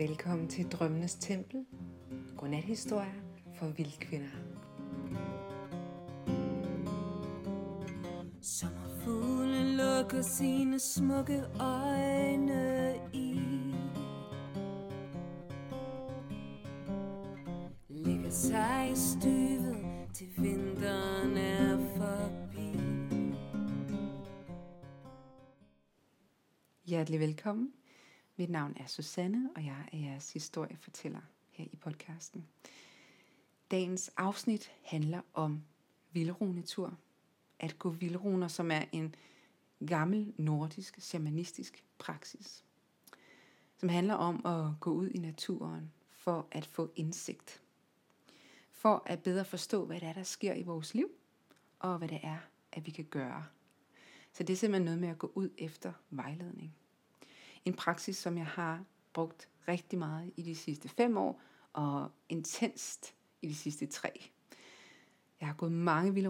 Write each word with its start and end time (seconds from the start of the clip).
Velkommen 0.00 0.48
til 0.48 0.68
Drømmenes 0.68 1.14
Tempel. 1.14 1.64
Godnathistorier 2.36 3.12
for 3.58 3.66
vildkvinder. 3.66 4.28
Sommerfuglen 8.40 9.76
lukker 9.76 10.22
sine 10.22 10.78
smukke 10.78 11.42
øjne 11.60 12.94
i 13.12 13.40
Ligger 17.88 18.30
sig 18.30 18.90
i 18.92 18.96
støvet 18.96 19.86
til 20.14 20.28
vinteren 20.38 21.36
er 21.36 21.76
forbi 21.96 22.80
Hjertelig 26.84 27.20
velkommen. 27.20 27.72
Mit 28.40 28.50
navn 28.50 28.76
er 28.76 28.86
Susanne, 28.86 29.50
og 29.56 29.64
jeg 29.64 29.88
er 29.92 29.98
jeres 29.98 30.32
historiefortæller 30.32 31.20
her 31.50 31.64
i 31.72 31.76
podcasten. 31.76 32.46
Dagens 33.70 34.10
afsnit 34.16 34.72
handler 34.82 35.20
om 35.34 35.62
vildrunetur. 36.12 36.98
At 37.58 37.78
gå 37.78 37.90
vildruner, 37.90 38.48
som 38.48 38.70
er 38.70 38.84
en 38.92 39.14
gammel 39.86 40.32
nordisk 40.36 41.00
shamanistisk 41.00 41.84
praksis. 41.98 42.64
Som 43.76 43.88
handler 43.88 44.14
om 44.14 44.46
at 44.46 44.80
gå 44.80 44.92
ud 44.92 45.08
i 45.08 45.18
naturen 45.18 45.92
for 46.10 46.46
at 46.50 46.66
få 46.66 46.90
indsigt. 46.96 47.62
For 48.70 49.02
at 49.06 49.22
bedre 49.22 49.44
forstå, 49.44 49.84
hvad 49.84 50.00
det 50.00 50.08
er, 50.08 50.12
der 50.12 50.22
sker 50.22 50.54
i 50.54 50.62
vores 50.62 50.94
liv, 50.94 51.10
og 51.78 51.98
hvad 51.98 52.08
det 52.08 52.20
er, 52.22 52.38
at 52.72 52.86
vi 52.86 52.90
kan 52.90 53.04
gøre. 53.04 53.44
Så 54.32 54.42
det 54.42 54.52
er 54.52 54.56
simpelthen 54.56 54.84
noget 54.84 55.00
med 55.00 55.08
at 55.08 55.18
gå 55.18 55.32
ud 55.34 55.50
efter 55.58 55.92
vejledning. 56.10 56.74
En 57.64 57.74
praksis, 57.74 58.16
som 58.16 58.36
jeg 58.36 58.46
har 58.46 58.84
brugt 59.12 59.48
rigtig 59.68 59.98
meget 59.98 60.32
i 60.36 60.42
de 60.42 60.54
sidste 60.54 60.88
fem 60.88 61.16
år, 61.16 61.40
og 61.72 62.10
intenst 62.28 63.14
i 63.42 63.48
de 63.48 63.54
sidste 63.54 63.86
tre. 63.86 64.30
Jeg 65.40 65.48
har 65.48 65.54
gået 65.54 65.72
mange 65.72 66.14
vilde 66.14 66.28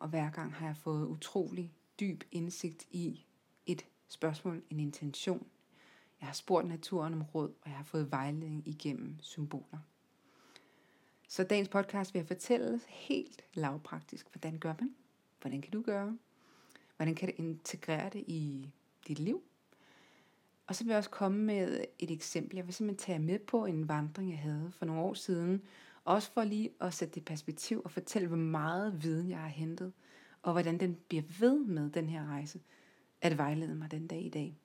og 0.00 0.08
hver 0.08 0.30
gang 0.30 0.54
har 0.54 0.66
jeg 0.66 0.76
fået 0.76 1.06
utrolig 1.06 1.72
dyb 2.00 2.24
indsigt 2.32 2.86
i 2.90 3.26
et 3.66 3.86
spørgsmål, 4.08 4.62
en 4.70 4.80
intention. 4.80 5.46
Jeg 6.20 6.28
har 6.28 6.34
spurgt 6.34 6.68
naturen 6.68 7.14
om 7.14 7.22
råd, 7.22 7.48
og 7.48 7.70
jeg 7.70 7.76
har 7.76 7.84
fået 7.84 8.10
vejledning 8.10 8.68
igennem 8.68 9.16
symboler. 9.20 9.78
Så 11.28 11.44
dagens 11.44 11.68
podcast 11.68 12.14
vil 12.14 12.20
jeg 12.20 12.26
fortælle 12.26 12.80
helt 12.88 13.42
lavpraktisk, 13.54 14.28
hvordan 14.32 14.58
gør 14.58 14.74
man? 14.80 14.94
Hvordan 15.40 15.62
kan 15.62 15.72
du 15.72 15.82
gøre? 15.82 16.18
Hvordan 16.96 17.14
kan 17.14 17.28
du 17.28 17.34
integrere 17.42 18.10
det 18.10 18.24
i 18.26 18.70
dit 19.08 19.18
liv? 19.18 19.42
Og 20.70 20.76
så 20.76 20.84
vil 20.84 20.90
jeg 20.90 20.98
også 20.98 21.10
komme 21.10 21.38
med 21.38 21.84
et 21.98 22.10
eksempel. 22.10 22.56
Jeg 22.56 22.66
vil 22.66 22.74
simpelthen 22.74 23.06
tage 23.06 23.18
med 23.18 23.38
på 23.38 23.64
en 23.64 23.88
vandring, 23.88 24.30
jeg 24.30 24.38
havde 24.38 24.72
for 24.78 24.84
nogle 24.84 25.02
år 25.02 25.14
siden. 25.14 25.62
Også 26.04 26.32
for 26.32 26.44
lige 26.44 26.70
at 26.80 26.94
sætte 26.94 27.14
det 27.14 27.20
i 27.20 27.24
perspektiv 27.24 27.82
og 27.84 27.90
fortælle, 27.90 28.28
hvor 28.28 28.36
meget 28.36 29.02
viden 29.02 29.30
jeg 29.30 29.38
har 29.38 29.48
hentet. 29.48 29.92
Og 30.42 30.52
hvordan 30.52 30.80
den 30.80 30.96
bliver 31.08 31.22
ved 31.40 31.64
med 31.64 31.90
den 31.90 32.08
her 32.08 32.26
rejse. 32.26 32.60
At 33.20 33.38
vejlede 33.38 33.74
mig 33.74 33.90
den 33.90 34.06
dag 34.06 34.22
i 34.22 34.28
dag. 34.28 34.58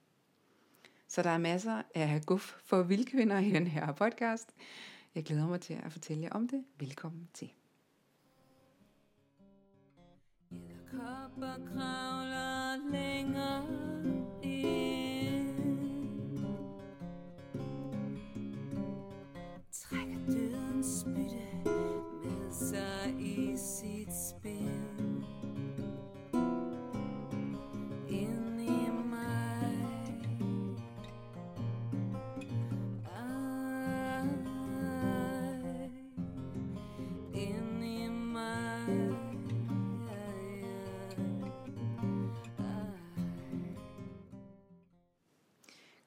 Så 1.07 1.23
der 1.23 1.29
er 1.29 1.37
masser 1.37 1.81
af 1.95 2.21
guf 2.25 2.55
for 2.65 2.83
vildkvinder 2.83 3.39
i 3.39 3.49
den 3.49 3.67
her 3.67 3.91
podcast. 3.91 4.49
Jeg 5.15 5.23
glæder 5.23 5.47
mig 5.47 5.61
til 5.61 5.73
at 5.73 5.91
fortælle 5.91 6.23
jer 6.23 6.29
om 6.29 6.47
det. 6.47 6.65
Velkommen 6.79 7.29
til. 7.33 7.51
Kopper 10.91 11.55
kravler 11.73 12.91
længere 12.91 13.94
spytte 20.85 21.69
med 22.23 22.51
sig 22.51 23.15
i 23.19 23.57
sit 23.57 24.09
spil. 24.29 25.23
Ind 28.09 28.61
i 28.61 28.89
mig. 29.09 29.87
Ej, 33.05 34.27
Ind 37.33 37.83
i 37.83 38.07
mig. 38.09 39.15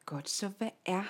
Godt, 0.06 0.28
så 0.28 0.48
hvad 0.58 0.70
er 0.86 1.04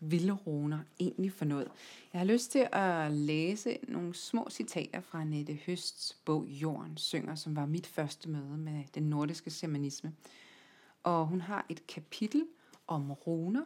vilde 0.00 0.32
runer 0.32 0.78
egentlig 1.00 1.32
for 1.32 1.44
noget? 1.44 1.68
Jeg 2.12 2.20
har 2.20 2.26
lyst 2.26 2.50
til 2.50 2.68
at 2.72 3.12
læse 3.12 3.78
nogle 3.88 4.14
små 4.14 4.46
citater 4.50 5.00
fra 5.00 5.24
Nette 5.24 5.58
Høsts 5.66 6.16
bog 6.24 6.46
Jorden 6.46 6.96
synger, 6.96 7.34
som 7.34 7.56
var 7.56 7.66
mit 7.66 7.86
første 7.86 8.28
møde 8.28 8.58
med 8.58 8.84
den 8.94 9.02
nordiske 9.02 9.50
shamanisme. 9.50 10.12
Og 11.02 11.26
hun 11.26 11.40
har 11.40 11.66
et 11.68 11.86
kapitel 11.86 12.46
om 12.86 13.12
runer, 13.12 13.64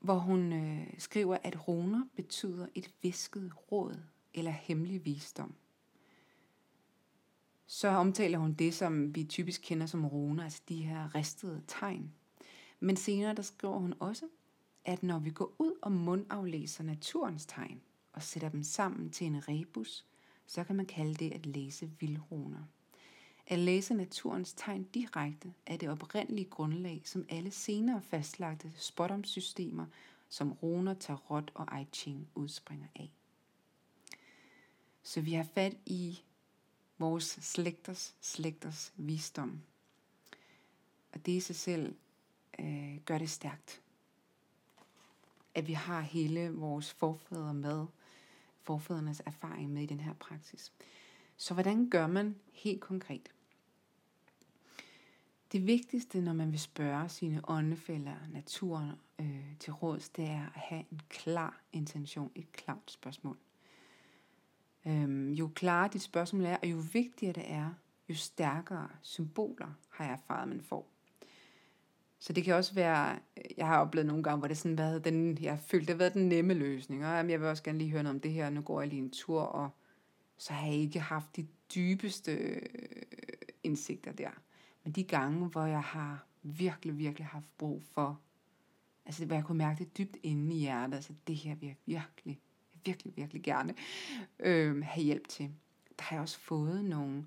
hvor 0.00 0.18
hun 0.18 0.52
øh, 0.52 0.86
skriver, 0.98 1.36
at 1.42 1.68
runer 1.68 2.04
betyder 2.16 2.66
et 2.74 2.90
visket 3.02 3.52
råd 3.72 3.96
eller 4.34 4.50
hemmelig 4.50 5.04
visdom. 5.04 5.54
Så 7.66 7.88
omtaler 7.88 8.38
hun 8.38 8.52
det, 8.52 8.74
som 8.74 9.14
vi 9.14 9.24
typisk 9.24 9.60
kender 9.64 9.86
som 9.86 10.06
runer, 10.06 10.44
altså 10.44 10.62
de 10.68 10.82
her 10.82 11.14
ristede 11.14 11.62
tegn. 11.66 12.12
Men 12.80 12.96
senere 12.96 13.34
der 13.34 13.42
skriver 13.42 13.78
hun 13.78 13.94
også, 14.00 14.24
at 14.84 15.02
når 15.02 15.18
vi 15.18 15.30
går 15.30 15.54
ud 15.58 15.72
og 15.82 15.92
mundaflæser 15.92 16.84
naturens 16.84 17.46
tegn 17.46 17.80
og 18.12 18.22
sætter 18.22 18.48
dem 18.48 18.62
sammen 18.62 19.10
til 19.10 19.26
en 19.26 19.48
rebus, 19.48 20.04
så 20.46 20.64
kan 20.64 20.76
man 20.76 20.86
kalde 20.86 21.14
det 21.14 21.32
at 21.32 21.46
læse 21.46 21.90
vildroner. 22.00 22.62
At 23.46 23.58
læse 23.58 23.94
naturens 23.94 24.52
tegn 24.52 24.84
direkte 24.84 25.54
er 25.66 25.76
det 25.76 25.88
oprindelige 25.88 26.50
grundlag, 26.50 27.02
som 27.04 27.26
alle 27.28 27.50
senere 27.50 28.02
fastlagte 28.02 28.72
spottomsystemer 28.76 29.86
som 30.28 30.52
runer, 30.52 30.94
tarot 30.94 31.50
og 31.54 31.80
I 31.80 31.86
Ching 31.92 32.28
udspringer 32.34 32.86
af. 32.94 33.12
Så 35.02 35.20
vi 35.20 35.32
har 35.32 35.46
fat 35.54 35.76
i 35.86 36.22
vores 36.98 37.24
slægters 37.24 38.14
slægters 38.20 38.92
visdom. 38.96 39.60
Og 41.12 41.26
det 41.26 41.32
i 41.32 41.40
sig 41.40 41.56
selv 41.56 41.96
øh, 42.58 42.96
gør 43.04 43.18
det 43.18 43.30
stærkt 43.30 43.83
at 45.54 45.68
vi 45.68 45.72
har 45.72 46.00
hele 46.00 46.50
vores 46.50 46.92
forfædre 46.92 47.54
med, 47.54 47.86
forfædrenes 48.62 49.22
erfaring 49.26 49.72
med 49.72 49.82
i 49.82 49.86
den 49.86 50.00
her 50.00 50.12
praksis. 50.12 50.72
Så 51.36 51.54
hvordan 51.54 51.90
gør 51.90 52.06
man 52.06 52.36
helt 52.52 52.80
konkret? 52.80 53.34
Det 55.52 55.66
vigtigste, 55.66 56.20
når 56.20 56.32
man 56.32 56.52
vil 56.52 56.60
spørge 56.60 57.08
sine 57.08 57.40
åndefælder, 57.48 58.14
naturen 58.32 58.92
øh, 59.18 59.56
til 59.60 59.72
råds, 59.72 60.08
det 60.08 60.24
er 60.24 60.46
at 60.54 60.60
have 60.60 60.84
en 60.92 61.00
klar 61.08 61.60
intention, 61.72 62.30
et 62.34 62.52
klart 62.52 62.90
spørgsmål. 62.90 63.36
Øhm, 64.86 65.32
jo 65.32 65.50
klarere 65.54 65.90
dit 65.92 66.02
spørgsmål 66.02 66.44
er, 66.44 66.56
og 66.56 66.70
jo 66.70 66.82
vigtigere 66.92 67.32
det 67.32 67.50
er, 67.52 67.70
jo 68.08 68.14
stærkere 68.14 68.88
symboler 69.02 69.72
har 69.90 70.04
jeg 70.04 70.12
erfaret, 70.12 70.48
man 70.48 70.60
får. 70.60 70.93
Så 72.24 72.32
det 72.32 72.44
kan 72.44 72.54
også 72.54 72.74
være, 72.74 73.18
jeg 73.56 73.66
har 73.66 73.80
oplevet 73.80 74.06
nogle 74.06 74.22
gange, 74.22 74.38
hvor 74.38 74.48
det 74.48 74.58
sådan 74.58 74.78
været 74.78 75.04
den, 75.04 75.38
jeg 75.40 75.58
følte, 75.58 75.86
det 75.86 75.94
har 75.94 75.98
været 75.98 76.14
den 76.14 76.28
nemme 76.28 76.54
løsning. 76.54 77.06
Og 77.06 77.16
jamen, 77.16 77.30
jeg 77.30 77.40
vil 77.40 77.48
også 77.48 77.62
gerne 77.62 77.78
lige 77.78 77.90
høre 77.90 78.02
noget 78.02 78.14
om 78.14 78.20
det 78.20 78.32
her, 78.32 78.50
nu 78.50 78.60
går 78.60 78.80
jeg 78.80 78.88
lige 78.88 79.02
en 79.02 79.10
tur, 79.10 79.40
og 79.40 79.70
så 80.36 80.52
har 80.52 80.66
jeg 80.66 80.76
ikke 80.76 81.00
haft 81.00 81.36
de 81.36 81.46
dybeste 81.74 82.32
øh, 82.32 82.62
indsigter 83.62 84.12
der. 84.12 84.30
Men 84.84 84.92
de 84.92 85.04
gange, 85.04 85.48
hvor 85.48 85.64
jeg 85.64 85.82
har 85.82 86.26
virkelig, 86.42 86.98
virkelig 86.98 87.26
haft 87.26 87.46
brug 87.58 87.82
for, 87.82 88.20
altså 89.06 89.26
hvor 89.26 89.36
jeg 89.36 89.44
kunne 89.44 89.58
mærke 89.58 89.84
det 89.84 89.98
dybt 89.98 90.16
inde 90.22 90.54
i 90.54 90.58
hjertet, 90.58 90.94
altså 90.94 91.12
det 91.26 91.36
her 91.36 91.54
vil 91.54 91.66
jeg 91.66 91.76
virkelig, 91.86 92.40
virkelig, 92.84 93.16
virkelig 93.16 93.42
gerne 93.42 93.74
øh, 94.38 94.82
have 94.82 95.04
hjælp 95.04 95.28
til. 95.28 95.50
Der 95.98 96.04
har 96.04 96.16
jeg 96.16 96.22
også 96.22 96.38
fået 96.38 96.84
nogle 96.84 97.26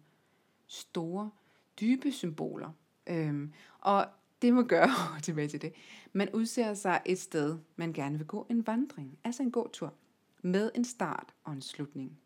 store, 0.68 1.32
dybe 1.80 2.12
symboler. 2.12 2.72
Øhm, 3.08 3.54
og 3.80 4.08
det 4.42 4.54
må 4.54 4.64
gøre 4.64 4.90
tilbage 5.24 5.48
til 5.48 5.62
det. 5.62 5.74
Man 6.14 6.30
udser 6.34 6.74
sig 6.74 7.02
et 7.06 7.20
sted, 7.20 7.58
man 7.76 7.94
gerne 7.94 8.18
vil 8.18 8.28
gå 8.28 8.48
en 8.50 8.68
vandring, 8.68 9.20
altså 9.24 9.44
en 9.44 9.52
gåtur, 9.52 9.94
med 10.42 10.72
en 10.76 10.86
start 10.86 11.34
og 11.44 11.54
en 11.54 11.62
slutning. 11.62 12.20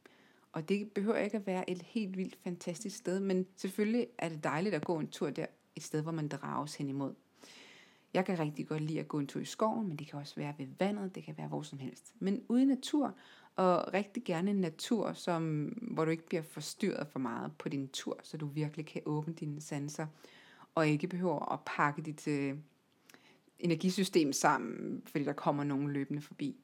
Og 0.51 0.69
det 0.69 0.91
behøver 0.91 1.17
ikke 1.17 1.37
at 1.37 1.47
være 1.47 1.69
et 1.69 1.81
helt 1.81 2.17
vildt 2.17 2.37
fantastisk 2.43 2.97
sted, 2.97 3.19
men 3.19 3.47
selvfølgelig 3.55 4.07
er 4.17 4.29
det 4.29 4.43
dejligt 4.43 4.75
at 4.75 4.85
gå 4.85 4.99
en 4.99 5.07
tur 5.07 5.29
der, 5.29 5.45
et 5.75 5.83
sted, 5.83 6.01
hvor 6.01 6.11
man 6.11 6.27
drages 6.27 6.75
hen 6.75 6.89
imod. 6.89 7.13
Jeg 8.13 8.25
kan 8.25 8.39
rigtig 8.39 8.67
godt 8.67 8.81
lide 8.81 8.99
at 8.99 9.07
gå 9.07 9.19
en 9.19 9.27
tur 9.27 9.39
i 9.39 9.45
skoven, 9.45 9.87
men 9.87 9.97
det 9.97 10.07
kan 10.07 10.19
også 10.19 10.35
være 10.35 10.53
ved 10.57 10.67
vandet, 10.79 11.15
det 11.15 11.23
kan 11.23 11.37
være 11.37 11.47
hvor 11.47 11.61
som 11.61 11.79
helst. 11.79 12.13
Men 12.19 12.43
ude 12.49 12.61
i 12.61 12.65
natur, 12.65 13.15
og 13.55 13.93
rigtig 13.93 14.23
gerne 14.23 14.51
en 14.51 14.61
natur, 14.61 15.13
som, 15.13 15.63
hvor 15.91 16.05
du 16.05 16.11
ikke 16.11 16.25
bliver 16.25 16.43
forstyrret 16.43 17.07
for 17.07 17.19
meget 17.19 17.51
på 17.57 17.69
din 17.69 17.87
tur, 17.87 18.19
så 18.23 18.37
du 18.37 18.45
virkelig 18.45 18.85
kan 18.85 19.01
åbne 19.05 19.33
dine 19.33 19.61
sanser 19.61 20.07
og 20.75 20.87
ikke 20.87 21.07
behøver 21.07 21.51
at 21.53 21.59
pakke 21.65 22.01
dit, 22.01 22.27
øh, 22.27 22.57
energisystem 23.61 24.33
sammen, 24.33 25.03
fordi 25.05 25.23
der 25.23 25.33
kommer 25.33 25.63
nogen 25.63 25.91
løbende 25.91 26.21
forbi. 26.21 26.55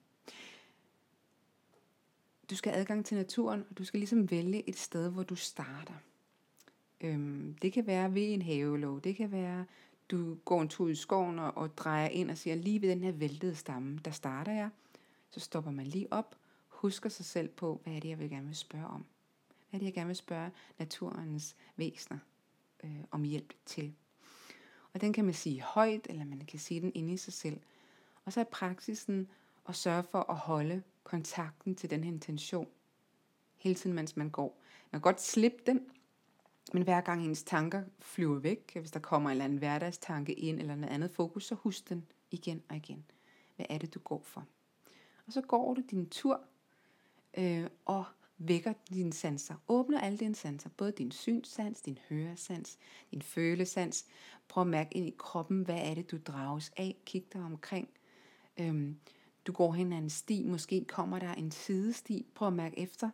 Du 2.50 2.56
skal 2.56 2.72
have 2.72 2.82
adgang 2.82 3.06
til 3.06 3.18
naturen, 3.18 3.66
og 3.70 3.78
du 3.78 3.84
skal 3.84 4.00
ligesom 4.00 4.32
vælge 4.32 4.70
et 4.70 4.78
sted, 4.78 5.10
hvor 5.12 5.24
du 5.24 5.36
starter. 5.36 5.94
Øhm, 7.02 7.56
det 7.62 7.74
kan 7.74 7.88
være 7.88 8.14
ved 8.14 8.34
en 8.34 8.42
havelov, 8.42 9.02
det 9.02 9.16
kan 9.16 9.32
være, 9.32 9.66
du 10.12 10.36
går 10.36 10.62
en 10.62 10.70
tur 10.70 10.88
i 10.88 10.96
skoven 10.96 11.40
og, 11.40 11.58
og 11.58 11.78
drejer 11.78 12.08
ind 12.08 12.32
og 12.32 12.38
siger, 12.38 12.56
lige 12.56 12.82
ved 12.82 12.90
den 12.90 13.04
her 13.04 13.12
væltede 13.12 13.56
stamme, 13.56 14.00
der 14.06 14.12
starter 14.12 14.52
jeg. 14.52 14.70
Så 15.30 15.40
stopper 15.40 15.72
man 15.72 15.86
lige 15.88 16.14
op, 16.14 16.36
husker 16.68 17.10
sig 17.10 17.26
selv 17.26 17.48
på, 17.48 17.82
hvad 17.84 17.94
er 17.94 18.00
det, 18.00 18.10
jeg 18.10 18.20
vil 18.20 18.30
gerne 18.30 18.48
vil 18.48 18.56
spørge 18.56 18.88
om. 18.88 19.06
Hvad 19.70 19.78
er 19.78 19.80
det, 19.80 19.86
jeg 19.86 19.94
gerne 19.94 20.08
vil 20.08 20.16
spørge 20.16 20.52
naturens 20.80 21.56
væsener 21.76 22.20
øh, 22.84 23.04
om 23.12 23.24
hjælp 23.24 23.54
til. 23.66 23.96
Og 24.94 25.02
den 25.02 25.14
kan 25.14 25.26
man 25.26 25.34
sige 25.34 25.62
højt, 25.62 26.08
eller 26.10 26.26
man 26.26 26.40
kan 26.40 26.60
sige 26.60 26.82
den 26.82 26.92
inde 26.96 27.14
i 27.14 27.18
sig 27.18 27.34
selv. 27.34 27.60
Og 28.26 28.34
så 28.34 28.40
er 28.40 28.44
praksisen 28.44 29.28
at 29.68 29.76
sørge 29.76 30.04
for 30.04 30.32
at 30.32 30.36
holde 30.36 30.84
kontakten 31.04 31.76
til 31.76 31.90
den 31.90 32.04
her 32.04 32.12
intention 32.12 32.68
hele 33.58 33.76
tiden, 33.76 33.96
mens 33.96 34.18
man 34.18 34.30
går. 34.30 34.62
Man 34.92 35.02
kan 35.02 35.02
godt 35.02 35.22
slippe 35.22 35.58
den, 35.66 35.90
men 36.74 36.84
hver 36.84 37.02
gang 37.02 37.26
ens 37.26 37.44
tanker 37.44 37.84
flyver 38.00 38.40
væk, 38.40 38.78
hvis 38.80 38.92
der 38.92 39.00
kommer 39.00 39.30
en 39.30 39.32
eller 39.32 39.46
anden 39.46 39.58
hverdagstanke 39.58 40.34
ind, 40.34 40.60
eller 40.60 40.76
noget 40.76 40.94
andet 40.94 41.12
fokus, 41.12 41.46
så 41.46 41.56
husk 41.56 41.90
den 41.90 42.06
igen 42.32 42.64
og 42.70 42.76
igen. 42.76 43.06
Hvad 43.56 43.66
er 43.70 43.78
det, 43.78 43.94
du 43.94 44.00
går 44.00 44.22
for? 44.24 44.46
Og 45.28 45.34
så 45.34 45.42
går 45.42 45.74
du 45.74 45.82
din 45.92 46.10
tur, 46.10 46.42
øh, 47.38 47.68
og 47.86 48.06
vækker 48.38 48.74
dine 48.90 49.14
sanser. 49.14 49.56
Åbner 49.68 50.02
alle 50.02 50.18
dine 50.18 50.36
sanser, 50.36 50.70
både 50.78 50.92
din 50.92 51.12
synssans, 51.12 51.82
din 51.82 52.00
høresans, 52.10 52.78
din 53.12 53.22
følesans. 53.22 54.06
Prøv 54.48 54.62
at 54.62 54.68
mærke 54.68 54.98
ind 54.98 55.08
i 55.08 55.16
kroppen, 55.18 55.62
hvad 55.62 55.80
er 55.82 55.94
det, 55.94 56.12
du 56.12 56.18
drages 56.18 56.72
af. 56.78 56.96
Kig 57.06 57.26
dig 57.34 57.42
omkring. 57.42 57.90
Øhm, 58.60 59.00
du 59.48 59.52
går 59.52 59.74
hen 59.74 59.94
ad 59.94 59.98
en 59.98 60.10
sti, 60.10 60.44
måske 60.44 60.86
kommer 60.86 61.20
der 61.20 61.34
en 61.34 61.52
sidesti. 61.52 62.26
Prøv 62.36 62.48
at 62.48 62.54
mærke 62.54 62.80
efter. 62.80 63.10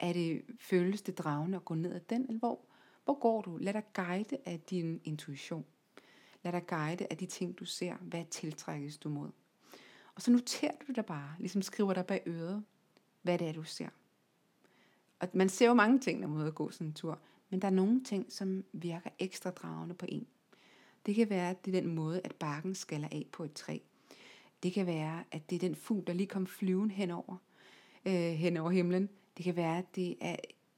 Er 0.00 0.12
det, 0.12 0.42
føles 0.60 1.02
det 1.02 1.18
dragende 1.18 1.56
at 1.56 1.64
gå 1.64 1.74
ned 1.74 1.94
ad 1.94 2.00
den, 2.00 2.22
eller 2.22 2.38
hvor, 2.38 2.60
hvor 3.04 3.18
går 3.20 3.42
du? 3.42 3.56
Lad 3.56 3.72
dig 3.72 3.84
guide 3.94 4.36
af 4.44 4.60
din 4.60 5.00
intuition. 5.04 5.64
Lad 6.42 6.52
dig 6.52 6.66
guide 6.66 7.06
af 7.10 7.16
de 7.16 7.26
ting, 7.26 7.58
du 7.58 7.64
ser. 7.64 7.96
Hvad 7.96 8.24
tiltrækkes 8.30 8.98
du 8.98 9.08
mod? 9.08 9.30
Og 10.14 10.22
så 10.22 10.30
noterer 10.30 10.74
du 10.88 10.92
dig 10.92 11.06
bare, 11.06 11.34
ligesom 11.38 11.62
skriver 11.62 11.94
dig 11.94 12.06
bag 12.06 12.22
øret, 12.26 12.64
hvad 13.22 13.38
det 13.38 13.48
er, 13.48 13.52
du 13.52 13.62
ser. 13.62 13.88
Og 15.18 15.28
man 15.32 15.48
ser 15.48 15.66
jo 15.66 15.74
mange 15.74 15.98
ting, 15.98 16.20
når 16.20 16.28
man 16.28 16.40
er 16.40 16.46
at 16.46 16.54
gå 16.54 16.70
sådan 16.70 16.86
en 16.86 16.92
tur, 16.92 17.18
men 17.50 17.60
der 17.60 17.66
er 17.66 17.72
nogle 17.72 18.04
ting, 18.04 18.32
som 18.32 18.64
virker 18.72 19.10
ekstra 19.18 19.50
dragende 19.50 19.94
på 19.94 20.06
en. 20.08 20.26
Det 21.06 21.14
kan 21.14 21.30
være, 21.30 21.50
at 21.50 21.64
det 21.64 21.76
er 21.76 21.80
den 21.80 21.94
måde, 21.94 22.20
at 22.24 22.34
barken 22.34 22.74
skaller 22.74 23.08
af 23.12 23.26
på 23.32 23.44
et 23.44 23.52
træ. 23.52 23.78
Det 24.62 24.72
kan 24.72 24.86
være, 24.86 25.24
at 25.32 25.50
det 25.50 25.56
er 25.56 25.60
den 25.60 25.74
fugl, 25.74 26.06
der 26.06 26.12
lige 26.12 26.26
kom 26.26 26.46
flyven 26.46 26.90
henover, 26.90 27.36
øh, 28.06 28.12
hen 28.12 28.56
over 28.56 28.70
himlen. 28.70 29.08
Det 29.36 29.44
kan 29.44 29.56
være, 29.56 29.78
at, 29.78 29.96
det 29.96 30.16
er, 30.20 30.36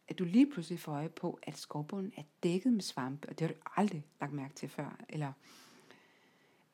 at 0.08 0.18
du 0.18 0.24
lige 0.24 0.50
pludselig 0.50 0.80
får 0.80 0.92
øje 0.92 1.08
på, 1.08 1.38
at 1.42 1.58
skovbunden 1.58 2.12
er 2.16 2.22
dækket 2.42 2.72
med 2.72 2.82
svampe, 2.82 3.28
og 3.28 3.38
det 3.38 3.46
har 3.46 3.54
du 3.54 3.60
aldrig 3.76 4.04
lagt 4.20 4.32
mærke 4.32 4.54
til 4.54 4.68
før. 4.68 5.00
Eller 5.08 5.32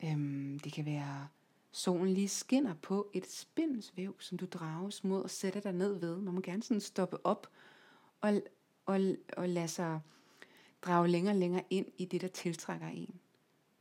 øhm, 0.04 0.58
det 0.64 0.72
kan 0.72 0.86
være, 0.86 1.28
solen 1.74 2.14
lige 2.14 2.28
skinner 2.28 2.74
på 2.74 3.10
et 3.12 3.30
spindelsvæv, 3.30 4.16
som 4.20 4.38
du 4.38 4.46
drages 4.46 5.04
mod 5.04 5.22
og 5.22 5.30
sætter 5.30 5.60
dig 5.60 5.72
ned 5.72 5.98
ved. 5.98 6.16
Man 6.20 6.34
må 6.34 6.40
gerne 6.40 6.62
sådan 6.62 6.80
stoppe 6.80 7.26
op 7.26 7.50
og, 8.20 8.42
og, 8.86 9.00
og 9.36 9.48
lade 9.48 9.68
sig 9.68 10.00
drage 10.82 11.08
længere 11.08 11.34
og 11.34 11.38
længere 11.38 11.64
ind 11.70 11.86
i 11.98 12.04
det, 12.04 12.20
der 12.20 12.28
tiltrækker 12.28 12.86
en. 12.86 13.20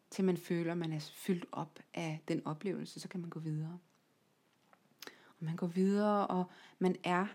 Til 0.10 0.26
man 0.26 0.38
føler, 0.38 0.72
at 0.72 0.78
man 0.78 0.94
er 0.94 1.00
fyldt 1.00 1.46
op 1.52 1.80
af 1.94 2.22
den 2.28 2.48
oplevelse, 2.48 3.00
så 3.00 3.08
kan 3.08 3.20
man 3.20 3.30
gå 3.30 3.40
videre. 3.40 3.80
Og 5.40 5.46
man 5.46 5.56
går 5.56 5.68
videre, 5.68 6.28
og 6.28 6.46
man 6.80 6.96
er 7.04 7.28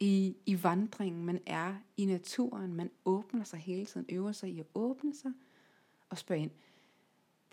i, 0.00 0.36
i 0.46 0.62
vandringen, 0.62 1.24
man 1.24 1.40
er 1.46 1.74
i 1.96 2.04
naturen, 2.04 2.74
man 2.74 2.90
åbner 3.04 3.44
sig 3.44 3.58
hele 3.58 3.86
tiden, 3.86 4.06
øver 4.08 4.32
sig 4.32 4.50
i 4.50 4.60
at 4.60 4.66
åbne 4.74 5.14
sig 5.14 5.32
og 6.10 6.18
spørge 6.18 6.42
ind. 6.42 6.50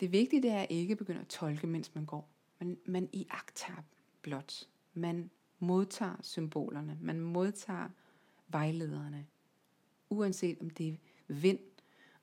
Det 0.00 0.12
vigtige 0.12 0.42
det 0.42 0.50
er 0.50 0.60
at 0.60 0.70
ikke 0.70 0.96
begynde 0.96 1.20
at 1.20 1.28
tolke, 1.28 1.66
mens 1.66 1.94
man 1.94 2.04
går. 2.04 2.35
Man, 2.60 2.78
man 2.86 3.08
iagtager 3.12 3.82
blot. 4.22 4.68
Man 4.94 5.30
modtager 5.58 6.16
symbolerne. 6.22 6.98
Man 7.00 7.20
modtager 7.20 7.88
vejlederne. 8.48 9.26
Uanset 10.10 10.58
om 10.60 10.70
det 10.70 10.88
er 10.88 10.96
vind, 11.28 11.58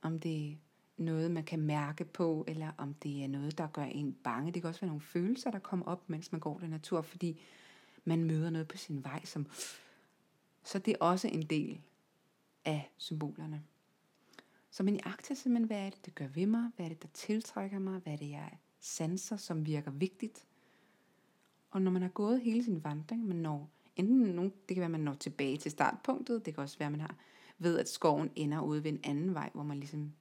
om 0.01 0.19
det 0.19 0.51
er 0.51 0.55
noget, 0.97 1.31
man 1.31 1.43
kan 1.43 1.61
mærke 1.61 2.05
på, 2.05 2.45
eller 2.47 2.71
om 2.77 2.93
det 2.93 3.23
er 3.23 3.27
noget, 3.27 3.57
der 3.57 3.67
gør 3.67 3.83
en 3.83 4.13
bange. 4.13 4.51
Det 4.51 4.61
kan 4.61 4.69
også 4.69 4.81
være 4.81 4.87
nogle 4.87 5.01
følelser, 5.01 5.51
der 5.51 5.59
kommer 5.59 5.85
op, 5.85 6.09
mens 6.09 6.31
man 6.31 6.41
går 6.41 6.57
den 6.57 6.69
natur, 6.69 7.01
fordi 7.01 7.41
man 8.05 8.23
møder 8.23 8.49
noget 8.49 8.67
på 8.67 8.77
sin 8.77 9.03
vej, 9.03 9.25
som... 9.25 9.47
Så 10.63 10.79
det 10.79 10.91
er 10.91 10.97
også 10.99 11.27
en 11.27 11.41
del 11.41 11.81
af 12.65 12.91
symbolerne. 12.97 13.63
Så 14.71 14.83
man 14.83 14.95
iagter 14.95 15.35
simpelthen, 15.35 15.67
hvad 15.67 15.85
er 15.85 15.89
det, 15.89 16.05
det 16.05 16.15
gør 16.15 16.27
ved 16.27 16.45
mig, 16.45 16.71
hvad 16.75 16.85
er 16.85 16.89
det, 16.89 17.01
der 17.03 17.07
tiltrækker 17.13 17.79
mig, 17.79 17.99
hvad 17.99 18.13
er 18.13 18.17
det, 18.17 18.29
jeg 18.29 18.57
sanser, 18.83 19.37
som 19.37 19.65
virker 19.65 19.91
vigtigt. 19.91 20.47
Og 21.71 21.81
når 21.81 21.91
man 21.91 22.01
har 22.01 22.09
gået 22.09 22.41
hele 22.41 22.63
sin 22.63 22.83
vandring, 22.83 23.27
man 23.27 23.35
når 23.35 23.69
enten 23.95 24.17
nogen, 24.17 24.53
det 24.69 24.75
kan 24.75 24.81
være, 24.81 24.85
at 24.85 24.91
man 24.91 24.99
når 24.99 25.13
tilbage 25.13 25.57
til 25.57 25.71
startpunktet, 25.71 26.45
det 26.45 26.53
kan 26.53 26.63
også 26.63 26.77
være, 26.77 26.87
at 26.87 26.91
man 26.91 27.01
har 27.01 27.15
ved, 27.57 27.79
at 27.79 27.89
skoven 27.89 28.31
ender 28.35 28.61
ude 28.61 28.83
ved 28.83 28.91
en 28.91 28.99
anden 29.03 29.33
vej, 29.33 29.49
hvor 29.53 29.63
man 29.63 29.79
ligesom, 29.79 30.13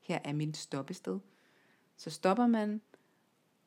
her 0.00 0.18
er 0.24 0.32
mit 0.32 0.56
stoppested. 0.56 1.18
Så 1.96 2.10
stopper 2.10 2.46
man 2.46 2.80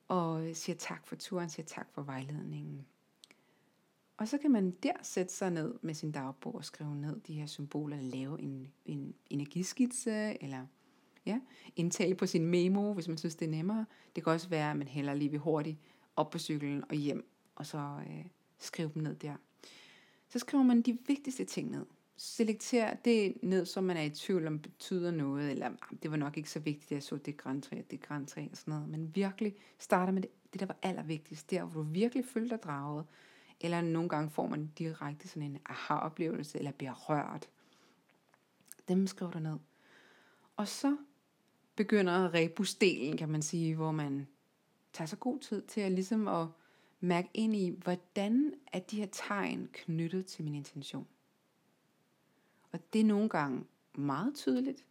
og 0.07 0.55
siger 0.55 0.75
tak 0.75 1.07
for 1.07 1.15
turen, 1.15 1.49
siger 1.49 1.65
tak 1.65 1.87
for 1.91 2.01
vejledningen. 2.01 2.85
Og 4.17 4.27
så 4.27 4.37
kan 4.37 4.51
man 4.51 4.71
der 4.71 4.93
sætte 5.01 5.33
sig 5.33 5.51
ned 5.51 5.75
med 5.81 5.93
sin 5.93 6.11
dagbog 6.11 6.55
og 6.55 6.65
skrive 6.65 6.95
ned 6.95 7.19
de 7.19 7.33
her 7.33 7.45
symboler, 7.45 8.01
lave 8.01 8.41
en, 8.41 8.73
en 8.85 9.13
energiskitse, 9.29 10.43
eller 10.43 10.65
Ja, 11.25 11.39
indtale 11.75 12.15
på 12.15 12.25
sin 12.25 12.45
memo, 12.45 12.93
hvis 12.93 13.07
man 13.07 13.17
synes, 13.17 13.35
det 13.35 13.45
er 13.45 13.49
nemmere. 13.49 13.85
Det 14.15 14.23
kan 14.23 14.33
også 14.33 14.49
være, 14.49 14.71
at 14.71 14.77
man 14.77 14.87
hælder 14.87 15.13
lige 15.13 15.37
hurtigt 15.37 15.77
op 16.15 16.29
på 16.29 16.39
cyklen 16.39 16.83
og 16.89 16.95
hjem, 16.95 17.29
og 17.55 17.65
så 17.65 17.77
øh, 18.09 18.25
skrive 18.59 18.91
dem 18.93 19.01
ned 19.03 19.15
der. 19.15 19.35
Så 20.29 20.39
skriver 20.39 20.63
man 20.63 20.81
de 20.81 20.97
vigtigste 21.07 21.45
ting 21.45 21.71
ned. 21.71 21.85
Selekter 22.15 22.93
det 22.93 23.33
ned, 23.43 23.65
som 23.65 23.83
man 23.83 23.97
er 23.97 24.01
i 24.01 24.09
tvivl 24.09 24.47
om 24.47 24.59
betyder 24.59 25.11
noget, 25.11 25.51
eller 25.51 25.65
ah, 25.65 25.97
det 26.03 26.11
var 26.11 26.17
nok 26.17 26.37
ikke 26.37 26.49
så 26.49 26.59
vigtigt, 26.59 26.91
at 26.91 26.91
jeg 26.91 27.03
så 27.03 27.17
det 27.17 27.37
græntræ, 27.37 27.81
det 27.91 28.01
græntræ 28.01 28.47
og 28.51 28.57
sådan 28.57 28.73
noget. 28.73 28.89
Men 28.89 29.15
virkelig 29.15 29.55
starter 29.79 30.13
med 30.13 30.21
det, 30.21 30.31
det 30.53 30.59
der 30.59 30.65
var 30.65 30.77
allervigtigst, 30.81 31.51
der 31.51 31.63
hvor 31.63 31.81
du 31.81 31.89
virkelig 31.89 32.25
følte 32.25 32.49
dig 32.49 32.63
draget. 32.63 33.05
Eller 33.61 33.81
nogle 33.81 34.09
gange 34.09 34.29
får 34.29 34.47
man 34.47 34.71
direkte 34.77 35.27
sådan 35.27 35.51
en 35.51 35.57
aha-oplevelse, 35.65 36.57
eller 36.57 36.71
bliver 36.71 36.93
rørt. 36.93 37.49
Dem 38.87 39.07
skriver 39.07 39.31
du 39.31 39.39
ned. 39.39 39.57
Og 40.57 40.67
så 40.67 40.97
begynder 41.75 42.33
rebusdelen, 42.33 43.17
kan 43.17 43.29
man 43.29 43.41
sige, 43.41 43.75
hvor 43.75 43.91
man 43.91 44.27
tager 44.93 45.07
så 45.07 45.15
god 45.15 45.39
tid 45.39 45.61
til 45.61 45.81
at 45.81 45.91
ligesom 45.91 46.27
at 46.27 46.47
mærke 46.99 47.29
ind 47.33 47.55
i, 47.55 47.69
hvordan 47.69 48.53
er 48.73 48.79
de 48.79 48.97
her 48.97 49.07
tegn 49.11 49.69
knyttet 49.73 50.25
til 50.25 50.43
min 50.43 50.55
intention. 50.55 51.07
Og 52.71 52.79
det 52.93 53.01
er 53.01 53.05
nogle 53.05 53.29
gange 53.29 53.65
meget 53.95 54.35
tydeligt, 54.35 54.85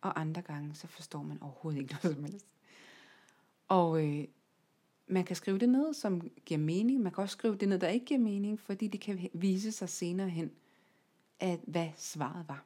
og 0.00 0.20
andre 0.20 0.42
gange 0.42 0.74
så 0.74 0.86
forstår 0.86 1.22
man 1.22 1.42
overhovedet 1.42 1.80
ikke 1.80 1.98
noget 2.02 2.16
som 2.16 2.24
helst. 2.24 2.46
Og 3.68 4.06
øh, 4.06 4.24
man 5.06 5.24
kan 5.24 5.36
skrive 5.36 5.58
det 5.58 5.68
ned, 5.68 5.94
som 5.94 6.30
giver 6.46 6.60
mening. 6.60 7.00
Man 7.00 7.12
kan 7.12 7.22
også 7.22 7.32
skrive 7.32 7.56
det 7.56 7.68
ned, 7.68 7.78
der 7.78 7.88
ikke 7.88 8.06
giver 8.06 8.20
mening, 8.20 8.60
fordi 8.60 8.86
det 8.86 9.00
kan 9.00 9.28
vise 9.32 9.72
sig 9.72 9.88
senere 9.88 10.28
hen, 10.28 10.50
at 11.40 11.60
hvad 11.66 11.88
svaret 11.96 12.48
var. 12.48 12.64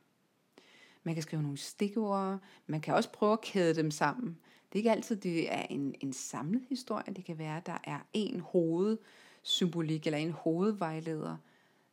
Man 1.05 1.15
kan 1.15 1.23
skrive 1.23 1.43
nogle 1.43 1.57
stikord. 1.57 2.39
Man 2.67 2.81
kan 2.81 2.95
også 2.95 3.13
prøve 3.13 3.33
at 3.33 3.41
kæde 3.41 3.75
dem 3.75 3.91
sammen. 3.91 4.39
Det 4.73 4.79
er 4.79 4.81
ikke 4.81 4.91
altid, 4.91 5.17
det 5.17 5.53
er 5.53 5.63
en, 5.63 5.95
en 6.01 6.13
samlet 6.13 6.63
historie. 6.69 7.15
Det 7.15 7.25
kan 7.25 7.39
være, 7.39 7.57
at 7.57 7.67
der 7.67 7.79
er 7.85 7.99
en 8.13 8.41
hovedsymbolik 8.41 10.07
eller 10.07 10.19
en 10.19 10.31
hovedvejleder, 10.31 11.37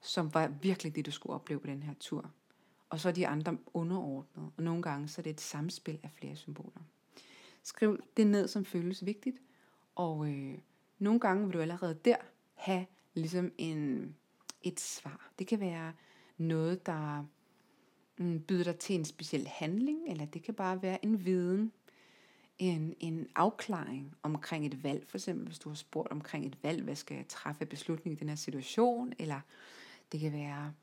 som 0.01 0.33
var 0.33 0.47
virkelig 0.47 0.95
det, 0.95 1.05
du 1.05 1.11
skulle 1.11 1.33
opleve 1.33 1.59
på 1.59 1.67
den 1.67 1.83
her 1.83 1.93
tur. 1.99 2.31
Og 2.89 2.99
så 2.99 3.09
er 3.09 3.13
de 3.13 3.27
andre 3.27 3.57
underordnet. 3.73 4.51
Og 4.57 4.63
nogle 4.63 4.81
gange 4.81 5.07
så 5.07 5.21
er 5.21 5.23
det 5.23 5.29
et 5.29 5.41
samspil 5.41 5.99
af 6.03 6.11
flere 6.11 6.35
symboler. 6.35 6.81
Skriv 7.63 7.99
det 8.17 8.27
ned, 8.27 8.47
som 8.47 8.65
føles 8.65 9.05
vigtigt. 9.05 9.37
Og 9.95 10.27
øh, 10.27 10.57
nogle 10.99 11.19
gange 11.19 11.45
vil 11.45 11.53
du 11.53 11.59
allerede 11.59 11.99
der 12.05 12.15
have 12.53 12.85
ligesom 13.13 13.51
en, 13.57 14.15
et 14.63 14.79
svar. 14.79 15.31
Det 15.39 15.47
kan 15.47 15.59
være 15.59 15.93
noget, 16.37 16.85
der 16.85 17.25
Mm, 18.21 18.41
byde 18.41 18.63
dig 18.63 18.75
til 18.75 18.95
en 18.95 19.05
speciel 19.05 19.47
handling, 19.47 19.99
eller 20.07 20.25
det 20.25 20.43
kan 20.43 20.53
bare 20.53 20.81
være 20.81 21.05
en 21.05 21.25
viden, 21.25 21.71
en, 22.59 22.95
en 22.99 23.27
afklaring 23.35 24.15
omkring 24.23 24.65
et 24.65 24.83
valg. 24.83 25.07
For 25.07 25.17
eksempel, 25.17 25.45
hvis 25.47 25.59
du 25.59 25.69
har 25.69 25.75
spurgt 25.75 26.11
omkring 26.11 26.45
et 26.45 26.57
valg, 26.63 26.83
hvad 26.83 26.95
skal 26.95 27.15
jeg 27.15 27.27
træffe 27.27 27.65
beslutning 27.65 28.15
i 28.15 28.19
den 28.19 28.29
her 28.29 28.35
situation, 28.35 29.13
eller 29.19 29.39
det 30.11 30.19
kan 30.19 30.33
være, 30.33 30.73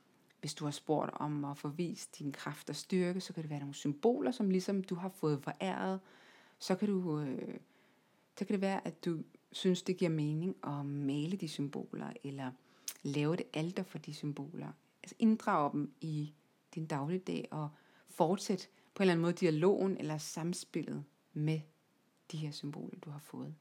hvis 0.41 0.55
du 0.55 0.65
har 0.65 0.71
spurgt 0.71 1.11
om 1.15 1.45
at 1.45 1.59
få 1.59 1.69
vist 1.69 2.19
din 2.19 2.33
kraft 2.33 2.71
og 2.71 2.77
styrke, 2.77 3.21
så 3.21 3.33
kan 3.33 3.43
det 3.43 3.51
være 3.51 3.61
nogle 3.61 3.75
symboler, 3.75 4.31
som 4.31 4.51
ligesom 4.51 4.85
du 4.85 4.95
har 4.95 5.09
fået 5.09 5.43
foræret. 5.43 6.01
Så 6.59 6.75
kan 6.75 6.89
du 6.89 7.21
øh, 7.21 7.59
Så 8.39 8.45
kan 8.45 8.55
det 8.55 8.61
være, 8.61 8.87
at 8.87 9.05
du 9.05 9.19
synes, 9.53 9.83
det 9.83 9.97
giver 9.97 10.11
mening 10.11 10.57
at 10.65 10.87
male 10.87 11.37
de 11.37 11.49
symboler, 11.49 12.13
eller 12.25 12.51
lave 13.03 13.37
det 13.37 13.47
alter 13.55 13.83
for 13.83 13.99
de 13.99 14.15
symboler. 14.15 14.73
Altså 15.03 15.17
inddrage 15.19 15.73
dem 15.73 15.93
i 16.01 16.33
din 16.75 16.87
dagligdag, 16.87 17.49
og 17.51 17.69
fortsætte 18.09 18.67
på 18.95 19.03
en 19.03 19.05
eller 19.05 19.13
anden 19.13 19.23
måde 19.23 19.33
dialogen 19.33 19.97
eller 19.97 20.19
samspillet 20.19 21.05
med 21.33 21.61
de 22.33 22.37
her 22.37 22.51
symboler, 22.51 22.99
du 22.99 23.11
har 23.11 23.19
fået. 23.19 23.55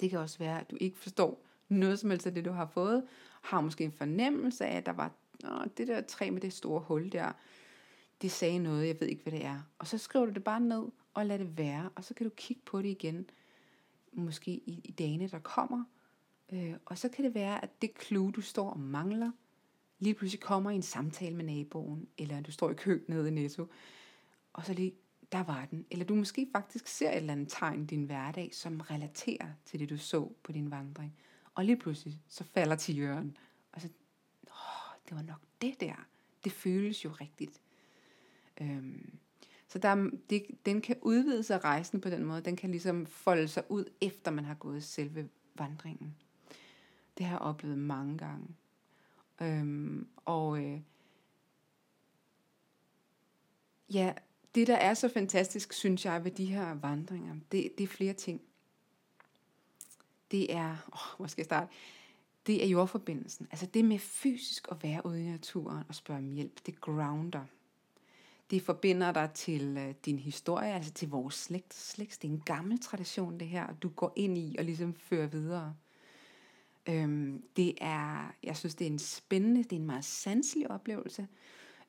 Det 0.00 0.10
kan 0.10 0.18
også 0.18 0.38
være, 0.38 0.60
at 0.60 0.70
du 0.70 0.76
ikke 0.80 0.98
forstår 0.98 1.46
noget 1.68 1.98
som 1.98 2.10
helst 2.10 2.26
af 2.26 2.34
det, 2.34 2.44
du 2.44 2.50
har 2.50 2.66
fået, 2.66 3.06
har 3.42 3.60
måske 3.60 3.84
en 3.84 3.92
fornemmelse 3.92 4.66
af, 4.66 4.76
at 4.76 4.86
der 4.86 4.92
var 4.92 5.12
Nå, 5.42 5.64
det 5.76 5.88
der 5.88 6.00
træ 6.00 6.30
med 6.30 6.40
det 6.40 6.52
store 6.52 6.80
hul 6.80 7.12
der, 7.12 7.32
det 8.22 8.30
sagde 8.30 8.58
noget, 8.58 8.86
jeg 8.86 9.00
ved 9.00 9.08
ikke, 9.08 9.22
hvad 9.22 9.32
det 9.32 9.44
er. 9.44 9.60
Og 9.78 9.86
så 9.86 9.98
skriver 9.98 10.26
du 10.26 10.32
det 10.32 10.44
bare 10.44 10.60
ned, 10.60 10.84
og 11.14 11.26
lad 11.26 11.38
det 11.38 11.58
være, 11.58 11.90
og 11.94 12.04
så 12.04 12.14
kan 12.14 12.24
du 12.24 12.32
kigge 12.36 12.62
på 12.66 12.82
det 12.82 12.88
igen, 12.88 13.30
måske 14.12 14.50
i, 14.50 14.80
i 14.84 14.90
dagene, 14.90 15.28
der 15.28 15.38
kommer. 15.38 15.84
Øh, 16.52 16.74
og 16.84 16.98
så 16.98 17.08
kan 17.08 17.24
det 17.24 17.34
være, 17.34 17.62
at 17.62 17.82
det 17.82 17.90
clue, 18.02 18.32
du 18.32 18.40
står 18.40 18.70
og 18.70 18.80
mangler, 18.80 19.30
lige 20.00 20.14
pludselig 20.14 20.40
kommer 20.40 20.70
i 20.70 20.74
en 20.74 20.82
samtale 20.82 21.36
med 21.36 21.44
naboen, 21.44 22.08
eller 22.18 22.40
du 22.40 22.52
står 22.52 22.70
i 22.70 22.74
køkkenet 22.74 23.18
nede 23.18 23.28
i 23.28 23.30
Netto, 23.30 23.66
og 24.52 24.66
så 24.66 24.74
lige, 24.74 24.94
der 25.32 25.42
var 25.42 25.66
den. 25.70 25.86
Eller 25.90 26.04
du 26.04 26.14
måske 26.14 26.48
faktisk 26.52 26.86
ser 26.86 27.10
et 27.10 27.16
eller 27.16 27.32
andet 27.32 27.48
tegn 27.48 27.82
i 27.82 27.86
din 27.86 28.04
hverdag, 28.04 28.54
som 28.54 28.80
relaterer 28.80 29.48
til 29.64 29.80
det, 29.80 29.90
du 29.90 29.96
så 29.96 30.32
på 30.42 30.52
din 30.52 30.70
vandring. 30.70 31.16
Og 31.54 31.64
lige 31.64 31.76
pludselig, 31.76 32.22
så 32.28 32.44
falder 32.44 32.76
tigeren, 32.76 33.36
og 33.72 33.80
så, 33.80 33.88
åh, 34.46 34.96
det 35.08 35.16
var 35.16 35.22
nok 35.22 35.40
det 35.62 35.80
der. 35.80 36.06
Det 36.44 36.52
føles 36.52 37.04
jo 37.04 37.10
rigtigt. 37.10 37.60
Øhm, 38.60 39.18
så 39.68 39.78
der, 39.78 40.10
det, 40.30 40.46
den 40.66 40.80
kan 40.80 40.96
udvide 41.02 41.42
sig 41.42 41.64
rejsen 41.64 42.00
på 42.00 42.10
den 42.10 42.24
måde. 42.24 42.40
Den 42.40 42.56
kan 42.56 42.70
ligesom 42.70 43.06
folde 43.06 43.48
sig 43.48 43.62
ud, 43.68 43.84
efter 44.00 44.30
man 44.30 44.44
har 44.44 44.54
gået 44.54 44.84
selve 44.84 45.28
vandringen. 45.54 46.16
Det 47.18 47.26
har 47.26 47.32
jeg 47.32 47.40
oplevet 47.40 47.78
mange 47.78 48.18
gange. 48.18 48.46
Øhm, 49.40 50.08
og 50.24 50.64
øh, 50.64 50.80
ja, 53.94 54.12
det 54.54 54.66
der 54.66 54.76
er 54.76 54.94
så 54.94 55.08
fantastisk, 55.08 55.72
synes 55.72 56.04
jeg, 56.04 56.24
ved 56.24 56.30
de 56.30 56.46
her 56.46 56.74
vandringer, 56.74 57.34
det, 57.52 57.72
det 57.78 57.84
er 57.84 57.88
flere 57.88 58.12
ting. 58.12 58.40
Det 60.30 60.54
er, 60.54 60.76
åh, 60.92 61.16
hvor 61.16 61.26
skal 61.26 61.42
jeg 61.42 61.44
starte? 61.44 61.72
Det 62.46 62.64
er 62.64 62.68
jordforbindelsen. 62.68 63.46
Altså 63.50 63.66
det 63.66 63.84
med 63.84 63.98
fysisk 63.98 64.68
at 64.70 64.82
være 64.82 65.06
ude 65.06 65.24
i 65.24 65.28
naturen 65.28 65.84
og 65.88 65.94
spørge 65.94 66.18
om 66.18 66.32
hjælp, 66.32 66.66
det 66.66 66.80
grounder. 66.80 67.44
Det 68.50 68.62
forbinder 68.62 69.12
dig 69.12 69.30
til 69.34 69.76
øh, 69.76 69.94
din 70.04 70.18
historie, 70.18 70.74
altså 70.74 70.92
til 70.92 71.08
vores 71.08 71.34
slægt. 71.34 71.74
slægt. 71.74 72.18
Det 72.22 72.28
er 72.28 72.32
en 72.32 72.42
gammel 72.46 72.80
tradition, 72.80 73.40
det 73.40 73.48
her, 73.48 73.74
du 73.74 73.88
går 73.88 74.12
ind 74.16 74.38
i 74.38 74.56
og 74.58 74.64
ligesom 74.64 74.94
fører 74.94 75.26
videre. 75.26 75.74
Øhm, 76.88 77.42
det 77.56 77.74
er, 77.80 78.34
jeg 78.42 78.56
synes, 78.56 78.74
det 78.74 78.86
er 78.86 78.90
en 78.90 78.98
spændende, 78.98 79.64
det 79.64 79.72
er 79.72 79.76
en 79.76 79.86
meget 79.86 80.04
sanselig 80.04 80.70
oplevelse. 80.70 81.28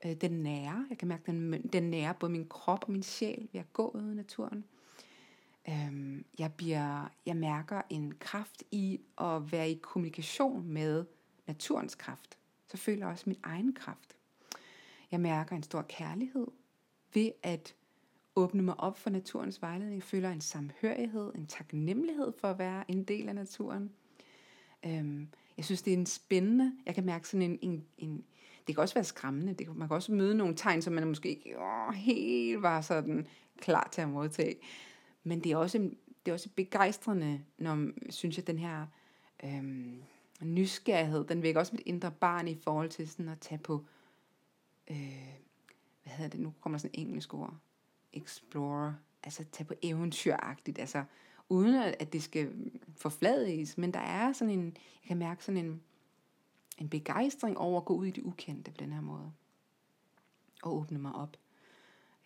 Øh, 0.06 0.14
den 0.14 0.32
nære, 0.32 0.86
jeg 0.90 0.98
kan 0.98 1.08
mærke, 1.08 1.24
den, 1.26 1.64
den 1.74 1.84
nære 1.84 2.14
både 2.14 2.32
min 2.32 2.48
krop 2.48 2.84
og 2.84 2.92
min 2.92 3.04
sjæl 3.04 3.50
ved 3.52 3.60
at 3.60 3.74
gå 3.74 3.88
ud 3.90 4.12
i 4.12 4.16
naturen. 4.16 4.64
Øhm, 5.70 6.26
jeg, 6.40 6.54
bliver, 6.54 7.12
jeg 7.26 7.38
mærker 7.38 7.82
en 7.90 8.14
kraft 8.20 8.64
i 8.72 9.00
at 9.18 9.52
være 9.52 9.72
i 9.72 9.80
kommunikation 9.82 10.68
med 10.68 11.06
naturens 11.48 11.96
kraft. 11.96 12.38
Så 12.68 12.78
føler 12.78 13.00
jeg 13.00 13.08
også 13.08 13.24
min 13.28 13.40
egen 13.44 13.74
kraft. 13.74 14.16
Jeg 15.12 15.20
mærker 15.20 15.56
en 15.56 15.64
stor 15.64 15.82
kærlighed 15.82 16.48
ved 17.14 17.32
at 17.44 17.76
åbne 18.36 18.62
mig 18.62 18.80
op 18.80 18.98
for 18.98 19.10
naturens 19.10 19.62
vejledning. 19.62 19.96
Jeg 19.96 20.04
føler 20.04 20.30
en 20.30 20.42
samhørighed, 20.42 21.32
en 21.36 21.48
taknemmelighed 21.48 22.34
for 22.38 22.48
at 22.48 22.60
være 22.60 22.92
en 22.92 23.04
del 23.04 23.30
af 23.30 23.36
naturen. 23.36 23.92
Øhm, 24.86 25.28
jeg 25.58 25.66
synes, 25.66 25.82
det 25.82 25.94
er 25.94 25.98
en 25.98 26.06
spændende, 26.06 26.74
jeg 26.86 26.96
kan 26.96 27.06
mærke 27.06 27.28
sådan 27.28 27.52
en, 27.52 27.60
en, 27.62 27.86
en 27.98 28.26
det 28.68 28.76
kan 28.76 28.82
også 28.82 28.94
være 28.94 29.04
skræmmende, 29.04 29.54
det 29.54 29.68
kan, 29.68 29.78
man 29.78 29.88
kan 29.88 29.96
også 29.96 30.12
møde 30.12 30.36
nogle 30.36 30.56
tegn, 30.56 30.82
som 30.82 30.94
man 30.94 31.08
måske 31.08 31.30
ikke 31.30 31.60
åh, 31.60 31.94
helt 31.94 32.62
var 32.62 32.82
sådan 32.82 33.28
klar 33.58 33.90
til 33.92 34.02
at 34.02 34.10
modtage. 34.10 34.56
Men 35.24 35.44
det 35.44 35.52
er 35.52 35.58
også, 35.58 35.78
det 36.26 36.32
er 36.32 36.34
også 36.34 36.50
begejstrende, 36.56 37.42
når, 37.58 37.90
synes 38.10 38.38
jeg, 38.38 38.48
den 38.48 38.58
her 38.58 38.86
øhm, 39.44 40.02
nysgerrighed, 40.42 41.24
den 41.24 41.42
vækker 41.42 41.60
også 41.60 41.76
mit 41.76 41.84
indre 41.86 42.12
barn 42.12 42.48
i 42.48 42.56
forhold 42.56 42.90
til 42.90 43.10
sådan 43.10 43.30
at 43.30 43.40
tage 43.40 43.60
på, 43.60 43.86
øh, 44.92 45.34
hvad 46.04 46.14
hedder 46.14 46.30
det, 46.30 46.40
nu 46.40 46.54
kommer 46.62 46.78
der 46.78 46.82
sådan 46.82 47.00
en 47.00 47.08
engelsk 47.08 47.34
ord, 47.34 47.56
explore, 48.14 48.96
altså 49.24 49.46
tage 49.52 49.68
på 49.68 49.74
eventyragtigt, 49.82 50.80
altså 50.80 51.04
uden 51.51 51.75
at 51.75 52.13
det 52.13 52.24
skal 52.24 52.72
forfladiges, 52.96 53.77
men 53.77 53.93
der 53.93 54.00
er 54.00 54.34
sådan 54.34 54.60
en, 54.60 54.65
jeg 54.65 55.08
kan 55.08 55.17
mærke 55.17 55.46
sådan 55.46 55.65
en, 55.65 55.81
en 56.77 56.89
begejstring 56.89 57.58
over 57.58 57.79
at 57.79 57.86
gå 57.86 57.96
ud 57.96 58.05
i 58.05 58.12
det 58.12 58.24
ukendte 58.24 58.72
på 58.72 58.77
den 58.79 58.93
her 58.93 59.01
måde, 59.01 59.31
og 60.63 60.75
åbne 60.75 61.00
mig 61.00 61.15
op. 61.15 61.38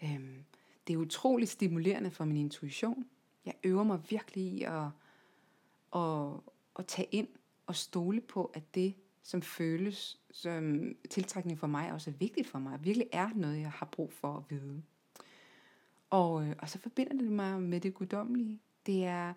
Øhm, 0.03 0.43
det 0.87 0.93
er 0.93 0.97
utroligt 0.97 1.51
stimulerende 1.51 2.11
for 2.11 2.25
min 2.25 2.37
intuition. 2.37 3.05
Jeg 3.45 3.53
øver 3.63 3.83
mig 3.83 3.99
virkelig 4.09 4.43
i 4.43 4.63
at, 4.63 4.87
at, 5.95 6.31
at 6.79 6.87
tage 6.87 7.07
ind 7.11 7.27
og 7.67 7.75
stole 7.75 8.21
på, 8.21 8.51
at 8.53 8.75
det, 8.75 8.93
som 9.23 9.41
føles 9.41 10.19
som 10.31 10.95
tiltrækning 11.09 11.59
for 11.59 11.67
mig, 11.67 11.91
også 11.91 12.09
er 12.09 12.15
vigtigt 12.19 12.47
for 12.47 12.59
mig, 12.59 12.83
virkelig 12.83 13.07
er 13.11 13.29
noget, 13.35 13.61
jeg 13.61 13.71
har 13.71 13.85
brug 13.85 14.13
for 14.13 14.37
at 14.37 14.43
vide. 14.49 14.83
Og, 16.09 16.47
øh, 16.47 16.55
og 16.59 16.69
så 16.69 16.79
forbinder 16.79 17.13
det 17.13 17.31
mig 17.31 17.61
med 17.61 17.79
det 17.79 17.93
guddommelige. 17.93 18.59
Det 18.85 19.05
er 19.05 19.33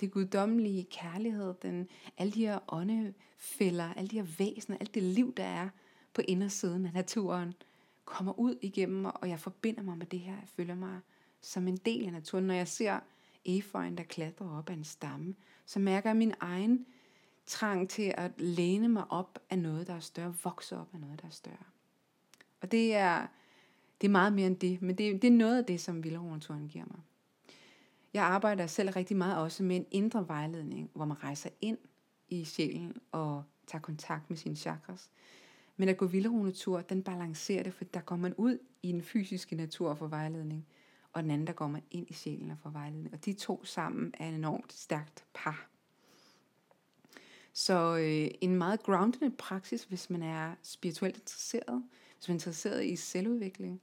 det 0.00 0.10
guddommelige 0.10 0.84
kærlighed, 0.84 1.54
den, 1.62 1.88
alle 2.18 2.32
de 2.32 2.46
her 2.46 2.58
åndefælder, 2.68 3.94
alle 3.94 4.08
de 4.08 4.16
her 4.16 4.26
væsener, 4.38 4.78
alt 4.78 4.94
det 4.94 5.02
liv, 5.02 5.34
der 5.34 5.44
er 5.44 5.68
på 6.14 6.22
indersiden 6.28 6.86
af 6.86 6.92
naturen, 6.92 7.54
kommer 8.04 8.38
ud 8.38 8.54
igennem 8.62 9.02
mig, 9.02 9.22
og 9.22 9.28
jeg 9.28 9.40
forbinder 9.40 9.82
mig 9.82 9.98
med 9.98 10.06
det 10.06 10.20
her. 10.20 10.32
Jeg 10.32 10.48
føler 10.56 10.74
mig 10.74 11.00
som 11.40 11.68
en 11.68 11.76
del 11.76 12.06
af 12.06 12.12
naturen. 12.12 12.46
Når 12.46 12.54
jeg 12.54 12.68
ser 12.68 13.00
eføjen, 13.44 13.98
der 13.98 14.04
klatrer 14.04 14.58
op 14.58 14.70
af 14.70 14.74
en 14.74 14.84
stamme, 14.84 15.34
så 15.66 15.78
mærker 15.78 16.10
jeg 16.10 16.16
min 16.16 16.34
egen 16.40 16.86
trang 17.46 17.88
til 17.88 18.14
at 18.16 18.30
læne 18.38 18.88
mig 18.88 19.04
op 19.10 19.38
af 19.50 19.58
noget, 19.58 19.86
der 19.86 19.94
er 19.94 20.00
større, 20.00 20.34
vokse 20.44 20.76
op 20.76 20.88
af 20.94 21.00
noget, 21.00 21.22
der 21.22 21.26
er 21.26 21.32
større. 21.32 21.66
Og 22.60 22.72
det 22.72 22.94
er, 22.94 23.26
det 24.00 24.06
er 24.06 24.10
meget 24.10 24.32
mere 24.32 24.46
end 24.46 24.56
det, 24.56 24.82
men 24.82 24.98
det, 24.98 25.22
det 25.22 25.28
er 25.28 25.36
noget 25.36 25.58
af 25.58 25.64
det, 25.64 25.80
som 25.80 26.04
Vildrumaturen 26.04 26.68
giver 26.68 26.84
mig. 26.84 27.00
Jeg 28.16 28.24
arbejder 28.24 28.66
selv 28.66 28.90
rigtig 28.90 29.16
meget 29.16 29.38
også 29.38 29.62
med 29.62 29.76
en 29.76 29.86
indre 29.90 30.28
vejledning, 30.28 30.90
hvor 30.94 31.04
man 31.04 31.24
rejser 31.24 31.50
ind 31.60 31.78
i 32.28 32.44
sjælen 32.44 32.96
og 33.12 33.44
tager 33.66 33.82
kontakt 33.82 34.30
med 34.30 34.36
sine 34.36 34.56
chakras. 34.56 35.10
Men 35.76 35.88
at 35.88 35.96
gå 35.96 36.06
vildrunetur, 36.06 36.80
den 36.80 37.02
balancerer 37.02 37.62
det, 37.62 37.74
for 37.74 37.84
der 37.84 38.00
går 38.00 38.16
man 38.16 38.34
ud 38.34 38.58
i 38.82 38.92
den 38.92 39.02
fysiske 39.02 39.56
natur 39.56 39.94
for 39.94 40.06
vejledning, 40.06 40.66
og 41.12 41.22
den 41.22 41.30
anden, 41.30 41.46
der 41.46 41.52
går 41.52 41.66
man 41.66 41.82
ind 41.90 42.06
i 42.10 42.12
sjælen 42.12 42.50
og 42.50 42.58
får 42.62 42.70
vejledning. 42.70 43.14
Og 43.14 43.24
de 43.24 43.32
to 43.32 43.64
sammen 43.64 44.14
er 44.18 44.28
en 44.28 44.34
enormt 44.34 44.72
stærkt 44.72 45.24
par. 45.34 45.68
Så 47.52 47.96
øh, 47.96 48.30
en 48.40 48.56
meget 48.56 48.82
grounded 48.82 49.30
praksis, 49.30 49.84
hvis 49.84 50.10
man 50.10 50.22
er 50.22 50.54
spirituelt 50.62 51.16
interesseret, 51.16 51.84
hvis 52.16 52.28
man 52.28 52.34
er 52.34 52.36
interesseret 52.36 52.84
i 52.84 52.96
selvudvikling, 52.96 53.80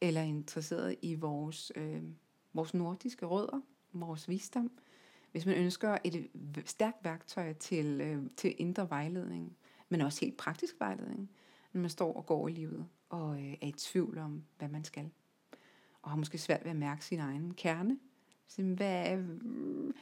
eller 0.00 0.22
interesseret 0.22 0.96
i 1.02 1.14
vores, 1.14 1.72
øh, 1.76 2.02
vores 2.52 2.74
nordiske 2.74 3.26
rødder, 3.26 3.60
vores 3.92 4.28
visdom, 4.28 4.70
hvis 5.32 5.46
man 5.46 5.56
ønsker 5.56 5.98
et 6.04 6.30
stærkt 6.64 7.04
værktøj 7.04 7.52
til, 7.52 8.00
øh, 8.00 8.22
til 8.36 8.54
indre 8.58 8.90
vejledning, 8.90 9.56
men 9.88 10.00
også 10.00 10.20
helt 10.20 10.36
praktisk 10.36 10.80
vejledning, 10.80 11.30
når 11.72 11.80
man 11.80 11.90
står 11.90 12.12
og 12.12 12.26
går 12.26 12.48
i 12.48 12.52
livet 12.52 12.86
og 13.08 13.40
øh, 13.40 13.52
er 13.52 13.66
i 13.66 13.72
tvivl 13.72 14.18
om, 14.18 14.44
hvad 14.58 14.68
man 14.68 14.84
skal. 14.84 15.10
Og 16.02 16.10
har 16.10 16.16
måske 16.16 16.38
svært 16.38 16.64
ved 16.64 16.70
at 16.70 16.76
mærke 16.76 17.04
sin 17.04 17.20
egen 17.20 17.54
kerne. 17.54 17.98
Så, 18.46 18.62
hvad, 18.62 19.18
øh, 19.18 19.94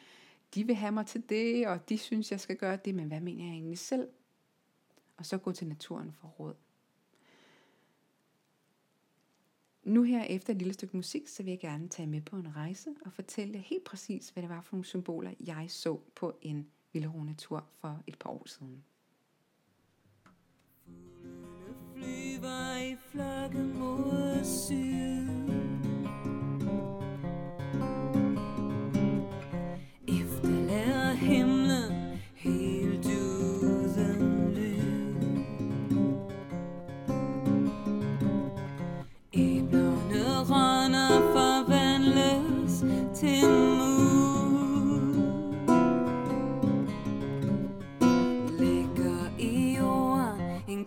de 0.55 0.65
vil 0.67 0.75
have 0.75 0.93
mig 0.93 1.07
til 1.07 1.29
det, 1.29 1.69
og 1.69 1.89
de 1.89 1.99
synes, 1.99 2.31
jeg 2.31 2.41
skal 2.41 2.57
gøre 2.57 2.77
det, 2.77 2.95
men 2.95 3.09
hvad 3.09 3.21
mener 3.21 3.45
jeg 3.45 3.53
egentlig 3.53 3.79
selv? 3.79 4.09
Og 5.17 5.27
så 5.27 5.39
gå 5.39 5.53
til 5.53 5.67
naturen 5.67 6.13
for 6.13 6.29
råd. 6.29 6.55
Nu 9.91 10.03
her 10.03 10.25
efter 10.25 10.53
et 10.53 10.59
lille 10.59 10.75
stykke 10.75 10.97
musik, 10.97 11.29
så 11.29 11.43
vil 11.43 11.51
jeg 11.51 11.61
gerne 11.61 11.89
tage 11.89 12.07
med 12.07 12.21
på 12.21 12.37
en 12.37 12.57
rejse 12.57 12.91
og 13.07 13.13
fortælle 13.13 13.59
helt 13.59 13.85
præcis, 13.85 14.29
hvad 14.29 14.43
det 14.43 14.51
var 14.51 14.61
for 14.61 14.77
nogle 14.77 14.85
symboler, 14.85 15.31
jeg 15.47 15.67
så 15.69 16.01
på 16.17 16.39
en 16.43 16.67
vildrone-tur 16.93 17.65
for 17.81 18.03
et 18.07 18.19
par 18.19 18.31
år 18.31 18.43
siden. 18.47 18.85
flyver 21.95 22.77
i 22.83 22.97
flokke 23.11 23.59
mod 23.59 24.45
syd 24.45 25.40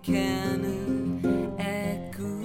kernen 0.03 1.25
af 1.59 2.11
Gud 2.17 2.43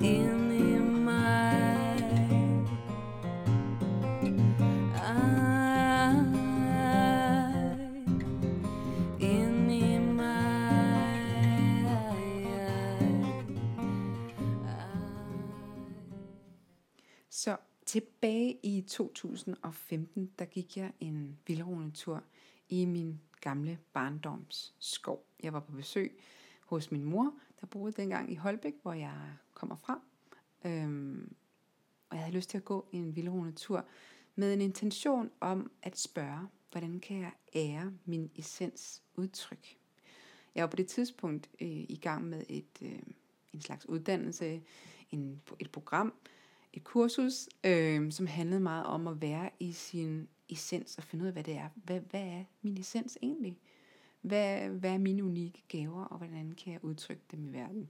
ind 0.00 0.52
i 0.52 0.78
mig. 0.78 1.96
Ej, 4.94 6.14
ind 9.20 9.72
i 9.72 9.98
mig. 9.98 11.20
Ej. 14.66 15.00
Så 17.30 17.56
tilbage 17.86 18.58
i 18.62 18.80
2015, 18.88 20.30
der 20.38 20.44
gik 20.44 20.76
jeg 20.76 20.92
en 21.00 21.38
vildrone 21.46 21.90
tur 21.90 22.22
i 22.70 22.84
min 22.84 23.20
gamle 23.40 23.78
barndoms 23.92 24.74
skov. 24.78 25.24
Jeg 25.42 25.52
var 25.52 25.60
på 25.60 25.72
besøg 25.72 26.20
hos 26.66 26.90
min 26.90 27.04
mor, 27.04 27.34
der 27.60 27.66
boede 27.66 27.92
dengang 27.92 28.32
i 28.32 28.34
Holbæk, 28.34 28.74
hvor 28.82 28.92
jeg 28.92 29.36
kommer 29.54 29.76
fra. 29.76 30.00
Øhm, 30.64 31.34
og 32.10 32.16
jeg 32.16 32.24
havde 32.24 32.36
lyst 32.36 32.50
til 32.50 32.58
at 32.58 32.64
gå 32.64 32.86
en 32.92 33.16
vildronetur 33.16 33.84
med 34.34 34.54
en 34.54 34.60
intention 34.60 35.30
om 35.40 35.70
at 35.82 35.98
spørge, 35.98 36.48
hvordan 36.70 37.00
kan 37.00 37.20
jeg 37.20 37.32
ære 37.54 37.92
min 38.04 38.30
essens 38.36 39.02
udtryk. 39.16 39.76
Jeg 40.54 40.62
var 40.62 40.68
på 40.68 40.76
det 40.76 40.86
tidspunkt 40.86 41.50
øh, 41.60 41.68
i 41.68 41.98
gang 42.02 42.24
med 42.24 42.44
et, 42.48 42.82
øh, 42.82 42.98
en 43.52 43.60
slags 43.60 43.88
uddannelse, 43.88 44.62
en, 45.10 45.42
et 45.58 45.70
program, 45.70 46.12
et 46.72 46.84
kursus, 46.84 47.48
øh, 47.64 48.12
som 48.12 48.26
handlede 48.26 48.60
meget 48.60 48.84
om 48.84 49.06
at 49.06 49.20
være 49.20 49.50
i 49.60 49.72
sin 49.72 50.28
essens 50.50 50.98
og 50.98 51.04
finde 51.04 51.22
ud 51.22 51.26
af, 51.26 51.32
hvad 51.32 51.44
det 51.44 51.56
er. 51.56 51.68
Hvad, 51.74 52.00
hvad 52.00 52.22
er 52.22 52.44
min 52.62 52.78
essens 52.78 53.18
egentlig? 53.22 53.58
Hvad, 54.20 54.68
hvad 54.68 54.90
er 54.90 54.98
mine 54.98 55.24
unikke 55.24 55.62
gaver, 55.68 56.04
og 56.04 56.18
hvordan 56.18 56.52
kan 56.52 56.72
jeg 56.72 56.84
udtrykke 56.84 57.22
dem 57.30 57.44
i 57.44 57.52
verden? 57.52 57.88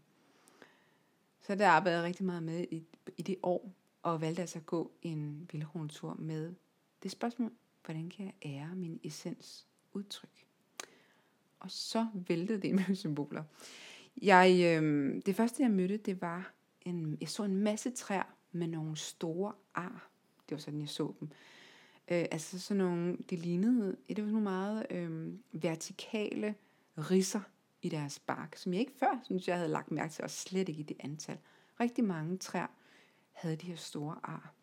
Så 1.41 1.55
der 1.55 1.69
arbejdede 1.69 2.01
jeg 2.01 2.07
rigtig 2.07 2.27
meget 2.27 2.43
med 2.43 2.67
i, 2.71 2.85
i 3.17 3.23
det 3.23 3.37
år, 3.43 3.73
og 4.03 4.21
valgte 4.21 4.41
altså 4.41 4.59
at 4.59 4.67
gå 4.67 4.91
en 5.03 5.49
vildhorntur 5.53 6.15
med 6.19 6.55
det 7.03 7.11
spørgsmål, 7.11 7.53
hvordan 7.85 8.09
kan 8.09 8.25
jeg 8.25 8.35
ære 8.53 8.77
min 8.77 9.01
essens 9.05 9.67
udtryk? 9.93 10.47
Og 11.61 11.71
så 11.71 12.07
væltede 12.15 12.63
det 12.63 12.75
med 12.75 12.95
symboler. 12.95 13.45
Jeg, 14.23 14.61
øh, 14.83 15.15
det 15.27 15.37
første 15.37 15.63
jeg 15.63 15.71
mødte, 15.71 15.97
det 15.97 16.21
var, 16.21 16.53
en, 16.83 17.19
jeg 17.21 17.29
så 17.29 17.45
en 17.45 17.57
masse 17.57 17.91
træer 17.91 18.35
med 18.53 18.67
nogle 18.67 18.97
store 18.97 19.53
ar. 19.75 20.11
Det 20.49 20.55
var 20.55 20.61
sådan, 20.61 20.81
jeg 20.81 20.89
så 20.89 21.15
dem. 21.21 21.29
Øh, 22.11 22.27
altså 22.31 22.59
sådan 22.59 22.79
nogle, 22.79 23.17
det 23.31 23.39
lignede, 23.39 23.97
det 24.09 24.25
var 24.25 24.31
nogle 24.31 24.45
meget 24.45 24.87
øh, 24.91 25.33
vertikale 25.53 26.55
risser 26.99 27.41
i 27.83 27.89
deres 27.89 28.19
bark, 28.19 28.57
som 28.57 28.73
jeg 28.73 28.81
ikke 28.81 28.99
før, 28.99 29.21
synes 29.25 29.49
jeg 29.49 29.57
havde 29.57 29.69
lagt 29.69 29.91
mærke 29.91 30.13
til, 30.13 30.25
og 30.25 30.31
slet 30.31 30.69
ikke 30.69 30.81
i 30.81 30.83
det 30.83 30.97
antal. 31.01 31.39
Rigtig 31.81 32.05
mange 32.05 32.39
træer 32.39 32.67
havde 33.33 33.57
de 33.57 33.67
her 33.67 33.77
store 33.77 34.17
ar. 34.23 34.55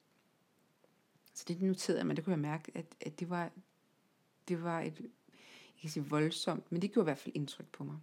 Så 1.34 1.46
det 1.48 1.62
noterede 1.62 2.00
jeg, 2.00 2.08
men 2.08 2.16
det 2.16 2.24
kunne 2.24 2.32
jeg 2.32 2.40
mærke, 2.40 2.72
at, 2.76 2.86
at 3.02 3.20
det 3.20 3.30
var, 3.30 3.52
det 4.48 4.64
var 4.64 4.82
et, 4.82 5.00
jeg 5.00 5.82
kan 5.82 5.90
sige 5.90 6.06
voldsomt, 6.06 6.72
men 6.72 6.82
det 6.82 6.92
gjorde 6.92 7.04
i 7.04 7.10
hvert 7.10 7.18
fald 7.18 7.36
indtryk 7.36 7.68
på 7.72 7.84
mig. 7.84 7.98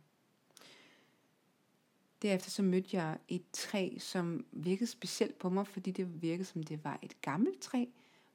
Derefter 2.23 2.51
så 2.51 2.63
mødte 2.63 2.97
jeg 2.97 3.19
et 3.29 3.45
træ, 3.53 3.99
som 3.99 4.47
virkede 4.53 4.91
specielt 4.91 5.39
på 5.39 5.49
mig, 5.49 5.67
fordi 5.67 5.91
det 5.91 6.23
virkede 6.23 6.45
som 6.45 6.63
det 6.63 6.85
var 6.85 6.99
et 7.03 7.21
gammelt 7.21 7.61
træ, 7.61 7.85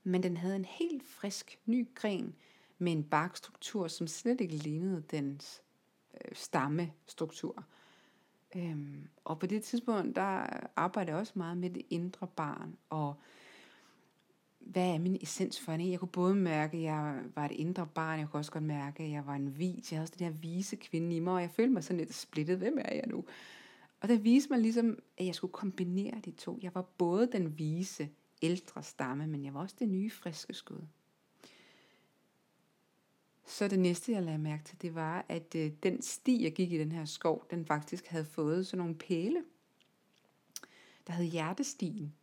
men 0.04 0.24
den 0.24 0.38
havde 0.38 0.56
en 0.56 0.66
helt 0.66 1.04
frisk 1.04 1.60
ny 1.66 1.88
gren 1.96 2.36
med 2.78 2.92
en 2.92 3.04
barkstruktur, 3.04 3.88
som 3.88 4.08
slet 4.08 4.42
ikke 4.42 4.56
lignede 4.56 5.04
dens 5.12 5.62
øh, 6.14 6.32
stammestruktur. 6.34 7.66
Øhm, 8.56 9.08
og 9.24 9.40
på 9.40 9.46
det 9.46 9.64
tidspunkt, 9.64 10.16
der 10.16 10.46
arbejdede 10.76 11.12
jeg 11.12 11.20
også 11.20 11.34
meget 11.36 11.58
med 11.58 11.70
det 11.70 11.86
indre 11.90 12.28
barn, 12.28 12.78
og 12.90 13.16
hvad 14.60 14.94
er 14.94 15.00
min 15.00 15.18
essens 15.22 15.60
for 15.60 15.72
en? 15.72 15.92
Jeg 15.92 16.00
kunne 16.00 16.10
både 16.10 16.36
mærke, 16.36 16.78
at 16.78 16.84
jeg 16.84 17.22
var 17.36 17.46
et 17.46 17.52
indre 17.52 17.88
barn, 17.88 18.20
jeg 18.20 18.30
kunne 18.30 18.40
også 18.40 18.52
godt 18.52 18.64
mærke, 18.64 19.04
at 19.04 19.12
jeg 19.12 19.26
var 19.26 19.36
en 19.36 19.60
vis. 19.60 19.92
Jeg 19.92 19.98
havde 19.98 20.04
også 20.04 20.14
den 20.18 20.28
her 20.28 20.34
vise 20.34 20.76
kvinde 20.76 21.16
i 21.16 21.20
mig, 21.20 21.34
og 21.34 21.42
jeg 21.42 21.50
følte 21.50 21.74
mig 21.74 21.84
sådan 21.84 21.98
lidt 21.98 22.14
splittet. 22.14 22.58
Hvem 22.58 22.78
er 22.78 22.94
jeg 22.94 23.04
nu? 23.08 23.26
Og 24.02 24.10
der 24.10 24.18
viste 24.18 24.50
mig 24.50 24.60
ligesom, 24.60 25.00
at 25.18 25.26
jeg 25.26 25.36
skulle 25.36 25.54
kombinere 25.54 26.22
de 26.26 26.32
to. 26.32 26.60
Jeg 26.62 26.76
var 26.76 26.82
både 26.82 27.30
den 27.32 27.60
vise, 27.60 28.10
ældre 28.42 28.84
stamme, 28.84 29.28
men 29.28 29.46
jeg 29.46 29.54
var 29.54 29.60
også 29.60 29.76
det 29.80 29.90
nye, 29.90 30.10
friske 30.10 30.54
skud. 30.54 30.82
Så 33.46 33.68
det 33.68 33.80
næste, 33.80 34.12
jeg 34.12 34.24
lagde 34.24 34.38
mærke 34.38 34.64
til, 34.64 34.82
det 34.82 34.96
var, 34.96 35.26
at 35.30 35.56
øh, 35.56 35.72
den 35.84 36.02
sti, 36.02 36.44
jeg 36.44 36.54
gik 36.54 36.72
i 36.72 36.78
den 36.78 36.92
her 36.92 37.06
skov, 37.06 37.46
den 37.52 37.66
faktisk 37.66 38.08
havde 38.08 38.26
fået 38.26 38.68
sådan 38.68 38.78
nogle 38.78 38.96
pæle, 38.96 39.44
der 41.08 41.14
hed 41.14 41.26
hjertestien. 41.26 42.14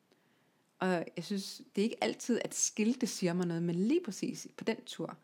Og 0.79 1.05
jeg 1.17 1.25
synes, 1.25 1.63
det 1.75 1.83
er 1.83 1.85
ikke 1.85 2.05
altid, 2.05 2.41
at 2.45 2.55
skilte 2.55 3.07
siger 3.07 3.33
mig 3.33 3.47
noget, 3.47 3.63
men 3.63 3.75
lige 3.75 4.01
præcis 4.05 4.49
på 4.57 4.65
den 4.65 4.85
tur, 4.85 5.19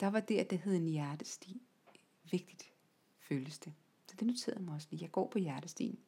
der 0.00 0.06
var 0.06 0.20
det, 0.20 0.38
at 0.38 0.50
det 0.50 0.58
hed 0.58 0.76
en 0.76 0.88
hjertesti. 0.88 1.62
Vigtigt 2.30 2.72
føles 3.18 3.58
det. 3.58 3.72
Så 4.06 4.16
det 4.20 4.26
noterede 4.26 4.62
mig 4.62 4.74
også 4.74 4.88
lige. 4.90 5.02
Jeg 5.02 5.10
går 5.10 5.28
på 5.28 5.38
hjertestien. 5.38 5.98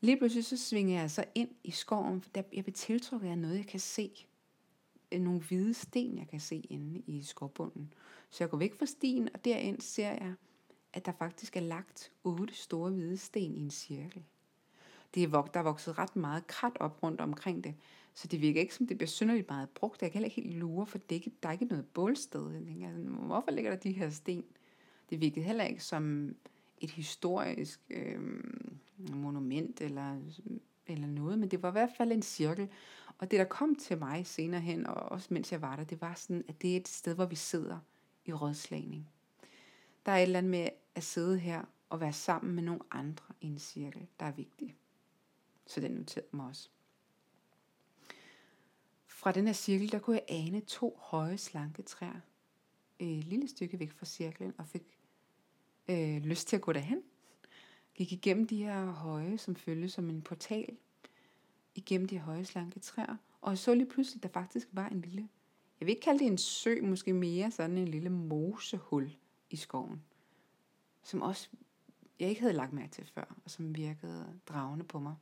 Lige 0.00 0.16
pludselig 0.16 0.44
så 0.44 0.56
svinger 0.56 1.00
jeg 1.00 1.10
så 1.10 1.24
ind 1.34 1.50
i 1.64 1.70
skoven, 1.70 2.22
for 2.22 2.30
der, 2.30 2.42
jeg 2.52 2.64
bliver 2.64 2.76
tiltrukket 2.76 3.28
af 3.28 3.38
noget, 3.38 3.56
jeg 3.56 3.66
kan 3.66 3.80
se. 3.80 4.26
Øh, 5.12 5.20
nogle 5.20 5.40
hvide 5.40 5.74
sten, 5.74 6.18
jeg 6.18 6.28
kan 6.28 6.40
se 6.40 6.56
inde 6.56 7.02
i 7.06 7.22
skovbunden. 7.22 7.92
Så 8.30 8.44
jeg 8.44 8.50
går 8.50 8.58
væk 8.58 8.74
fra 8.78 8.86
stien, 8.86 9.28
og 9.34 9.44
derind 9.44 9.80
ser 9.80 10.10
jeg, 10.10 10.34
at 10.92 11.06
der 11.06 11.12
faktisk 11.12 11.56
er 11.56 11.60
lagt 11.60 12.12
otte 12.24 12.54
store 12.54 12.90
hvide 12.90 13.16
sten 13.16 13.56
i 13.56 13.60
en 13.60 13.70
cirkel. 13.70 14.22
Det 15.14 15.22
er, 15.22 15.42
der 15.42 15.60
er 15.60 15.64
vokset 15.64 15.98
ret 15.98 16.16
meget 16.16 16.46
krat 16.46 16.76
op 16.80 17.02
rundt 17.02 17.20
omkring 17.20 17.64
det, 17.64 17.74
så 18.14 18.28
det 18.28 18.40
virker 18.40 18.60
ikke 18.60 18.74
som, 18.74 18.86
det 18.86 18.98
bliver 18.98 19.08
synderligt 19.08 19.48
meget 19.48 19.70
brugt. 19.70 20.02
Jeg 20.02 20.12
kan 20.12 20.18
heller 20.18 20.36
ikke 20.36 20.42
helt 20.42 20.56
lure, 20.56 20.86
for 20.86 20.98
det 20.98 21.12
er 21.12 21.14
ikke, 21.14 21.32
der 21.42 21.48
er 21.48 21.52
ikke 21.52 21.64
noget 21.64 21.86
bålsted. 21.86 22.50
Jeg 22.50 22.62
tænker, 22.66 22.90
hvorfor 23.26 23.50
ligger 23.50 23.70
der 23.70 23.78
de 23.78 23.92
her 23.92 24.10
sten? 24.10 24.44
Det 25.10 25.20
virkede 25.20 25.44
heller 25.44 25.64
ikke 25.64 25.84
som 25.84 26.34
et 26.78 26.90
historisk 26.90 27.80
øh, 27.90 28.20
monument 28.98 29.80
eller, 29.80 30.20
eller 30.86 31.06
noget, 31.06 31.38
men 31.38 31.50
det 31.50 31.62
var 31.62 31.68
i 31.68 31.72
hvert 31.72 31.92
fald 31.96 32.12
en 32.12 32.22
cirkel. 32.22 32.68
Og 33.18 33.30
det, 33.30 33.38
der 33.38 33.44
kom 33.44 33.74
til 33.76 33.98
mig 33.98 34.26
senere 34.26 34.60
hen, 34.60 34.86
og 34.86 34.94
også 34.94 35.34
mens 35.34 35.52
jeg 35.52 35.62
var 35.62 35.76
der, 35.76 35.84
det 35.84 36.00
var 36.00 36.14
sådan, 36.14 36.44
at 36.48 36.62
det 36.62 36.72
er 36.72 36.76
et 36.76 36.88
sted, 36.88 37.14
hvor 37.14 37.26
vi 37.26 37.36
sidder 37.36 37.78
i 38.24 38.32
rådslagning. 38.32 39.08
Der 40.06 40.12
er 40.12 40.16
et 40.16 40.22
eller 40.22 40.38
andet 40.38 40.50
med 40.50 40.68
at 40.94 41.02
sidde 41.02 41.38
her 41.38 41.64
og 41.90 42.00
være 42.00 42.12
sammen 42.12 42.54
med 42.54 42.62
nogle 42.62 42.80
andre 42.90 43.34
i 43.40 43.46
en 43.46 43.58
cirkel, 43.58 44.06
der 44.20 44.26
er 44.26 44.32
vigtigt. 44.32 44.74
Så 45.66 45.80
den 45.80 45.90
noterede 45.90 46.36
mig 46.36 46.46
også. 46.46 46.68
Fra 49.06 49.32
den 49.32 49.46
her 49.46 49.52
cirkel, 49.52 49.92
der 49.92 49.98
kunne 49.98 50.16
jeg 50.16 50.24
ane 50.28 50.60
to 50.60 50.98
høje, 51.02 51.38
slanke 51.38 51.82
træer. 51.82 52.20
Et 52.98 53.24
lille 53.24 53.48
stykke 53.48 53.78
væk 53.78 53.92
fra 53.92 54.06
cirklen, 54.06 54.54
og 54.58 54.66
fik 54.66 54.95
øh, 55.88 56.16
lyst 56.16 56.48
til 56.48 56.56
at 56.56 56.62
gå 56.62 56.72
derhen. 56.72 57.02
Gik 57.94 58.12
igennem 58.12 58.46
de 58.46 58.56
her 58.56 58.84
høje, 58.84 59.38
som 59.38 59.56
føltes 59.56 59.92
som 59.92 60.10
en 60.10 60.22
portal, 60.22 60.76
igennem 61.74 62.08
de 62.08 62.18
høje, 62.18 62.44
slanke 62.44 62.80
træer, 62.80 63.16
og 63.40 63.50
jeg 63.50 63.58
så 63.58 63.74
lige 63.74 63.88
pludselig, 63.88 64.22
der 64.22 64.28
faktisk 64.28 64.68
var 64.72 64.88
en 64.88 65.00
lille, 65.00 65.28
jeg 65.80 65.86
vil 65.86 65.92
ikke 65.92 66.02
kalde 66.02 66.18
det 66.18 66.26
en 66.26 66.38
sø, 66.38 66.76
måske 66.82 67.12
mere 67.12 67.50
sådan 67.50 67.78
en 67.78 67.88
lille 67.88 68.10
mosehul 68.10 69.16
i 69.50 69.56
skoven, 69.56 70.02
som 71.02 71.22
også 71.22 71.48
jeg 72.20 72.28
ikke 72.28 72.40
havde 72.40 72.54
lagt 72.54 72.72
mærke 72.72 72.92
til 72.92 73.06
før, 73.14 73.36
og 73.44 73.50
som 73.50 73.76
virkede 73.76 74.40
dragende 74.46 74.84
på 74.84 74.98
mig. 74.98 75.14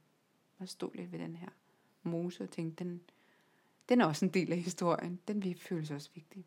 Jeg 0.61 0.69
stod 0.69 0.91
lidt 0.95 1.13
ved 1.13 1.19
den 1.19 1.37
her 1.37 1.49
mose 2.03 2.43
og 2.43 2.51
tænkte, 2.51 2.85
den, 2.85 3.01
den 3.89 4.01
er 4.01 4.07
også 4.07 4.25
en 4.25 4.31
del 4.31 4.53
af 4.53 4.59
historien. 4.59 5.21
Den 5.29 5.55
føles 5.55 5.91
også 5.91 6.11
vigtig. 6.15 6.47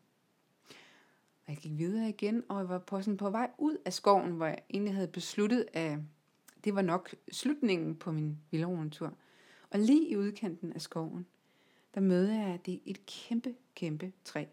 Og 1.48 1.54
jeg 1.54 1.62
gik 1.62 1.78
videre 1.78 2.08
igen, 2.08 2.42
og 2.48 2.58
jeg 2.58 2.68
var 2.68 2.78
på, 2.78 3.02
sådan 3.02 3.16
på 3.16 3.30
vej 3.30 3.50
ud 3.58 3.76
af 3.84 3.92
skoven, 3.92 4.32
hvor 4.32 4.46
jeg 4.46 4.58
egentlig 4.70 4.94
havde 4.94 5.08
besluttet, 5.08 5.66
at 5.72 5.98
det 6.64 6.74
var 6.74 6.82
nok 6.82 7.14
slutningen 7.32 7.96
på 7.96 8.12
min 8.12 8.38
vildronetur. 8.50 9.14
Og 9.70 9.78
lige 9.78 10.08
i 10.08 10.16
udkanten 10.16 10.72
af 10.72 10.80
skoven, 10.80 11.26
der 11.94 12.00
mødte 12.00 12.34
jeg, 12.34 12.46
at 12.46 12.66
det 12.66 12.74
er 12.74 12.78
et 12.86 13.06
kæmpe, 13.06 13.54
kæmpe 13.74 14.12
træ. 14.24 14.38
Jeg 14.38 14.48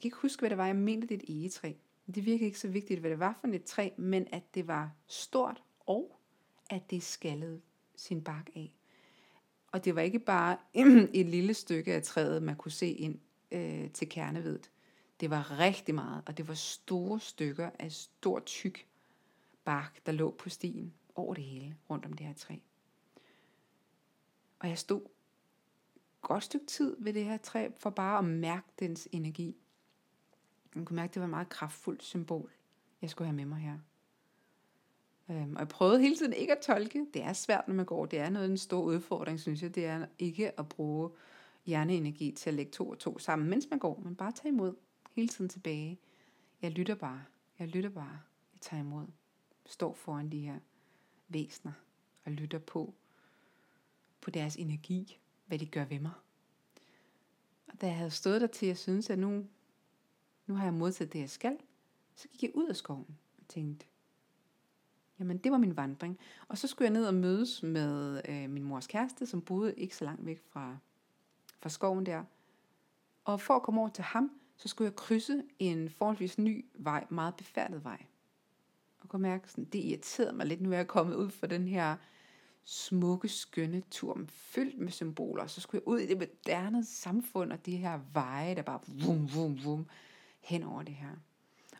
kan 0.00 0.06
ikke 0.06 0.16
huske, 0.16 0.40
hvad 0.40 0.50
det 0.50 0.58
var. 0.58 0.66
Jeg 0.66 0.76
mente, 0.76 1.06
det 1.06 1.14
er 1.14 1.18
et 1.18 1.40
egetræ. 1.40 1.72
Det 2.14 2.24
virkede 2.24 2.46
ikke 2.46 2.58
så 2.58 2.68
vigtigt, 2.68 3.00
hvad 3.00 3.10
det 3.10 3.18
var 3.18 3.38
for 3.40 3.48
et 3.48 3.64
træ, 3.64 3.90
men 3.96 4.26
at 4.32 4.54
det 4.54 4.68
var 4.68 4.90
stort, 5.06 5.62
og 5.80 6.18
at 6.70 6.90
det 6.90 7.02
skallede 7.02 7.60
sin 7.96 8.24
bark 8.24 8.50
af. 8.56 8.74
Og 9.72 9.84
det 9.84 9.94
var 9.94 10.00
ikke 10.00 10.18
bare 10.18 10.56
et 11.20 11.26
lille 11.26 11.54
stykke 11.54 11.94
af 11.94 12.02
træet, 12.02 12.42
man 12.42 12.56
kunne 12.56 12.72
se 12.72 12.88
ind 12.88 13.18
øh, 13.52 13.90
til 13.90 14.08
kernevedet. 14.08 14.70
Det 15.20 15.30
var 15.30 15.58
rigtig 15.58 15.94
meget, 15.94 16.22
og 16.26 16.36
det 16.36 16.48
var 16.48 16.54
store 16.54 17.20
stykker 17.20 17.70
af 17.78 17.92
stor 17.92 18.40
tyk 18.40 18.86
bark, 19.64 20.06
der 20.06 20.12
lå 20.12 20.30
på 20.30 20.48
stien 20.48 20.94
over 21.14 21.34
det 21.34 21.44
hele, 21.44 21.76
rundt 21.90 22.04
om 22.04 22.12
det 22.12 22.26
her 22.26 22.34
træ. 22.34 22.56
Og 24.58 24.68
jeg 24.68 24.78
stod 24.78 25.00
godt 26.22 26.44
stykke 26.44 26.66
tid 26.66 26.96
ved 26.98 27.12
det 27.12 27.24
her 27.24 27.36
træ, 27.36 27.68
for 27.76 27.90
bare 27.90 28.18
at 28.18 28.24
mærke 28.24 28.66
dens 28.78 29.08
energi. 29.12 29.56
Jeg 30.74 30.84
kunne 30.84 30.96
mærke, 30.96 31.10
at 31.10 31.14
det 31.14 31.20
var 31.20 31.26
et 31.26 31.30
meget 31.30 31.48
kraftfuldt 31.48 32.02
symbol, 32.02 32.52
jeg 33.02 33.10
skulle 33.10 33.28
have 33.28 33.36
med 33.36 33.44
mig 33.44 33.58
her. 33.58 33.78
Øhm, 35.30 35.54
og 35.54 35.60
jeg 35.60 35.68
prøvede 35.68 36.00
hele 36.00 36.16
tiden 36.16 36.32
ikke 36.32 36.52
at 36.52 36.62
tolke. 36.62 37.06
Det 37.14 37.22
er 37.22 37.32
svært, 37.32 37.68
når 37.68 37.74
man 37.74 37.86
går. 37.86 38.06
Det 38.06 38.18
er 38.18 38.30
noget 38.30 38.46
af 38.46 38.50
en 38.50 38.58
stor 38.58 38.82
udfordring, 38.82 39.40
synes 39.40 39.62
jeg. 39.62 39.74
Det 39.74 39.86
er 39.86 40.06
ikke 40.18 40.60
at 40.60 40.68
bruge 40.68 41.10
hjerneenergi 41.64 42.32
til 42.32 42.50
at 42.50 42.54
lægge 42.54 42.72
to 42.72 42.88
og 42.88 42.98
to 42.98 43.18
sammen, 43.18 43.48
mens 43.48 43.66
man 43.70 43.78
går. 43.78 44.00
Men 44.04 44.16
bare 44.16 44.32
tage 44.32 44.52
imod 44.52 44.74
hele 45.16 45.28
tiden 45.28 45.48
tilbage. 45.48 45.98
Jeg 46.62 46.70
lytter 46.70 46.94
bare. 46.94 47.24
Jeg 47.58 47.68
lytter 47.68 47.90
bare. 47.90 48.20
Jeg 48.52 48.60
tager 48.60 48.82
imod. 48.82 49.06
Står 49.66 49.94
foran 49.94 50.32
de 50.32 50.40
her 50.40 50.58
væsner 51.28 51.72
og 52.24 52.32
lytter 52.32 52.58
på, 52.58 52.94
på 54.20 54.30
deres 54.30 54.56
energi, 54.56 55.18
hvad 55.46 55.58
de 55.58 55.66
gør 55.66 55.84
ved 55.84 55.98
mig, 55.98 56.12
da 57.80 57.86
jeg 57.86 57.96
havde 57.96 58.10
stået 58.10 58.40
der 58.40 58.46
til, 58.46 58.68
jeg 58.68 58.78
synes, 58.78 59.10
at 59.10 59.18
nu, 59.18 59.46
nu 60.46 60.54
har 60.54 60.64
jeg 60.64 60.74
modtaget 60.74 61.12
det, 61.12 61.18
jeg 61.18 61.30
skal, 61.30 61.58
så 62.14 62.28
gik 62.28 62.42
jeg 62.42 62.50
ud 62.54 62.68
af 62.68 62.76
skoven 62.76 63.18
og 63.38 63.48
tænkte, 63.48 63.86
jamen 65.18 65.38
det 65.38 65.52
var 65.52 65.58
min 65.58 65.76
vandring. 65.76 66.18
Og 66.48 66.58
så 66.58 66.68
skulle 66.68 66.86
jeg 66.86 66.92
ned 66.92 67.06
og 67.06 67.14
mødes 67.14 67.62
med 67.62 68.20
øh, 68.28 68.50
min 68.50 68.62
mors 68.62 68.86
kæreste, 68.86 69.26
som 69.26 69.42
boede 69.42 69.74
ikke 69.74 69.96
så 69.96 70.04
langt 70.04 70.26
væk 70.26 70.42
fra, 70.48 70.76
fra 71.58 71.68
skoven 71.68 72.06
der. 72.06 72.24
Og 73.24 73.40
for 73.40 73.54
at 73.54 73.62
komme 73.62 73.80
over 73.80 73.90
til 73.90 74.04
ham, 74.04 74.40
så 74.56 74.68
skulle 74.68 74.86
jeg 74.86 74.96
krydse 74.96 75.42
en 75.58 75.90
forholdsvis 75.90 76.38
ny 76.38 76.64
vej, 76.74 77.06
meget 77.08 77.34
befærdet 77.34 77.84
vej. 77.84 78.06
Og 79.00 79.08
kunne 79.08 79.22
mærke, 79.22 79.50
sådan, 79.50 79.64
det 79.64 79.78
irriterede 79.78 80.32
mig 80.32 80.46
lidt, 80.46 80.60
nu 80.60 80.72
er 80.72 80.76
jeg 80.76 80.86
kommet 80.86 81.14
ud 81.14 81.30
for 81.30 81.46
den 81.46 81.68
her 81.68 81.96
smukke, 82.64 83.28
skønne 83.28 83.82
tur, 83.90 84.20
fyldt 84.28 84.78
med 84.78 84.92
symboler. 84.92 85.46
Så 85.46 85.60
skulle 85.60 85.82
jeg 85.82 85.88
ud 85.88 85.98
i 85.98 86.06
det 86.06 86.18
moderne 86.18 86.84
samfund, 86.84 87.52
og 87.52 87.66
de 87.66 87.76
her 87.76 88.00
veje, 88.12 88.54
der 88.54 88.62
bare 88.62 88.80
vum, 88.86 89.34
vum, 89.34 89.64
vum, 89.64 89.86
hen 90.40 90.62
over 90.62 90.82
det 90.82 90.94
her. 90.94 91.10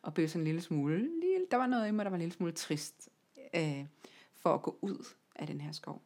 Og 0.03 0.15
blev 0.15 0.29
sådan 0.29 0.41
en 0.41 0.45
lille 0.45 0.61
smule, 0.61 0.99
lille, 0.99 1.47
der 1.51 1.57
var 1.57 1.67
noget 1.67 1.89
i 1.89 1.91
mig, 1.91 2.05
der 2.05 2.11
var 2.11 2.17
en 2.17 2.21
lille 2.21 2.35
smule 2.35 2.53
trist, 2.53 3.09
øh, 3.55 3.87
for 4.35 4.55
at 4.55 4.63
gå 4.63 4.79
ud 4.81 5.05
af 5.37 5.47
den 5.47 5.61
her 5.61 5.73
skov. 5.73 6.03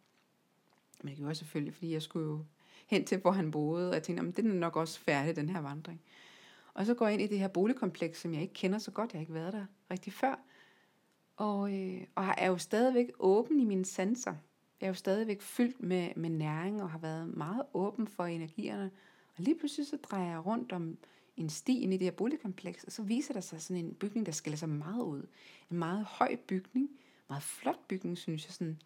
Men 1.03 1.09
det 1.09 1.17
gjorde 1.17 1.29
jeg 1.29 1.37
selvfølgelig, 1.37 1.75
fordi 1.75 1.93
jeg 1.93 2.03
skulle 2.03 2.27
jo 2.27 2.45
hen 2.87 3.05
til, 3.05 3.19
hvor 3.19 3.31
han 3.31 3.51
boede, 3.51 3.89
og 3.89 3.95
jeg 3.95 4.03
tænkte, 4.03 4.43
det 4.43 4.51
er 4.51 4.55
nok 4.55 4.77
også 4.77 5.01
færdig, 5.01 5.37
den 5.37 5.49
her 5.49 5.61
vandring. 5.61 6.01
Og 6.81 6.87
så 6.87 6.95
går 6.95 7.07
jeg 7.07 7.15
ind 7.15 7.23
i 7.23 7.27
det 7.27 7.39
her 7.39 7.49
boligkompleks, 7.49 8.21
som 8.21 8.35
jeg 8.35 8.43
ikke 8.43 8.55
kender 8.55 8.79
så 8.79 8.91
godt, 8.91 9.13
jeg 9.13 9.19
har 9.19 9.21
ikke 9.21 9.35
været 9.35 9.53
der 9.53 9.67
rigtig 9.91 10.13
før, 10.13 10.41
og, 11.37 11.79
øh, 11.79 12.03
og 12.15 12.25
er 12.39 12.47
jo 12.47 12.59
stadigvæk 12.59 13.11
åben 13.19 13.61
i 13.61 13.65
mine 13.65 13.85
sanser. 13.85 14.35
Jeg 14.81 14.87
er 14.87 14.91
jo 14.91 14.95
stadigvæk 14.95 15.43
fyldt 15.43 15.83
med, 15.83 16.09
med 16.17 16.31
næring, 16.31 16.83
og 16.83 16.91
har 16.91 16.99
været 16.99 17.37
meget 17.37 17.63
åben 17.75 18.07
for 18.07 18.25
energierne. 18.25 18.91
Og 19.37 19.45
lige 19.45 19.59
pludselig 19.59 19.87
så 19.87 19.97
drejer 19.97 20.31
jeg 20.31 20.47
rundt 20.47 20.73
om 20.73 20.99
en 21.37 21.51
sti 21.51 21.83
ind 21.83 21.95
i 21.95 21.97
det 21.97 22.05
her 22.05 22.13
boligkompleks, 22.13 22.85
og 22.85 22.93
så 22.93 23.03
viser 23.03 23.35
der 23.35 23.41
sig 23.41 23.63
sådan 23.63 23.85
en 23.85 23.95
bygning, 23.95 24.27
der 24.27 24.33
skiller 24.33 24.57
sig 24.57 24.69
meget 24.69 25.03
ud. 25.03 25.27
En 25.71 25.79
meget 25.79 26.05
høj 26.05 26.37
bygning, 26.37 26.91
meget 27.29 27.43
flot 27.43 27.89
bygning, 27.89 28.19
synes 28.19 28.47
jeg. 28.47 28.53
Sådan, 28.53 28.79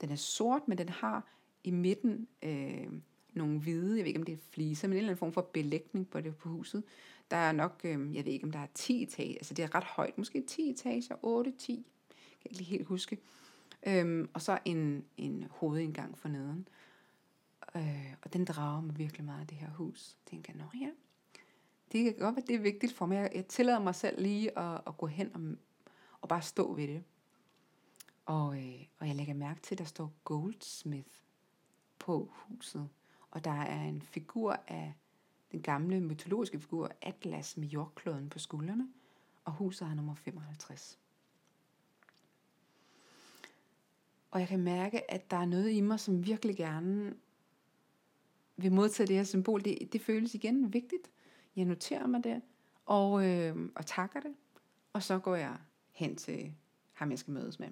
den 0.00 0.10
er 0.10 0.16
sort, 0.16 0.68
men 0.68 0.78
den 0.78 0.88
har 0.88 1.26
i 1.64 1.70
midten 1.70 2.28
øh, 2.42 2.92
nogle 3.34 3.60
hvide, 3.60 3.96
jeg 3.96 4.04
ved 4.04 4.06
ikke 4.06 4.20
om 4.20 4.26
det 4.26 4.32
er 4.32 4.42
fliser, 4.50 4.88
men 4.88 4.92
en 4.92 4.98
eller 4.98 5.08
anden 5.08 5.18
form 5.18 5.32
for 5.32 5.40
belægning 5.40 6.10
på 6.10 6.20
det 6.20 6.36
på 6.36 6.48
huset. 6.48 6.82
Der 7.30 7.36
er 7.36 7.52
nok, 7.52 7.80
øh, 7.84 8.16
jeg 8.16 8.24
ved 8.24 8.32
ikke 8.32 8.44
om 8.44 8.52
der 8.52 8.58
er 8.58 8.66
10 8.74 9.02
etager, 9.02 9.34
altså 9.34 9.54
det 9.54 9.62
er 9.62 9.74
ret 9.74 9.84
højt, 9.84 10.18
måske 10.18 10.42
10 10.46 10.70
etager, 10.70 11.16
8, 11.22 11.52
10, 11.58 11.74
kan 11.74 11.84
jeg 12.44 12.46
ikke 12.46 12.56
lige 12.56 12.70
helt 12.70 12.86
huske. 12.86 13.18
Øhm, 13.86 14.28
og 14.34 14.42
så 14.42 14.58
en, 14.64 15.04
en 15.16 15.46
hovedindgang 15.50 16.18
for 16.18 16.28
neden. 16.28 16.68
Øh, 17.74 18.14
og 18.22 18.32
den 18.32 18.44
drager 18.44 18.80
mig 18.80 18.98
virkelig 18.98 19.24
meget 19.24 19.40
af 19.40 19.46
det 19.46 19.56
her 19.56 19.70
hus. 19.70 20.16
Jeg 20.24 20.30
tænker, 20.30 20.52
nå 20.54 20.64
ja, 20.80 20.90
det 21.92 22.04
kan 22.04 22.14
godt 22.18 22.36
være, 22.36 22.44
det 22.46 22.54
er 22.54 22.60
vigtigt 22.60 22.92
for 22.92 23.06
mig. 23.06 23.16
Jeg, 23.16 23.30
jeg 23.34 23.46
tillader 23.46 23.78
mig 23.80 23.94
selv 23.94 24.22
lige 24.22 24.58
at, 24.58 24.80
at 24.86 24.96
gå 24.96 25.06
hen 25.06 25.34
og, 25.34 25.40
og 26.20 26.28
bare 26.28 26.42
stå 26.42 26.74
ved 26.74 26.88
det. 26.88 27.04
Og, 28.26 28.58
øh, 28.58 28.84
og 28.98 29.08
jeg 29.08 29.14
lægger 29.14 29.34
mærke 29.34 29.60
til, 29.60 29.74
at 29.74 29.78
der 29.78 29.84
står 29.84 30.12
Goldsmith 30.24 31.08
på 31.98 32.32
huset. 32.32 32.88
Og 33.30 33.44
der 33.44 33.50
er 33.50 33.82
en 33.82 34.02
figur 34.02 34.60
af 34.66 34.94
den 35.52 35.62
gamle 35.62 36.00
mytologiske 36.00 36.60
figur 36.60 36.92
Atlas 37.02 37.56
med 37.56 37.68
jordkloden 37.68 38.28
på 38.28 38.38
skuldrene. 38.38 38.88
Og 39.44 39.52
huset 39.52 39.88
har 39.88 39.94
nummer 39.94 40.14
55. 40.14 40.98
Og 44.30 44.40
jeg 44.40 44.48
kan 44.48 44.60
mærke, 44.60 45.10
at 45.10 45.30
der 45.30 45.36
er 45.36 45.44
noget 45.44 45.70
i 45.70 45.80
mig, 45.80 46.00
som 46.00 46.26
virkelig 46.26 46.56
gerne 46.56 47.14
vil 48.56 48.72
modtage 48.72 49.06
det 49.06 49.16
her 49.16 49.24
symbol. 49.24 49.64
Det, 49.64 49.92
det 49.92 50.00
føles 50.00 50.34
igen 50.34 50.72
vigtigt. 50.72 51.10
Jeg 51.56 51.64
noterer 51.64 52.06
mig 52.06 52.24
det, 52.24 52.42
og, 52.86 53.26
øh, 53.26 53.70
og 53.74 53.86
takker 53.86 54.20
det. 54.20 54.34
Og 54.92 55.02
så 55.02 55.18
går 55.18 55.36
jeg 55.36 55.56
hen 55.92 56.16
til 56.16 56.54
ham, 56.92 57.10
jeg 57.10 57.18
skal 57.18 57.34
mødes 57.34 57.58
med. 57.58 57.68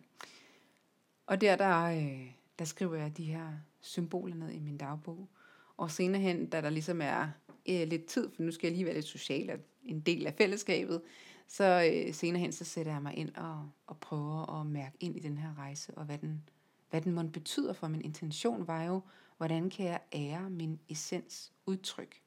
Og 1.26 1.40
der, 1.40 1.56
der, 1.56 1.82
øh, 1.82 2.32
der 2.58 2.64
skriver 2.64 2.96
jeg 2.96 3.16
de 3.16 3.24
her 3.24 3.52
symboler 3.80 4.34
ned 4.34 4.50
i 4.50 4.58
min 4.58 4.76
dagbog. 4.76 5.28
Og 5.76 5.90
senere 5.90 6.22
hen, 6.22 6.46
da 6.46 6.60
der 6.60 6.70
ligesom 6.70 7.00
er 7.02 7.28
øh, 7.68 7.88
lidt 7.88 8.06
tid, 8.06 8.30
for 8.34 8.42
nu 8.42 8.52
skal 8.52 8.66
jeg 8.66 8.76
lige 8.76 8.84
være 8.84 8.94
lidt 8.94 9.06
social, 9.06 9.50
og 9.50 9.58
en 9.84 10.00
del 10.00 10.26
af 10.26 10.34
fællesskabet, 10.34 11.02
så 11.48 11.90
øh, 11.92 12.14
senere 12.14 12.40
hen, 12.40 12.52
så 12.52 12.64
sætter 12.64 12.92
jeg 12.92 13.02
mig 13.02 13.14
ind 13.16 13.34
og, 13.34 13.70
og 13.86 13.98
prøver 13.98 14.60
at 14.60 14.66
mærke 14.66 14.96
ind 15.00 15.16
i 15.16 15.20
den 15.20 15.38
her 15.38 15.58
rejse, 15.58 15.94
og 15.94 16.04
hvad 16.04 16.18
den, 16.18 16.48
hvad 16.90 17.00
den 17.00 17.12
måtte 17.12 17.30
betyder 17.30 17.72
for 17.72 17.88
min 17.88 18.02
intention, 18.02 18.66
var 18.66 18.84
jo, 18.84 19.00
hvordan 19.36 19.70
kan 19.70 19.86
jeg 19.86 20.00
ære 20.12 20.50
min 20.50 20.80
essens 20.88 21.52
udtryk? 21.66 22.20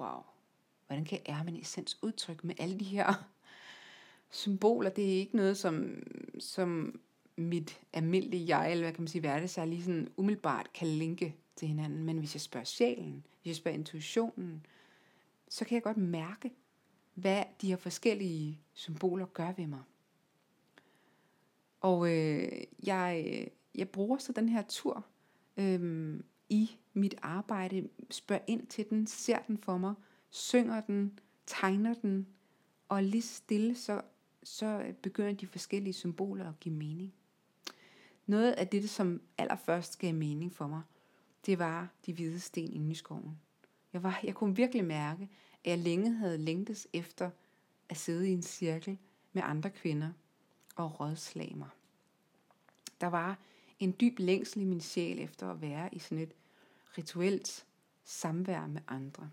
Wow. 0.00 0.22
Hvordan 0.86 1.04
kan 1.04 1.18
jeg 1.18 1.34
ære 1.34 1.44
min 1.44 1.60
essens 1.60 1.98
udtryk 2.02 2.44
med 2.44 2.54
alle 2.58 2.78
de 2.78 2.84
her 2.84 3.28
symboler? 4.30 4.90
Det 4.90 5.04
er 5.04 5.18
ikke 5.18 5.36
noget, 5.36 5.58
som, 5.58 6.02
som 6.38 7.00
mit 7.36 7.80
almindelige 7.92 8.58
jeg, 8.58 8.70
eller 8.70 8.84
hvad 8.84 8.92
kan 8.92 9.02
man 9.02 9.08
sige, 9.08 9.20
hvad 9.20 9.40
det 9.40 9.50
så 9.50 9.64
lige 9.64 9.82
sådan 9.82 10.08
umiddelbart 10.16 10.72
kan 10.72 10.88
linke 10.88 11.36
til 11.58 11.68
hinanden. 11.68 12.04
Men 12.04 12.18
hvis 12.18 12.34
jeg 12.34 12.40
spørger 12.40 12.64
sjælen, 12.64 13.26
hvis 13.42 13.50
jeg 13.50 13.56
spørger 13.56 13.78
intuitionen, 13.78 14.66
så 15.48 15.64
kan 15.64 15.74
jeg 15.74 15.82
godt 15.82 15.96
mærke, 15.96 16.50
hvad 17.14 17.44
de 17.60 17.68
her 17.68 17.76
forskellige 17.76 18.60
symboler 18.72 19.26
gør 19.26 19.52
ved 19.52 19.66
mig. 19.66 19.82
Og 21.80 22.16
øh, 22.16 22.62
jeg, 22.86 23.24
øh, 23.28 23.46
jeg 23.74 23.88
bruger 23.88 24.18
så 24.18 24.32
den 24.32 24.48
her 24.48 24.62
tur 24.68 25.06
øh, 25.56 26.20
i 26.48 26.70
mit 26.92 27.14
arbejde, 27.22 27.88
spørger 28.10 28.42
ind 28.46 28.66
til 28.66 28.90
den, 28.90 29.06
ser 29.06 29.38
den 29.38 29.58
for 29.58 29.78
mig, 29.78 29.94
synger 30.30 30.80
den, 30.80 31.18
tegner 31.46 31.94
den, 31.94 32.26
og 32.88 33.02
lige 33.02 33.22
stille, 33.22 33.74
så, 33.74 34.00
så 34.42 34.94
begynder 35.02 35.32
de 35.32 35.46
forskellige 35.46 35.92
symboler 35.92 36.48
at 36.48 36.60
give 36.60 36.74
mening. 36.74 37.14
Noget 38.26 38.52
af 38.52 38.68
det, 38.68 38.90
som 38.90 39.22
allerførst 39.38 39.98
gav 39.98 40.14
mening 40.14 40.52
for 40.52 40.66
mig, 40.66 40.82
det 41.46 41.58
var 41.58 41.88
de 42.06 42.12
hvide 42.12 42.40
sten 42.40 42.72
inde 42.72 42.90
i 42.90 42.94
skoven. 42.94 43.40
Jeg, 43.92 44.02
var, 44.02 44.20
jeg 44.24 44.34
kunne 44.34 44.56
virkelig 44.56 44.84
mærke, 44.84 45.28
at 45.64 45.70
jeg 45.70 45.78
længe 45.78 46.12
havde 46.12 46.38
længtes 46.38 46.88
efter 46.92 47.30
at 47.88 47.96
sidde 47.96 48.28
i 48.28 48.32
en 48.32 48.42
cirkel 48.42 48.98
med 49.32 49.42
andre 49.44 49.70
kvinder 49.70 50.12
og 50.76 51.00
rådslage 51.00 51.56
mig. 51.56 51.68
Der 53.00 53.06
var 53.06 53.38
en 53.78 53.94
dyb 54.00 54.18
længsel 54.18 54.62
i 54.62 54.64
min 54.64 54.80
sjæl 54.80 55.18
efter 55.18 55.50
at 55.50 55.60
være 55.60 55.94
i 55.94 55.98
sådan 55.98 56.18
et 56.18 56.34
rituelt 56.98 57.66
samvær 58.04 58.66
med 58.66 58.80
andre. 58.88 59.30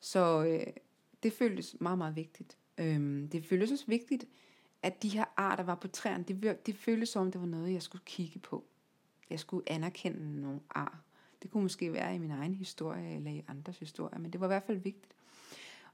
Så 0.00 0.44
øh, 0.44 0.72
det 1.22 1.32
føltes 1.32 1.76
meget, 1.80 1.98
meget 1.98 2.16
vigtigt. 2.16 2.56
Øhm, 2.78 3.28
det 3.28 3.44
føltes 3.44 3.70
også 3.72 3.86
vigtigt, 3.86 4.24
at 4.82 5.02
de 5.02 5.08
her 5.08 5.24
arter 5.36 5.64
var 5.64 5.74
på 5.74 5.88
træerne. 5.88 6.24
Det, 6.24 6.66
det 6.66 6.76
føltes 6.76 7.08
som, 7.08 7.32
det 7.32 7.40
var 7.40 7.46
noget, 7.46 7.72
jeg 7.72 7.82
skulle 7.82 8.04
kigge 8.04 8.38
på. 8.38 8.64
Jeg 9.30 9.40
skulle 9.40 9.72
anerkende 9.72 10.40
nogle 10.40 10.60
ar. 10.70 11.02
Det 11.42 11.50
kunne 11.50 11.62
måske 11.62 11.92
være 11.92 12.14
i 12.14 12.18
min 12.18 12.30
egen 12.30 12.54
historie 12.54 13.16
eller 13.16 13.30
i 13.30 13.42
andres 13.48 13.78
historie, 13.78 14.18
men 14.18 14.32
det 14.32 14.40
var 14.40 14.46
i 14.46 14.48
hvert 14.48 14.62
fald 14.62 14.78
vigtigt. 14.78 15.14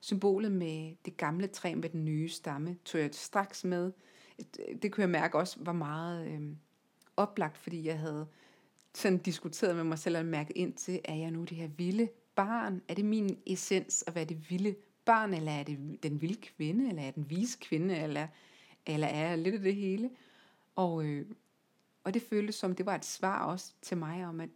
Symbolet 0.01 0.53
med 0.53 0.94
det 1.05 1.16
gamle 1.16 1.46
træ 1.46 1.75
med 1.75 1.88
den 1.88 2.05
nye 2.05 2.29
stamme 2.29 2.77
tog 2.85 3.01
jeg 3.01 3.11
straks 3.12 3.64
med. 3.64 3.92
Det 4.83 4.92
kunne 4.92 5.03
jeg 5.03 5.11
mærke 5.11 5.38
også 5.38 5.57
var 5.61 5.72
meget 5.72 6.29
øh, 6.29 6.40
oplagt, 7.16 7.59
fordi 7.59 7.87
jeg 7.87 7.99
havde 7.99 8.27
sådan 8.94 9.18
diskuteret 9.18 9.77
med 9.77 9.85
mig 9.85 9.99
selv 9.99 10.16
og 10.18 10.25
mærket 10.25 10.57
ind 10.57 10.75
til, 10.75 11.01
er 11.05 11.14
jeg 11.14 11.31
nu 11.31 11.44
det 11.44 11.57
her 11.57 11.68
vilde 11.68 12.09
barn? 12.35 12.83
Er 12.88 12.94
det 12.94 13.05
min 13.05 13.38
essens 13.46 14.05
at 14.07 14.14
være 14.14 14.25
det 14.25 14.51
vilde 14.51 14.75
barn, 15.05 15.35
eller 15.35 15.53
er 15.53 15.62
det 15.62 16.03
den 16.03 16.20
vilde 16.20 16.40
kvinde, 16.40 16.88
eller 16.88 17.03
er 17.03 17.11
den 17.11 17.31
vise 17.31 17.59
kvinde, 17.61 17.96
eller, 17.96 18.27
eller 18.87 19.07
er 19.07 19.29
jeg 19.29 19.38
lidt 19.38 19.55
af 19.55 19.61
det 19.61 19.75
hele? 19.75 20.11
Og, 20.77 21.05
øh, 21.05 21.27
og 22.07 22.14
det 22.14 22.23
føltes 22.23 22.55
som, 22.55 22.75
det 22.75 22.87
var 22.87 22.95
et 22.95 23.05
svar 23.05 23.45
også 23.45 23.73
til 23.83 23.97
mig 23.97 24.27
om, 24.27 24.40
at, 24.40 24.51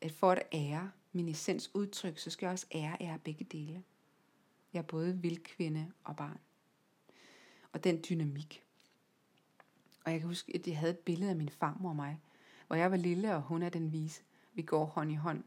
at 0.00 0.12
for 0.12 0.30
at 0.30 0.42
ære 0.52 0.90
min 1.12 1.28
essens 1.28 1.74
udtryk, 1.74 2.18
så 2.18 2.30
skal 2.30 2.46
jeg 2.46 2.52
også 2.52 2.66
ære, 2.74 2.96
ære 3.00 3.18
begge 3.18 3.44
dele. 3.44 3.82
Jeg 4.72 4.78
er 4.78 4.82
både 4.82 5.18
vild 5.18 5.38
kvinde 5.38 5.92
og 6.04 6.16
barn. 6.16 6.38
Og 7.72 7.84
den 7.84 8.04
dynamik. 8.10 8.64
Og 10.04 10.12
jeg 10.12 10.20
kan 10.20 10.28
huske, 10.28 10.54
at 10.54 10.66
jeg 10.66 10.78
havde 10.78 10.92
et 10.92 10.98
billede 10.98 11.30
af 11.30 11.36
min 11.36 11.48
farmor 11.48 11.88
og 11.88 11.96
mig, 11.96 12.20
hvor 12.66 12.76
jeg 12.76 12.90
var 12.90 12.96
lille, 12.96 13.34
og 13.34 13.42
hun 13.42 13.62
er 13.62 13.68
den 13.68 13.92
vise. 13.92 14.22
Vi 14.54 14.62
går 14.62 14.84
hånd 14.84 15.12
i 15.12 15.14
hånd. 15.14 15.44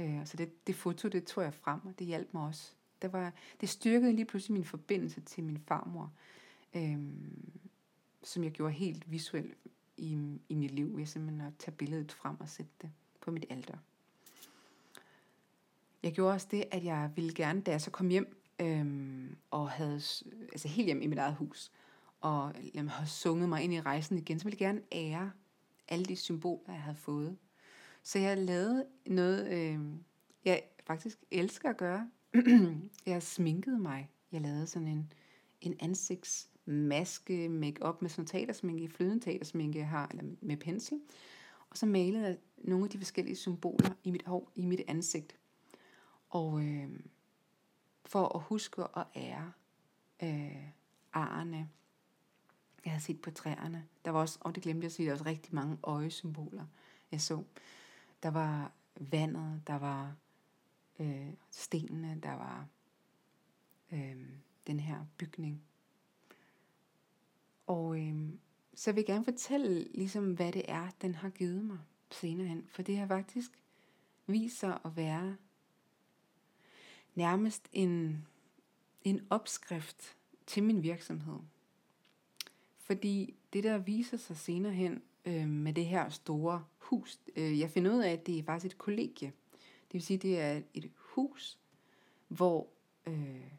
Øh, 0.00 0.26
så 0.26 0.36
det, 0.36 0.66
det 0.66 0.74
foto, 0.74 1.08
det 1.08 1.24
tog 1.24 1.44
jeg 1.44 1.54
frem, 1.54 1.86
og 1.86 1.98
det 1.98 2.06
hjalp 2.06 2.34
mig 2.34 2.46
også. 2.46 2.72
Det, 3.02 3.12
var, 3.12 3.32
det 3.60 3.68
styrkede 3.68 4.12
lige 4.12 4.26
pludselig 4.26 4.52
min 4.52 4.64
forbindelse 4.64 5.20
til 5.20 5.44
min 5.44 5.58
farmor, 5.58 6.12
øh, 6.74 6.98
som 8.22 8.44
jeg 8.44 8.52
gjorde 8.52 8.72
helt 8.72 9.10
visuelt 9.10 9.56
i, 10.02 10.40
i 10.48 10.54
mit 10.54 10.70
liv, 10.70 10.96
ved 10.96 11.06
simpelthen 11.06 11.46
at 11.46 11.52
tage 11.58 11.76
billedet 11.76 12.12
frem 12.12 12.40
og 12.40 12.48
sætte 12.48 12.72
det 12.82 12.90
på 13.20 13.30
mit 13.30 13.44
alter. 13.50 13.78
Jeg 16.02 16.12
gjorde 16.12 16.34
også 16.34 16.46
det, 16.50 16.64
at 16.70 16.84
jeg 16.84 17.10
ville 17.16 17.34
gerne, 17.34 17.60
da 17.60 17.70
jeg 17.70 17.80
så 17.80 17.90
kom 17.90 18.08
hjem, 18.08 18.42
øhm, 18.60 19.36
og 19.50 19.70
havde, 19.70 19.94
altså 20.52 20.68
helt 20.68 20.86
hjem 20.86 21.02
i 21.02 21.06
mit 21.06 21.18
eget 21.18 21.34
hus, 21.34 21.72
og 22.20 22.54
jamen, 22.74 22.88
havde 22.88 23.10
sunget 23.10 23.48
mig 23.48 23.62
ind 23.62 23.72
i 23.72 23.80
rejsen 23.80 24.18
igen, 24.18 24.38
så 24.38 24.44
ville 24.44 24.56
jeg 24.60 24.66
gerne 24.66 24.82
ære 24.92 25.32
alle 25.88 26.04
de 26.04 26.16
symboler, 26.16 26.72
jeg 26.72 26.82
havde 26.82 26.96
fået. 26.96 27.36
Så 28.02 28.18
jeg 28.18 28.38
lavede 28.38 28.86
noget, 29.06 29.52
øh, 29.52 29.80
jeg 30.44 30.62
faktisk 30.86 31.18
elsker 31.30 31.70
at 31.70 31.76
gøre. 31.76 32.10
jeg 33.06 33.22
sminkede 33.22 33.78
mig. 33.78 34.10
Jeg 34.32 34.40
lavede 34.40 34.66
sådan 34.66 34.88
en, 34.88 35.12
en 35.60 35.76
ansigts 35.80 36.48
maske, 36.64 37.48
make-up 37.48 38.02
med 38.02 38.10
sådan 38.10 38.26
teatersminke, 38.26 38.88
flydende 38.88 39.24
teatersminke, 39.24 39.78
jeg 39.78 39.88
har, 39.88 40.08
eller 40.08 40.24
med 40.40 40.56
pensel. 40.56 41.00
Og 41.70 41.78
så 41.78 41.86
malede 41.86 42.26
jeg 42.26 42.38
nogle 42.58 42.84
af 42.84 42.90
de 42.90 42.98
forskellige 42.98 43.36
symboler 43.36 43.90
i 44.04 44.10
mit 44.10 44.22
hår, 44.26 44.52
i 44.54 44.66
mit 44.66 44.80
ansigt. 44.88 45.36
Og 46.28 46.64
øh, 46.64 47.00
for 48.04 48.36
at 48.36 48.42
huske 48.42 48.82
at 48.96 49.06
ære 49.16 49.52
øh, 50.22 50.66
arerne, 51.12 51.68
jeg 52.84 52.92
havde 52.92 53.02
set 53.02 53.22
på 53.22 53.30
træerne. 53.30 53.86
Der 54.04 54.10
var 54.10 54.20
også, 54.20 54.38
og 54.40 54.54
det 54.54 54.62
glemte 54.62 54.84
jeg 54.84 54.86
at 54.86 54.92
sige, 54.92 55.06
der 55.06 55.12
var 55.12 55.18
også 55.18 55.24
rigtig 55.24 55.54
mange 55.54 55.78
øjesymboler, 55.84 56.66
jeg 57.12 57.20
så. 57.20 57.42
Der 58.22 58.30
var 58.30 58.72
vandet, 58.96 59.62
der 59.66 59.78
var 59.78 60.16
øh, 60.98 61.32
stenene, 61.50 62.20
der 62.22 62.32
var 62.32 62.66
øh, 63.92 64.16
den 64.66 64.80
her 64.80 65.06
bygning. 65.18 65.62
Og 67.66 67.98
øh, 67.98 68.28
så 68.74 68.92
vil 68.92 68.98
jeg 69.00 69.06
gerne 69.06 69.24
fortælle, 69.24 69.88
ligesom, 69.94 70.32
hvad 70.32 70.52
det 70.52 70.62
er, 70.68 70.88
den 71.02 71.14
har 71.14 71.30
givet 71.30 71.64
mig 71.64 71.78
senere 72.10 72.46
hen. 72.46 72.64
For 72.68 72.82
det 72.82 72.96
har 72.96 73.06
faktisk 73.06 73.50
vist 74.26 74.58
sig 74.58 74.78
at 74.84 74.96
være 74.96 75.36
nærmest 77.14 77.68
en, 77.72 78.26
en 79.04 79.26
opskrift 79.30 80.16
til 80.46 80.62
min 80.62 80.82
virksomhed. 80.82 81.38
Fordi 82.78 83.34
det, 83.52 83.64
der 83.64 83.78
viser 83.78 84.16
sig 84.16 84.36
senere 84.36 84.72
hen 84.72 85.02
øh, 85.24 85.48
med 85.48 85.72
det 85.72 85.86
her 85.86 86.08
store 86.08 86.64
hus, 86.78 87.18
øh, 87.36 87.58
jeg 87.58 87.70
finder 87.70 87.94
ud 87.94 88.02
af, 88.02 88.10
at 88.10 88.26
det 88.26 88.38
er 88.38 88.42
faktisk 88.42 88.72
et 88.74 88.78
kollegie. 88.78 89.32
Det 89.86 89.92
vil 89.92 90.02
sige, 90.02 90.18
det 90.18 90.40
er 90.40 90.60
et 90.74 90.90
hus, 90.96 91.58
hvor 92.28 92.68
øh, 93.06 93.50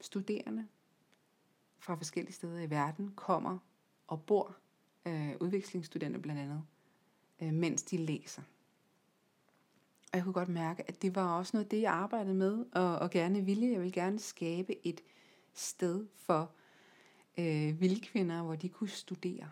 studerende 0.00 0.66
fra 1.82 1.94
forskellige 1.94 2.32
steder 2.32 2.60
i 2.60 2.70
verden 2.70 3.12
kommer 3.16 3.58
og 4.06 4.22
bor, 4.22 4.56
øh, 5.06 5.32
udvekslingsstudenter 5.40 6.20
blandt 6.20 6.40
andet, 6.40 6.62
øh, 7.42 7.52
mens 7.52 7.82
de 7.82 7.96
læser. 7.96 8.42
Og 10.12 10.16
jeg 10.16 10.24
kunne 10.24 10.32
godt 10.32 10.48
mærke, 10.48 10.88
at 10.88 11.02
det 11.02 11.14
var 11.14 11.38
også 11.38 11.56
noget 11.56 11.70
det, 11.70 11.80
jeg 11.80 11.92
arbejdede 11.92 12.34
med, 12.34 12.64
og, 12.72 12.98
og 12.98 13.10
gerne 13.10 13.44
ville. 13.44 13.70
Jeg 13.70 13.80
ville 13.80 13.92
gerne 13.92 14.18
skabe 14.18 14.86
et 14.86 15.00
sted 15.54 16.06
for 16.16 16.50
øh, 17.38 17.80
vildkvinder, 17.80 18.42
hvor 18.42 18.54
de 18.54 18.68
kunne 18.68 18.88
studere. 18.88 19.50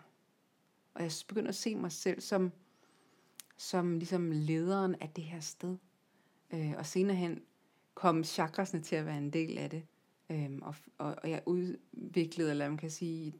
Og 0.93 1.03
jeg 1.03 1.11
begyndte 1.27 1.49
at 1.49 1.55
se 1.55 1.75
mig 1.75 1.91
selv 1.91 2.21
som, 2.21 2.51
som 3.57 3.97
ligesom 3.97 4.31
lederen 4.31 4.95
af 5.01 5.09
det 5.09 5.23
her 5.23 5.39
sted. 5.39 5.77
Øh, 6.51 6.73
og 6.77 6.85
senere 6.85 7.15
hen 7.15 7.43
kom 7.93 8.23
chakrasne 8.23 8.81
til 8.81 8.95
at 8.95 9.05
være 9.05 9.17
en 9.17 9.33
del 9.33 9.57
af 9.57 9.69
det. 9.69 9.83
Øhm, 10.31 10.61
og, 10.61 10.75
og, 10.97 11.15
og 11.23 11.29
jeg 11.29 11.41
udviklede, 11.45 12.51
eller 12.51 12.69
man 12.69 12.77
kan 12.77 12.91
sige, 12.91 13.33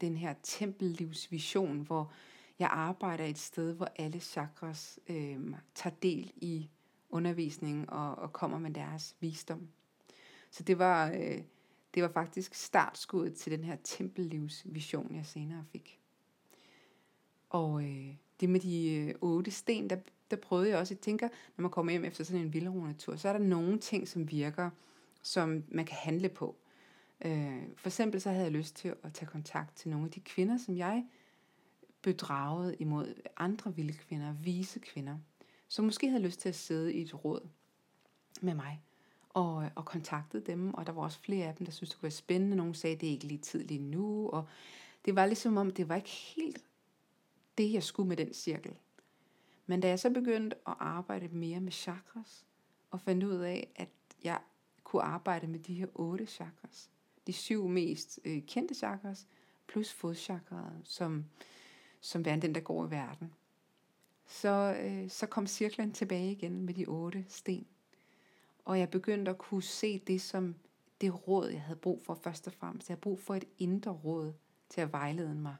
den 0.00 0.16
her 0.16 0.34
tempellivsvision, 0.42 1.80
hvor 1.80 2.12
jeg 2.58 2.68
arbejder 2.72 3.24
et 3.24 3.38
sted, 3.38 3.72
hvor 3.72 3.88
alle 3.96 4.20
chakras 4.20 4.98
øhm, 5.08 5.54
tager 5.74 5.94
del 6.02 6.32
i 6.36 6.68
undervisningen 7.10 7.90
og, 7.90 8.14
og 8.14 8.32
kommer 8.32 8.58
med 8.58 8.70
deres 8.70 9.16
visdom. 9.20 9.68
Så 10.50 10.62
det 10.62 10.78
var, 10.78 11.10
øh, 11.10 11.42
det 11.94 12.02
var 12.02 12.08
faktisk 12.08 12.54
startskuddet 12.54 13.34
til 13.34 13.52
den 13.52 13.64
her 13.64 13.76
tempellivsvision, 13.84 15.14
jeg 15.14 15.26
senere 15.26 15.64
fik. 15.72 16.00
Og 17.50 17.84
øh, 17.84 18.14
det 18.40 18.48
med 18.48 18.60
de 18.60 18.94
øh, 18.94 19.14
otte 19.20 19.50
sten, 19.50 19.90
der, 19.90 19.96
der 20.30 20.36
prøvede 20.36 20.68
jeg 20.68 20.78
også, 20.78 20.94
jeg 20.94 21.00
tænker, 21.00 21.28
når 21.56 21.62
man 21.62 21.70
kommer 21.70 21.92
hjem 21.92 22.04
efter 22.04 22.24
sådan 22.24 22.40
en 22.40 22.52
vildrunetur, 22.52 23.16
så 23.16 23.28
er 23.28 23.32
der 23.32 23.44
nogle 23.44 23.78
ting, 23.78 24.08
som 24.08 24.30
virker, 24.30 24.70
som 25.26 25.64
man 25.68 25.84
kan 25.84 25.96
handle 25.96 26.28
på. 26.28 26.56
Øh, 27.24 27.62
for 27.76 27.88
eksempel 27.88 28.20
så 28.20 28.30
havde 28.30 28.44
jeg 28.44 28.52
lyst 28.52 28.76
til 28.76 28.94
at 29.02 29.12
tage 29.12 29.26
kontakt 29.26 29.76
til 29.76 29.90
nogle 29.90 30.06
af 30.06 30.10
de 30.10 30.20
kvinder, 30.20 30.58
som 30.58 30.76
jeg 30.76 31.04
bedragede 32.02 32.76
imod 32.76 33.14
andre 33.36 33.74
vilde 33.74 33.92
kvinder, 33.92 34.32
vise 34.32 34.78
kvinder, 34.78 35.18
som 35.68 35.84
måske 35.84 36.08
havde 36.08 36.22
lyst 36.22 36.40
til 36.40 36.48
at 36.48 36.54
sidde 36.54 36.94
i 36.94 37.02
et 37.02 37.24
råd 37.24 37.48
med 38.40 38.54
mig 38.54 38.82
og, 39.28 39.70
og 39.74 39.84
kontaktede 39.84 40.46
dem, 40.46 40.74
og 40.74 40.86
der 40.86 40.92
var 40.92 41.02
også 41.02 41.20
flere 41.20 41.46
af 41.46 41.54
dem, 41.54 41.64
der 41.64 41.72
syntes, 41.72 41.90
det 41.90 41.98
kunne 41.98 42.02
være 42.02 42.10
spændende. 42.10 42.56
Nogle 42.56 42.74
sagde, 42.74 42.96
det 42.96 43.06
er 43.06 43.12
ikke 43.12 43.26
lige 43.26 43.38
tid 43.38 43.64
lige 43.64 43.80
nu, 43.80 44.28
og 44.28 44.48
det 45.04 45.16
var 45.16 45.26
ligesom 45.26 45.56
om, 45.56 45.70
det 45.70 45.88
var 45.88 45.96
ikke 45.96 46.08
helt 46.36 46.64
det, 47.58 47.72
jeg 47.72 47.82
skulle 47.82 48.08
med 48.08 48.16
den 48.16 48.34
cirkel. 48.34 48.76
Men 49.66 49.80
da 49.80 49.88
jeg 49.88 49.98
så 49.98 50.10
begyndte 50.10 50.56
at 50.68 50.74
arbejde 50.78 51.28
mere 51.28 51.60
med 51.60 51.72
chakras, 51.72 52.46
og 52.90 53.00
fandt 53.00 53.24
ud 53.24 53.36
af, 53.36 53.72
at 53.76 53.88
jeg 54.24 54.40
kunne 54.86 55.02
arbejde 55.02 55.46
med 55.46 55.58
de 55.58 55.74
her 55.74 55.86
otte 55.94 56.26
chakras, 56.26 56.90
de 57.26 57.32
syv 57.32 57.68
mest 57.68 58.20
øh, 58.24 58.42
kendte 58.46 58.74
chakras, 58.74 59.26
plus 59.66 59.92
fodchakraet, 59.92 60.80
som, 60.84 61.24
som 62.00 62.24
er 62.26 62.36
den, 62.36 62.54
der 62.54 62.60
går 62.60 62.86
i 62.86 62.90
verden, 62.90 63.32
så, 64.26 64.76
øh, 64.80 65.10
så 65.10 65.26
kom 65.26 65.46
cirklen 65.46 65.92
tilbage 65.92 66.32
igen 66.32 66.62
med 66.62 66.74
de 66.74 66.86
otte 66.86 67.24
sten. 67.28 67.66
Og 68.64 68.78
jeg 68.78 68.90
begyndte 68.90 69.30
at 69.30 69.38
kunne 69.38 69.62
se 69.62 69.98
det 69.98 70.20
som 70.20 70.54
det 71.00 71.28
råd, 71.28 71.48
jeg 71.48 71.62
havde 71.62 71.78
brug 71.78 72.02
for 72.02 72.14
først 72.14 72.46
og 72.46 72.52
fremmest. 72.52 72.88
Jeg 72.88 72.94
havde 72.94 73.00
brug 73.00 73.20
for 73.20 73.34
et 73.34 73.44
indre 73.58 73.90
råd 73.90 74.32
til 74.68 74.80
at 74.80 74.92
vejlede 74.92 75.34
mig 75.34 75.56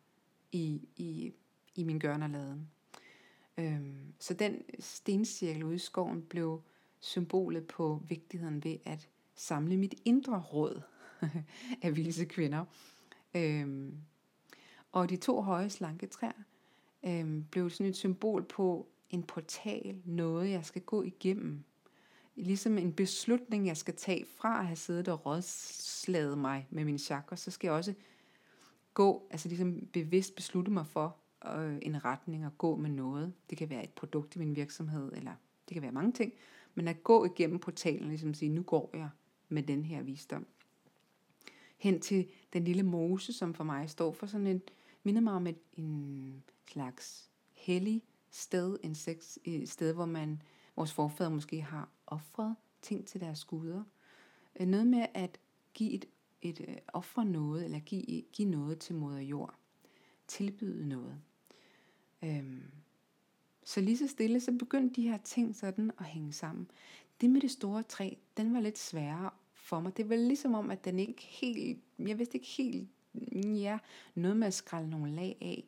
i, 0.53 0.89
i, 0.97 1.33
i 1.75 1.85
min 1.85 1.99
gørnerladen. 1.99 2.71
Øhm, 3.59 4.13
så 4.19 4.35
den 4.35 4.63
stencirkel 4.79 5.65
ude 5.65 5.75
i 5.75 5.79
skoven 5.79 6.23
blev 6.23 6.63
symbolet 7.01 7.67
på 7.67 8.03
vigtigheden 8.09 8.65
ved 8.65 8.79
at 8.85 9.09
samle 9.37 9.77
mit 9.77 9.95
indre 10.05 10.41
råd 10.41 10.83
af 11.83 11.97
vise 11.97 12.25
kvinder. 12.25 12.65
Øhm, 13.35 13.95
og 14.93 15.11
de 15.11 15.17
to 15.17 15.41
høje 15.41 15.71
slanke 15.71 16.07
træer 16.07 16.43
øhm, 17.07 17.45
blev 17.51 17.71
sådan 17.71 17.91
et 17.91 17.97
symbol 17.97 18.45
på 18.45 18.89
en 19.11 19.23
portal, 19.23 20.01
noget 20.05 20.51
jeg 20.51 20.65
skal 20.65 20.83
gå 20.83 21.03
igennem 21.03 21.65
ligesom 22.37 22.79
en 22.79 22.93
beslutning, 22.93 23.67
jeg 23.67 23.77
skal 23.77 23.95
tage 23.95 24.27
fra 24.37 24.61
at 24.61 24.67
have 24.67 24.77
siddet 24.77 25.09
og 25.09 25.27
rådslaget 25.27 26.39
mig 26.39 26.67
med 26.71 26.85
min 26.85 26.99
chakra, 26.99 27.37
så 27.37 27.51
skal 27.51 27.69
jeg 27.69 27.75
også 27.75 27.95
gå, 28.95 29.29
altså 29.31 29.49
ligesom 29.49 29.89
bevidst 29.93 30.35
beslutte 30.35 30.71
mig 30.71 30.87
for 30.87 31.17
øh, 31.57 31.79
en 31.83 32.05
retning 32.05 32.47
og 32.47 32.59
gå 32.59 32.77
med 32.77 32.91
noget. 32.91 33.33
Det 33.51 33.59
kan 33.59 33.71
være 33.71 33.85
et 33.85 33.91
produkt 33.91 34.37
i 34.37 34.39
min 34.39 34.57
virksomhed, 34.57 35.13
eller 35.13 35.33
det 35.69 35.75
kan 35.75 35.83
være 35.83 35.93
mange 35.93 36.13
ting, 36.13 36.33
men 36.75 36.89
at 36.89 37.03
gå 37.03 37.25
igennem 37.25 37.59
portalen, 37.59 38.09
ligesom 38.09 38.35
sige, 38.35 38.49
nu 38.49 38.63
går 38.63 38.91
jeg 38.95 39.09
med 39.49 39.63
den 39.63 39.85
her 39.85 40.03
visdom. 40.03 40.47
Hen 41.79 42.01
til 42.01 42.29
den 42.53 42.65
lille 42.65 42.83
mose, 42.83 43.33
som 43.33 43.55
for 43.55 43.65
mig 43.65 43.91
står 43.91 44.13
for 44.13 44.27
sådan 44.27 44.47
en, 44.47 44.63
minder 45.03 45.21
mig 45.21 45.33
om 45.33 45.47
et, 45.47 45.59
en 45.77 46.43
slags 46.71 47.31
hellig 47.53 48.03
sted, 48.31 48.79
en 48.83 48.95
sex, 48.95 49.37
et 49.45 49.69
sted, 49.69 49.93
hvor 49.93 50.07
man, 50.07 50.43
vores 50.77 50.93
forfædre 50.93 51.31
måske 51.31 51.61
har 51.61 51.89
offret 52.07 52.57
ting 52.83 53.07
til 53.07 53.21
deres 53.21 53.45
guder. 53.45 53.85
Øh, 54.61 54.67
noget 54.67 54.87
med 54.87 55.07
at 55.15 55.39
give 55.75 55.93
et, 55.93 56.05
et 56.43 56.61
offer 56.61 56.81
ofre 56.93 57.25
noget, 57.25 57.65
eller 57.65 57.79
give, 57.79 58.23
give 58.33 58.49
noget 58.49 58.79
til 58.79 58.95
moder 58.95 59.21
jord. 59.21 59.55
Tilbyde 60.27 60.89
noget. 60.89 61.21
Øhm, 62.23 62.63
så 63.65 63.81
lige 63.81 63.99
så 63.99 64.07
stille, 64.07 64.41
så 64.41 64.53
begyndte 64.53 65.03
de 65.03 65.09
her 65.09 65.19
ting 65.19 65.57
sådan 65.57 65.91
at 65.99 66.05
hænge 66.05 66.33
sammen. 66.33 66.71
Det 67.21 67.31
med 67.31 67.41
det 67.41 67.51
store 67.51 67.83
træ, 67.83 68.11
den 68.37 68.55
var 68.55 68.61
lidt 68.61 68.79
sværere 68.79 69.31
for 69.55 69.81
mig. 69.81 69.97
Det 69.97 70.09
var 70.09 70.17
ligesom 70.17 70.55
om, 70.55 70.71
at 70.71 70.85
den 70.85 70.99
ikke 70.99 71.23
helt, 71.23 71.81
jeg 71.99 72.19
vidste 72.19 72.35
ikke 72.35 72.49
helt, 72.49 72.89
ja, 73.63 73.79
noget 74.15 74.37
med 74.37 74.47
at 74.47 74.55
skrælle 74.55 74.91
nogle 74.91 75.15
lag 75.15 75.37
af 75.41 75.65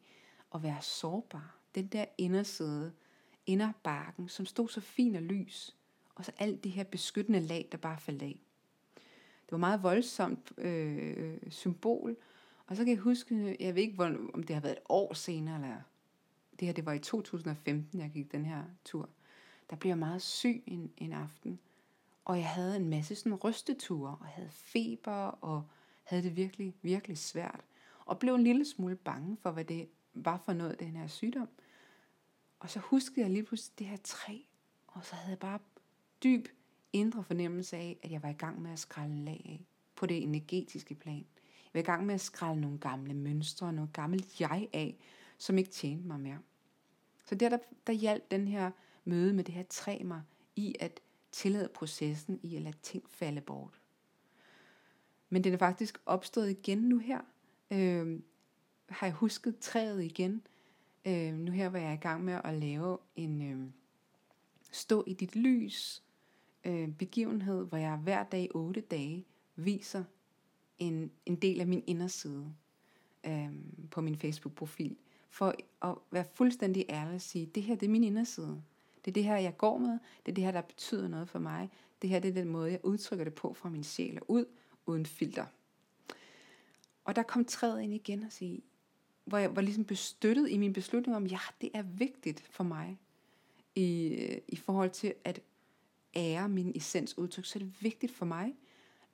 og 0.51 0.63
være 0.63 0.83
sårbar. 0.83 1.57
Den 1.75 1.87
der 1.87 2.05
inderside, 2.19 2.93
inderbarken, 3.47 4.29
som 4.29 4.47
stod 4.47 4.69
så 4.69 4.81
fin 4.81 5.15
og 5.15 5.23
lys, 5.23 5.77
og 6.15 6.25
så 6.25 6.33
alt 6.39 6.65
det 6.65 6.73
her 6.73 6.85
beskyttende 6.85 7.41
lag, 7.41 7.69
der 7.73 7.79
bare 7.79 7.99
faldt 7.99 8.23
af. 8.23 8.41
Det 9.45 9.53
var 9.53 9.59
meget 9.59 9.83
voldsomt 9.83 10.53
øh, 10.59 11.39
symbol, 11.51 12.17
og 12.67 12.77
så 12.77 12.85
kan 12.85 12.95
jeg 12.95 13.03
huske, 13.03 13.57
jeg 13.61 13.75
ved 13.75 13.83
ikke, 13.83 14.05
om 14.35 14.43
det 14.43 14.55
har 14.55 14.61
været 14.61 14.73
et 14.73 14.83
år 14.89 15.15
senere, 15.15 15.55
eller 15.55 15.77
det 16.61 16.67
her, 16.67 16.73
det 16.73 16.87
var 16.87 16.93
i 16.93 16.99
2015, 16.99 18.01
jeg 18.01 18.11
gik 18.11 18.33
den 18.33 18.45
her 18.45 18.65
tur. 18.85 19.09
Der 19.71 19.77
blev 19.77 19.91
jeg 19.91 19.99
meget 19.99 20.23
syg 20.23 20.63
en, 20.67 20.93
en 20.97 21.13
aften, 21.13 21.59
og 22.25 22.37
jeg 22.37 22.49
havde 22.49 22.77
en 22.77 22.89
masse 22.89 23.15
sådan 23.15 23.35
rysteture, 23.35 24.17
og 24.21 24.27
havde 24.27 24.51
feber, 24.51 25.27
og 25.27 25.65
havde 26.05 26.23
det 26.23 26.37
virkelig, 26.37 26.75
virkelig 26.83 27.19
svært. 27.19 27.65
Og 28.05 28.19
blev 28.19 28.35
en 28.35 28.45
lille 28.45 28.65
smule 28.65 28.97
bange 28.97 29.37
for, 29.43 29.51
hvad 29.51 29.65
det 29.65 29.89
var 30.15 30.37
for 30.45 30.53
noget, 30.53 30.81
den 30.81 30.97
her 30.97 31.07
sygdom. 31.07 31.49
Og 32.61 32.71
så 32.71 32.79
huskede 32.79 33.21
jeg 33.21 33.31
lige 33.31 33.43
pludselig 33.43 33.79
det 33.79 33.87
her 33.87 33.97
træ, 33.97 34.39
og 34.87 35.05
så 35.05 35.15
havde 35.15 35.31
jeg 35.31 35.39
bare 35.39 35.59
dyb 36.23 36.49
indre 36.93 37.25
fornemmelse 37.25 37.77
af, 37.77 37.99
at 38.03 38.11
jeg 38.11 38.23
var 38.23 38.29
i 38.29 38.33
gang 38.33 38.63
med 38.63 38.71
at 38.71 38.79
skrælle 38.79 39.25
lag 39.25 39.43
af 39.45 39.61
på 39.97 40.07
det 40.07 40.23
energetiske 40.23 40.95
plan. 40.95 41.27
Jeg 41.65 41.71
var 41.75 41.81
i 41.81 41.83
gang 41.83 42.07
med 42.07 42.15
at 42.15 42.21
skrælle 42.21 42.61
nogle 42.61 42.79
gamle 42.79 43.15
mønstre, 43.15 43.73
noget 43.73 43.93
gammelt 43.93 44.41
jeg 44.41 44.69
af, 44.73 44.97
som 45.39 45.59
ikke 45.59 45.71
tjente 45.71 46.07
mig 46.07 46.21
mere. 46.21 46.39
Så 47.25 47.35
der, 47.35 47.49
der, 47.49 47.59
der 47.87 47.93
hjalp 47.93 48.31
den 48.31 48.49
her 48.49 48.71
møde 49.09 49.33
med 49.33 49.45
det 49.45 49.55
her 49.55 49.63
træ 49.63 49.99
mig 50.05 50.23
i 50.57 50.75
at 50.81 51.01
tillade 51.33 51.69
processen 51.75 52.41
i 52.43 52.57
at 52.57 52.63
lade 52.63 52.77
ting 52.83 53.11
falde 53.11 53.41
bort. 53.41 53.81
Men 55.29 55.45
den 55.45 55.53
er 55.53 55.59
faktisk 55.59 56.01
opstået 56.07 56.51
igen 56.51 56.79
nu 56.79 56.99
her. 56.99 57.21
Øh, 57.71 58.21
har 58.89 59.07
jeg 59.07 59.15
husket 59.15 59.59
træet 59.59 60.03
igen. 60.03 60.43
Øh, 61.07 61.35
nu 61.35 61.53
her 61.53 61.69
var 61.69 61.79
jeg 61.79 61.95
i 61.95 62.01
gang 62.01 62.25
med 62.25 62.41
at 62.45 62.55
lave 62.55 62.99
en 63.17 63.43
øh, 63.53 63.71
stå 64.73 65.05
i 65.07 65.15
dit 65.15 65.37
lys 65.37 66.03
øh, 66.65 66.89
begivenhed, 66.89 67.67
hvor 67.67 67.79
jeg 67.79 67.97
hver 67.97 68.25
dag 68.25 68.49
8 68.55 68.81
dage 68.81 69.27
viser 69.57 70.05
en, 70.79 71.11
en 71.27 71.37
del 71.37 71.61
af 71.61 71.67
min 71.67 71.85
inderside 71.87 72.55
øh, 73.27 73.53
på 73.91 74.01
min 74.01 74.17
Facebook-profil. 74.17 74.97
For 75.31 75.55
at 75.83 75.95
være 76.11 76.25
fuldstændig 76.35 76.85
ærlig 76.89 77.15
og 77.15 77.21
sige, 77.21 77.47
det 77.47 77.63
her 77.63 77.75
det 77.75 77.87
er 77.87 77.91
min 77.91 78.05
inderside. 78.05 78.63
Det 79.09 79.13
er 79.13 79.23
det 79.23 79.25
her, 79.25 79.37
jeg 79.37 79.57
går 79.57 79.79
med. 79.79 79.99
Det 80.27 80.33
er 80.33 80.35
det 80.35 80.45
her, 80.45 80.51
der 80.51 80.61
betyder 80.61 81.09
noget 81.09 81.29
for 81.29 81.39
mig. 81.39 81.71
Det 82.03 82.11
her 82.11 82.21
det 82.21 82.29
er 82.29 82.33
den 82.33 82.49
måde, 82.49 82.71
jeg 82.71 82.81
udtrykker 82.83 83.25
det 83.25 83.35
på 83.35 83.55
fra 83.55 83.69
min 83.69 83.85
sjæl 83.85 84.19
og 84.21 84.31
ud, 84.31 84.45
uden 84.87 85.07
filter. 85.07 85.47
Og 87.05 87.17
der 87.17 87.23
kom 87.23 87.45
træet 87.45 87.83
ind 87.83 87.95
igen 87.95 88.23
og 88.23 88.33
sige, 88.33 88.63
hvor 89.25 89.39
jeg 89.39 89.57
var 89.57 89.63
ligesom 89.63 89.85
bestøttet 89.85 90.51
i 90.51 90.59
min 90.59 90.73
beslutning 90.73 91.17
om, 91.17 91.27
ja, 91.27 91.39
det 91.61 91.71
er 91.75 91.83
vigtigt 91.83 92.41
for 92.41 92.65
mig 92.65 92.99
i, 93.75 94.15
i 94.49 94.57
forhold 94.57 94.91
til 94.91 95.15
at 95.25 95.41
ære 96.17 96.49
min 96.49 96.73
essens 96.77 97.19
udtryk, 97.19 97.45
så 97.45 97.59
er 97.59 97.63
det 97.63 97.83
vigtigt 97.83 98.13
for 98.13 98.27
mig 98.27 98.55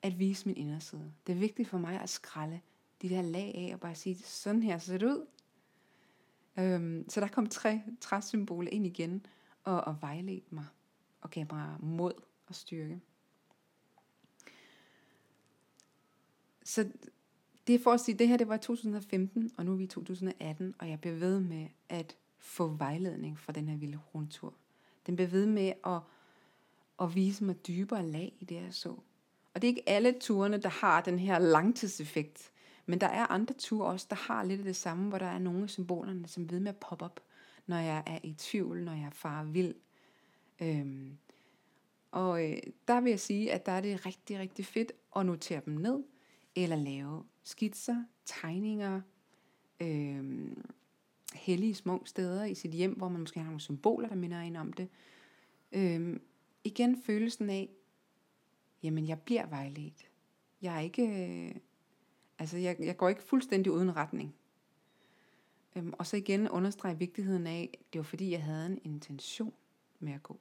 at 0.01 0.19
vise 0.19 0.45
min 0.45 0.57
inderside. 0.57 1.11
Det 1.27 1.33
er 1.33 1.39
vigtigt 1.39 1.69
for 1.69 1.77
mig 1.77 2.01
at 2.01 2.09
skralde 2.09 2.59
de 3.01 3.09
der 3.09 3.21
lag 3.21 3.55
af 3.55 3.73
og 3.73 3.79
bare 3.79 3.95
sige, 3.95 4.15
sådan 4.15 4.63
her 4.63 4.77
ser 4.77 4.97
det 4.97 5.05
ud. 5.05 5.25
Øhm, 6.59 7.09
så 7.09 7.21
der 7.21 7.27
kom 7.27 7.47
tre 7.47 7.81
træsymboler 8.01 8.71
ind 8.71 8.85
igen 8.85 9.25
og, 9.65 9.81
og 9.81 10.01
vejledte 10.01 10.55
mig 10.55 10.65
og 11.21 11.29
gav 11.29 11.45
mig 11.51 11.75
mod 11.79 12.13
og 12.47 12.55
styrke. 12.55 13.01
Så 16.63 16.91
det 17.67 17.75
er 17.75 17.79
for 17.79 17.91
at 17.91 17.99
sige, 17.99 18.17
det 18.17 18.27
her 18.27 18.37
det 18.37 18.47
var 18.47 18.57
2015, 18.57 19.51
og 19.57 19.65
nu 19.65 19.71
er 19.71 19.75
vi 19.75 19.83
i 19.83 19.87
2018, 19.87 20.75
og 20.79 20.89
jeg 20.89 21.01
bliver 21.01 21.15
ved 21.15 21.39
med 21.39 21.67
at 21.89 22.17
få 22.37 22.67
vejledning 22.67 23.39
fra 23.39 23.53
den 23.53 23.69
her 23.69 23.77
vilde 23.77 23.99
rundtur. 24.15 24.53
Den 25.05 25.15
bliver 25.15 25.29
ved 25.29 25.45
med 25.45 25.73
at, 25.85 25.99
at 27.01 27.15
vise 27.15 27.43
mig 27.43 27.67
dybere 27.67 28.07
lag 28.07 28.33
i 28.39 28.45
det, 28.45 28.55
jeg 28.55 28.73
så. 28.73 28.89
Og 29.53 29.61
det 29.61 29.63
er 29.63 29.69
ikke 29.69 29.89
alle 29.89 30.15
turene, 30.19 30.57
der 30.57 30.69
har 30.69 31.01
den 31.01 31.19
her 31.19 31.39
langtidseffekt. 31.39 32.51
Men 32.85 33.01
der 33.01 33.07
er 33.07 33.31
andre 33.31 33.53
ture 33.53 33.87
også, 33.87 34.07
der 34.09 34.15
har 34.15 34.43
lidt 34.43 34.59
af 34.59 34.65
det 34.65 34.75
samme, 34.75 35.09
hvor 35.09 35.17
der 35.17 35.25
er 35.25 35.39
nogle 35.39 35.63
af 35.63 35.69
symbolerne, 35.69 36.27
som 36.27 36.49
ved 36.49 36.59
med 36.59 36.69
at 36.69 36.77
poppe 36.77 37.05
op, 37.05 37.19
når 37.67 37.77
jeg 37.77 38.03
er 38.07 38.19
i 38.23 38.33
tvivl, 38.33 38.83
når 38.83 38.93
jeg 38.93 39.09
far 39.13 39.43
vild. 39.43 39.75
Øhm, 40.61 41.17
og 42.11 42.51
øh, 42.51 42.57
der 42.87 43.01
vil 43.01 43.09
jeg 43.09 43.19
sige, 43.19 43.53
at 43.53 43.65
der 43.65 43.71
er 43.71 43.81
det 43.81 44.05
rigtig, 44.05 44.39
rigtig 44.39 44.65
fedt 44.65 44.91
at 45.15 45.25
notere 45.25 45.61
dem 45.65 45.73
ned, 45.73 46.03
eller 46.55 46.75
lave 46.75 47.23
skitser, 47.43 48.03
tegninger, 48.25 49.01
øh, 49.79 50.47
hellige 51.33 51.75
små 51.75 52.01
steder 52.05 52.45
i 52.45 52.55
sit 52.55 52.71
hjem, 52.71 52.93
hvor 52.93 53.09
man 53.09 53.19
måske 53.19 53.39
har 53.39 53.45
nogle 53.45 53.61
symboler, 53.61 54.07
der 54.07 54.15
minder 54.15 54.39
en 54.39 54.55
om 54.55 54.73
det. 54.73 54.89
Øh, 55.71 56.19
igen 56.63 57.01
følelsen 57.01 57.49
af, 57.49 57.69
jamen 58.83 59.07
jeg 59.07 59.19
bliver 59.19 59.45
vejledt. 59.45 60.09
Jeg 60.61 60.75
er 60.75 60.79
ikke, 60.79 61.03
øh, 61.03 61.55
altså 62.39 62.57
jeg, 62.57 62.75
jeg 62.79 62.97
går 62.97 63.09
ikke 63.09 63.23
fuldstændig 63.23 63.71
uden 63.71 63.95
retning. 63.95 64.35
Øhm, 65.75 65.93
og 65.99 66.07
så 66.07 66.17
igen 66.17 66.49
understrege 66.49 66.97
vigtigheden 66.97 67.47
af, 67.47 67.79
det 67.93 67.99
var 67.99 68.03
fordi 68.03 68.31
jeg 68.31 68.43
havde 68.43 68.65
en 68.65 68.79
intention 68.83 69.53
med 69.99 70.13
at 70.13 70.23
gå. 70.23 70.39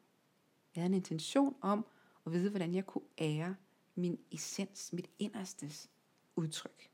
Jeg 0.74 0.82
havde 0.82 0.90
en 0.90 0.94
intention 0.94 1.56
om 1.60 1.86
at 2.26 2.32
vide, 2.32 2.50
hvordan 2.50 2.74
jeg 2.74 2.86
kunne 2.86 3.04
ære 3.18 3.56
min 3.94 4.18
essens, 4.32 4.92
mit 4.92 5.10
inderstes 5.18 5.90
udtryk. 6.36 6.90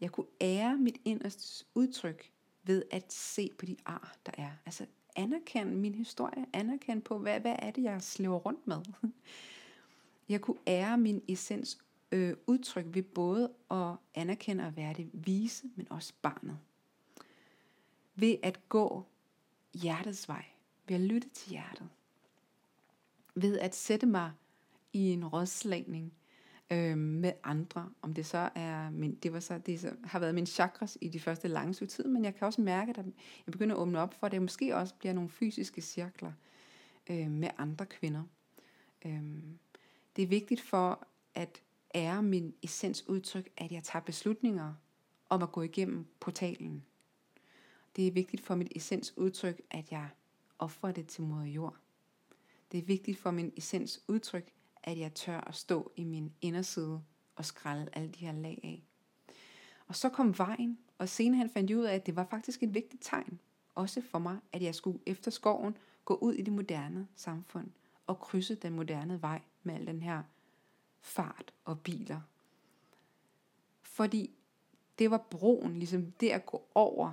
Jeg 0.00 0.12
kunne 0.12 0.26
ære 0.40 0.76
mit 0.76 1.00
inderstes 1.04 1.66
udtryk 1.74 2.32
ved 2.64 2.82
at 2.90 3.12
se 3.12 3.50
på 3.58 3.66
de 3.66 3.76
ar, 3.86 4.16
der 4.26 4.32
er. 4.38 4.50
Altså 4.66 4.86
anerkende 5.16 5.74
min 5.74 5.94
historie, 5.94 6.46
anerkende 6.52 7.02
på, 7.02 7.18
hvad, 7.18 7.40
hvad 7.40 7.56
er 7.58 7.70
det, 7.70 7.82
jeg 7.82 8.02
slæver 8.02 8.38
rundt 8.38 8.66
med. 8.66 8.82
Jeg 10.28 10.40
kunne 10.40 10.58
ære 10.66 10.98
min 10.98 11.22
essens 11.28 11.78
øh, 12.12 12.36
udtryk 12.46 12.86
ved 12.88 13.02
både 13.02 13.52
at 13.70 13.96
anerkende 14.14 14.66
og 14.66 14.76
være 14.76 14.92
det 14.92 15.10
vise, 15.12 15.66
men 15.76 15.92
også 15.92 16.12
barnet. 16.22 16.58
Ved 18.16 18.36
at 18.42 18.68
gå 18.68 19.06
hjertets 19.74 20.28
vej, 20.28 20.44
ved 20.88 20.96
at 20.96 21.02
lytte 21.02 21.28
til 21.28 21.50
hjertet. 21.50 21.88
Ved 23.34 23.58
at 23.58 23.74
sætte 23.74 24.06
mig 24.06 24.32
i 24.92 25.12
en 25.12 25.26
rådslagning 25.26 26.12
øh, 26.70 26.98
med 26.98 27.32
andre, 27.44 27.90
om 28.02 28.14
det 28.14 28.26
så 28.26 28.50
er 28.54 28.90
min, 28.90 29.14
det 29.14 29.32
var 29.32 29.40
så, 29.40 29.58
det 29.58 29.80
så, 29.80 29.92
har 30.04 30.18
været 30.18 30.34
min 30.34 30.46
chakras 30.46 30.98
i 31.00 31.08
de 31.08 31.20
første 31.20 31.48
lange 31.48 31.86
tid, 31.86 32.04
men 32.04 32.24
jeg 32.24 32.34
kan 32.34 32.46
også 32.46 32.60
mærke, 32.60 32.90
at 32.90 32.96
jeg 33.46 33.52
begynder 33.52 33.76
at 33.76 33.80
åbne 33.80 34.00
op 34.00 34.14
for, 34.14 34.26
at 34.26 34.32
det 34.32 34.42
måske 34.42 34.76
også 34.76 34.94
bliver 34.94 35.12
nogle 35.12 35.30
fysiske 35.30 35.80
cirkler 35.80 36.32
øh, 37.10 37.30
med 37.30 37.48
andre 37.58 37.86
kvinder. 37.86 38.22
Øh, 39.04 39.22
det 40.16 40.22
er 40.22 40.26
vigtigt 40.26 40.60
for 40.60 41.06
at 41.34 41.62
ære 41.94 42.22
min 42.22 42.54
essensudtryk, 42.62 43.48
at 43.56 43.72
jeg 43.72 43.82
tager 43.82 44.02
beslutninger 44.02 44.74
om 45.28 45.42
at 45.42 45.52
gå 45.52 45.62
igennem 45.62 46.06
portalen. 46.20 46.84
Det 47.96 48.06
er 48.06 48.12
vigtigt 48.12 48.42
for 48.42 48.54
mit 48.54 48.72
essens 48.76 49.16
udtryk, 49.16 49.60
at 49.70 49.92
jeg 49.92 50.08
offrer 50.58 50.92
det 50.92 51.06
til 51.06 51.22
moder 51.22 51.46
jord. 51.46 51.76
Det 52.72 52.78
er 52.78 52.82
vigtigt 52.82 53.18
for 53.18 53.30
min 53.30 53.52
essens 53.56 54.04
udtryk, 54.08 54.52
at 54.82 54.98
jeg 54.98 55.14
tør 55.14 55.40
at 55.40 55.54
stå 55.54 55.92
i 55.96 56.04
min 56.04 56.32
inderside 56.40 57.02
og 57.36 57.44
skralde 57.44 57.88
alle 57.92 58.08
de 58.08 58.18
her 58.18 58.32
lag 58.32 58.60
af. 58.64 58.82
Og 59.86 59.96
så 59.96 60.08
kom 60.08 60.38
vejen, 60.38 60.78
og 60.98 61.08
senere 61.08 61.48
fandt 61.48 61.70
jeg 61.70 61.78
ud 61.78 61.84
af, 61.84 61.94
at 61.94 62.06
det 62.06 62.16
var 62.16 62.26
faktisk 62.30 62.62
et 62.62 62.74
vigtigt 62.74 63.02
tegn, 63.02 63.40
også 63.74 64.00
for 64.00 64.18
mig, 64.18 64.38
at 64.52 64.62
jeg 64.62 64.74
skulle 64.74 64.98
efter 65.06 65.30
skoven 65.30 65.76
gå 66.04 66.14
ud 66.14 66.34
i 66.34 66.42
det 66.42 66.52
moderne 66.52 67.08
samfund 67.16 67.70
og 68.06 68.20
krydse 68.20 68.54
den 68.54 68.72
moderne 68.72 69.22
vej 69.22 69.42
med 69.62 69.74
al 69.74 69.86
den 69.86 70.02
her 70.02 70.22
fart 71.00 71.54
og 71.64 71.80
biler. 71.80 72.20
Fordi 73.82 74.30
det 74.98 75.10
var 75.10 75.26
broen, 75.30 75.78
ligesom 75.78 76.12
det 76.12 76.30
at 76.30 76.46
gå 76.46 76.68
over 76.74 77.12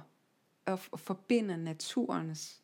og 0.66 0.80
forbinde 0.80 1.58
naturens 1.58 2.64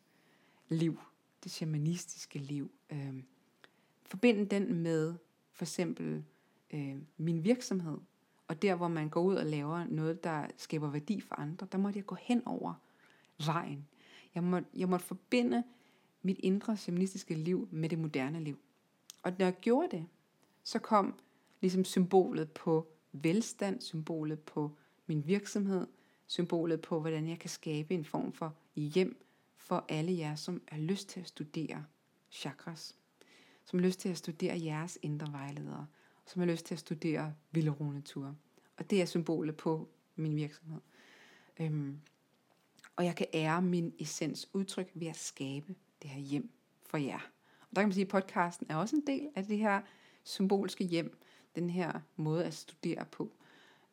liv, 0.68 1.00
det 1.44 1.52
shamanistiske 1.52 2.38
liv. 2.38 2.70
Øh, 2.90 3.22
forbinde 4.02 4.46
den 4.46 4.74
med 4.74 5.14
for 5.52 5.64
eksempel 5.64 6.24
øh, 6.70 6.96
min 7.16 7.44
virksomhed, 7.44 7.98
og 8.48 8.62
der 8.62 8.74
hvor 8.74 8.88
man 8.88 9.08
går 9.08 9.22
ud 9.22 9.34
og 9.34 9.46
laver 9.46 9.84
noget, 9.84 10.24
der 10.24 10.46
skaber 10.56 10.90
værdi 10.90 11.20
for 11.20 11.34
andre, 11.34 11.66
der 11.72 11.78
måtte 11.78 11.98
jeg 11.98 12.06
gå 12.06 12.16
hen 12.20 12.42
over 12.46 12.74
vejen. 13.46 13.88
Jeg 14.34 14.44
måtte, 14.44 14.68
jeg 14.74 14.88
måtte 14.88 15.06
forbinde 15.06 15.64
mit 16.22 16.38
indre 16.38 16.76
shamanistiske 16.76 17.34
liv 17.34 17.68
med 17.70 17.88
det 17.88 17.98
moderne 17.98 18.44
liv. 18.44 18.58
Og 19.22 19.32
når 19.38 19.46
jeg 19.46 19.60
gjorde 19.60 19.96
det, 19.96 20.06
så 20.62 20.78
kom 20.78 21.14
ligesom 21.60 21.84
symbolet 21.84 22.50
på 22.50 22.92
velstand, 23.12 23.80
symbolet 23.80 24.40
på 24.40 24.76
min 25.06 25.26
virksomhed, 25.26 25.86
symbolet 26.30 26.80
på, 26.80 27.00
hvordan 27.00 27.28
jeg 27.28 27.38
kan 27.38 27.50
skabe 27.50 27.94
en 27.94 28.04
form 28.04 28.32
for 28.32 28.54
hjem 28.74 29.26
for 29.56 29.84
alle 29.88 30.18
jer, 30.18 30.34
som 30.34 30.62
har 30.68 30.78
lyst 30.78 31.08
til 31.08 31.20
at 31.20 31.28
studere 31.28 31.84
chakras, 32.30 32.96
som 33.64 33.78
har 33.78 33.86
lyst 33.86 34.00
til 34.00 34.08
at 34.08 34.18
studere 34.18 34.64
jeres 34.64 34.98
indre 35.02 35.32
vejledere, 35.32 35.86
som 36.26 36.40
har 36.40 36.46
lyst 36.46 36.66
til 36.66 36.74
at 36.74 36.78
studere 36.78 37.34
vilderunetur. 37.50 38.36
Og 38.76 38.90
det 38.90 39.00
er 39.00 39.04
symbolet 39.04 39.56
på 39.56 39.88
min 40.16 40.36
virksomhed. 40.36 40.80
Øhm, 41.60 42.00
og 42.96 43.04
jeg 43.04 43.16
kan 43.16 43.26
ære 43.34 43.62
min 43.62 43.94
essens 43.98 44.48
udtryk 44.52 44.90
ved 44.94 45.06
at 45.06 45.16
skabe 45.16 45.74
det 46.02 46.10
her 46.10 46.20
hjem 46.20 46.50
for 46.82 46.96
jer. 46.96 47.20
Og 47.60 47.76
der 47.76 47.82
kan 47.82 47.88
man 47.88 47.94
sige, 47.94 48.04
at 48.04 48.10
podcasten 48.10 48.66
er 48.70 48.76
også 48.76 48.96
en 48.96 49.06
del 49.06 49.28
af 49.34 49.44
det 49.44 49.58
her 49.58 49.80
symbolske 50.24 50.84
hjem, 50.84 51.18
den 51.54 51.70
her 51.70 52.00
måde 52.16 52.44
at 52.44 52.54
studere 52.54 53.04
på. 53.04 53.32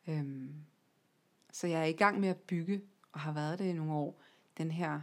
Øhm, 0.08 0.54
så 1.52 1.66
jeg 1.66 1.80
er 1.80 1.84
i 1.84 1.92
gang 1.92 2.20
med 2.20 2.28
at 2.28 2.36
bygge, 2.36 2.82
og 3.12 3.20
har 3.20 3.32
været 3.32 3.58
det 3.58 3.64
i 3.64 3.72
nogle 3.72 3.92
år, 3.92 4.20
den 4.58 4.70
her 4.70 5.00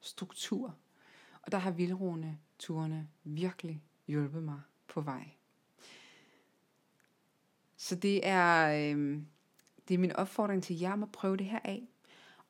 struktur. 0.00 0.76
Og 1.42 1.52
der 1.52 1.58
har 1.58 1.70
vildrone 1.70 2.38
turene 2.58 3.08
virkelig 3.24 3.82
hjulpet 4.06 4.42
mig 4.42 4.60
på 4.88 5.00
vej. 5.00 5.30
Så 7.76 7.94
det 7.94 8.26
er, 8.26 8.66
øh, 8.66 9.22
det 9.88 9.94
er 9.94 9.98
min 9.98 10.12
opfordring 10.12 10.62
til 10.62 10.78
jer 10.78 10.92
om 10.92 11.02
at 11.02 11.12
prøve 11.12 11.36
det 11.36 11.46
her 11.46 11.60
af. 11.64 11.88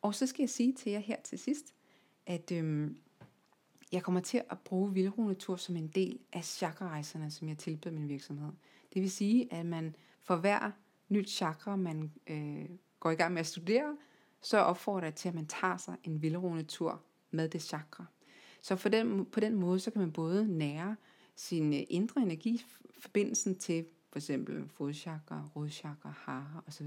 Og 0.02 0.14
så 0.14 0.26
skal 0.26 0.42
jeg 0.42 0.50
sige 0.50 0.72
til 0.72 0.92
jer 0.92 0.98
her 0.98 1.16
til 1.24 1.38
sidst, 1.38 1.74
at 2.26 2.52
øh, 2.52 2.90
jeg 3.92 4.02
kommer 4.02 4.20
til 4.20 4.42
at 4.50 4.58
bruge 4.58 4.92
vildrunetur 4.92 5.56
som 5.56 5.76
en 5.76 5.88
del 5.88 6.18
af 6.32 6.44
chakrarejserne, 6.44 7.30
som 7.30 7.48
jeg 7.48 7.58
tilbyder 7.58 7.94
min 7.94 8.08
virksomhed. 8.08 8.52
Det 8.94 9.02
vil 9.02 9.10
sige, 9.10 9.52
at 9.52 9.66
man 9.66 9.96
for 10.22 10.36
hver 10.36 10.70
nyt 11.08 11.30
chakra, 11.30 11.76
man 11.76 12.12
øh, 12.26 12.68
går 13.05 13.11
i 13.11 13.14
gang 13.14 13.32
med 13.32 13.40
at 13.40 13.46
studere, 13.46 13.96
så 14.40 14.59
opfordrer 14.59 15.05
jeg 15.05 15.14
til, 15.14 15.28
at 15.28 15.34
man 15.34 15.46
tager 15.46 15.76
sig 15.76 15.96
en 16.05 16.22
vildrone 16.22 16.62
tur 16.62 17.02
med 17.30 17.48
det 17.48 17.62
chakra. 17.62 18.05
Så 18.62 18.76
for 18.76 18.88
den, 18.88 19.24
på 19.24 19.40
den 19.40 19.55
måde, 19.55 19.80
så 19.80 19.90
kan 19.90 20.00
man 20.00 20.12
både 20.12 20.48
nære 20.48 20.96
sin 21.36 21.74
øh, 21.74 21.80
indre 21.88 22.22
energi, 22.22 22.64
forbindelsen 22.98 23.59
til 23.59 23.86
for 24.11 24.18
eksempel 24.18 24.68
fodchakra, 24.68 25.48
rodchakra, 25.57 26.14
hara 26.16 26.62
osv. 26.66 26.86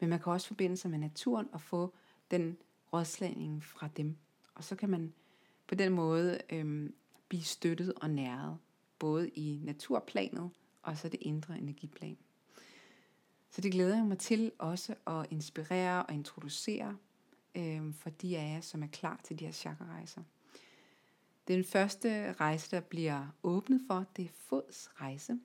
Men 0.00 0.10
man 0.10 0.20
kan 0.20 0.32
også 0.32 0.46
forbinde 0.46 0.76
sig 0.76 0.90
med 0.90 0.98
naturen 0.98 1.48
og 1.52 1.60
få 1.60 1.94
den 2.30 2.56
rådslagning 2.92 3.64
fra 3.64 3.88
dem. 3.96 4.16
Og 4.54 4.64
så 4.64 4.76
kan 4.76 4.90
man 4.90 5.12
på 5.66 5.74
den 5.74 5.92
måde 5.92 6.38
øhm, 6.50 6.94
blive 7.28 7.42
støttet 7.42 7.92
og 7.96 8.10
næret, 8.10 8.58
både 8.98 9.28
i 9.28 9.60
naturplanet 9.64 10.50
og 10.82 10.98
så 10.98 11.08
det 11.08 11.18
indre 11.20 11.58
energiplan. 11.58 12.16
Så 13.50 13.60
det 13.60 13.72
glæder 13.72 13.96
jeg 13.96 14.04
mig 14.04 14.18
til 14.18 14.52
også 14.58 14.94
at 15.06 15.26
inspirere 15.30 16.06
og 16.06 16.14
introducere 16.14 16.96
øh, 17.54 17.94
for 17.94 18.10
de 18.10 18.38
af 18.38 18.54
jer, 18.54 18.60
som 18.60 18.82
er 18.82 18.86
klar 18.86 19.20
til 19.24 19.38
de 19.38 19.44
her 19.44 19.52
chakra-rejser. 19.52 20.22
Den 21.48 21.64
første 21.64 22.32
rejse, 22.32 22.70
der 22.70 22.80
bliver 22.80 23.26
åbnet 23.42 23.80
for, 23.86 24.04
det 24.16 24.24
er 24.24 24.28
Fods 24.34 24.90
rejse. 25.00 25.38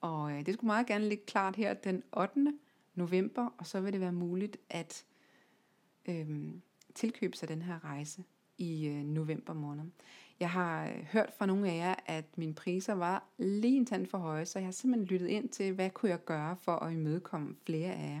Og 0.00 0.32
øh, 0.32 0.46
det 0.46 0.54
skulle 0.54 0.68
meget 0.68 0.86
gerne 0.86 1.08
ligge 1.08 1.24
klart 1.26 1.56
her 1.56 1.74
den 1.74 2.02
8. 2.16 2.52
november, 2.94 3.48
og 3.58 3.66
så 3.66 3.80
vil 3.80 3.92
det 3.92 4.00
være 4.00 4.12
muligt 4.12 4.56
at 4.70 5.04
øh, 6.08 6.50
tilkøbe 6.94 7.36
sig 7.36 7.48
den 7.48 7.62
her 7.62 7.84
rejse 7.84 8.24
i 8.58 8.86
øh, 8.86 9.04
november 9.04 9.52
måned. 9.52 9.84
Jeg 10.42 10.50
har 10.50 10.86
øh, 10.86 11.04
hørt 11.12 11.32
fra 11.38 11.46
nogle 11.46 11.70
af 11.70 11.76
jer, 11.76 11.94
at 12.06 12.24
mine 12.38 12.54
priser 12.54 12.92
var 12.92 13.24
lige 13.38 13.76
en 13.76 13.86
tand 13.86 14.06
for 14.06 14.18
høje, 14.18 14.46
så 14.46 14.58
jeg 14.58 14.66
har 14.66 14.72
simpelthen 14.72 15.06
lyttet 15.06 15.28
ind 15.28 15.48
til, 15.48 15.72
hvad 15.72 15.90
kunne 15.90 16.10
jeg 16.10 16.24
gøre 16.24 16.56
for 16.56 16.72
at 16.72 16.92
imødekomme 16.92 17.56
flere 17.66 17.92
af 17.92 18.14
jer. 18.14 18.20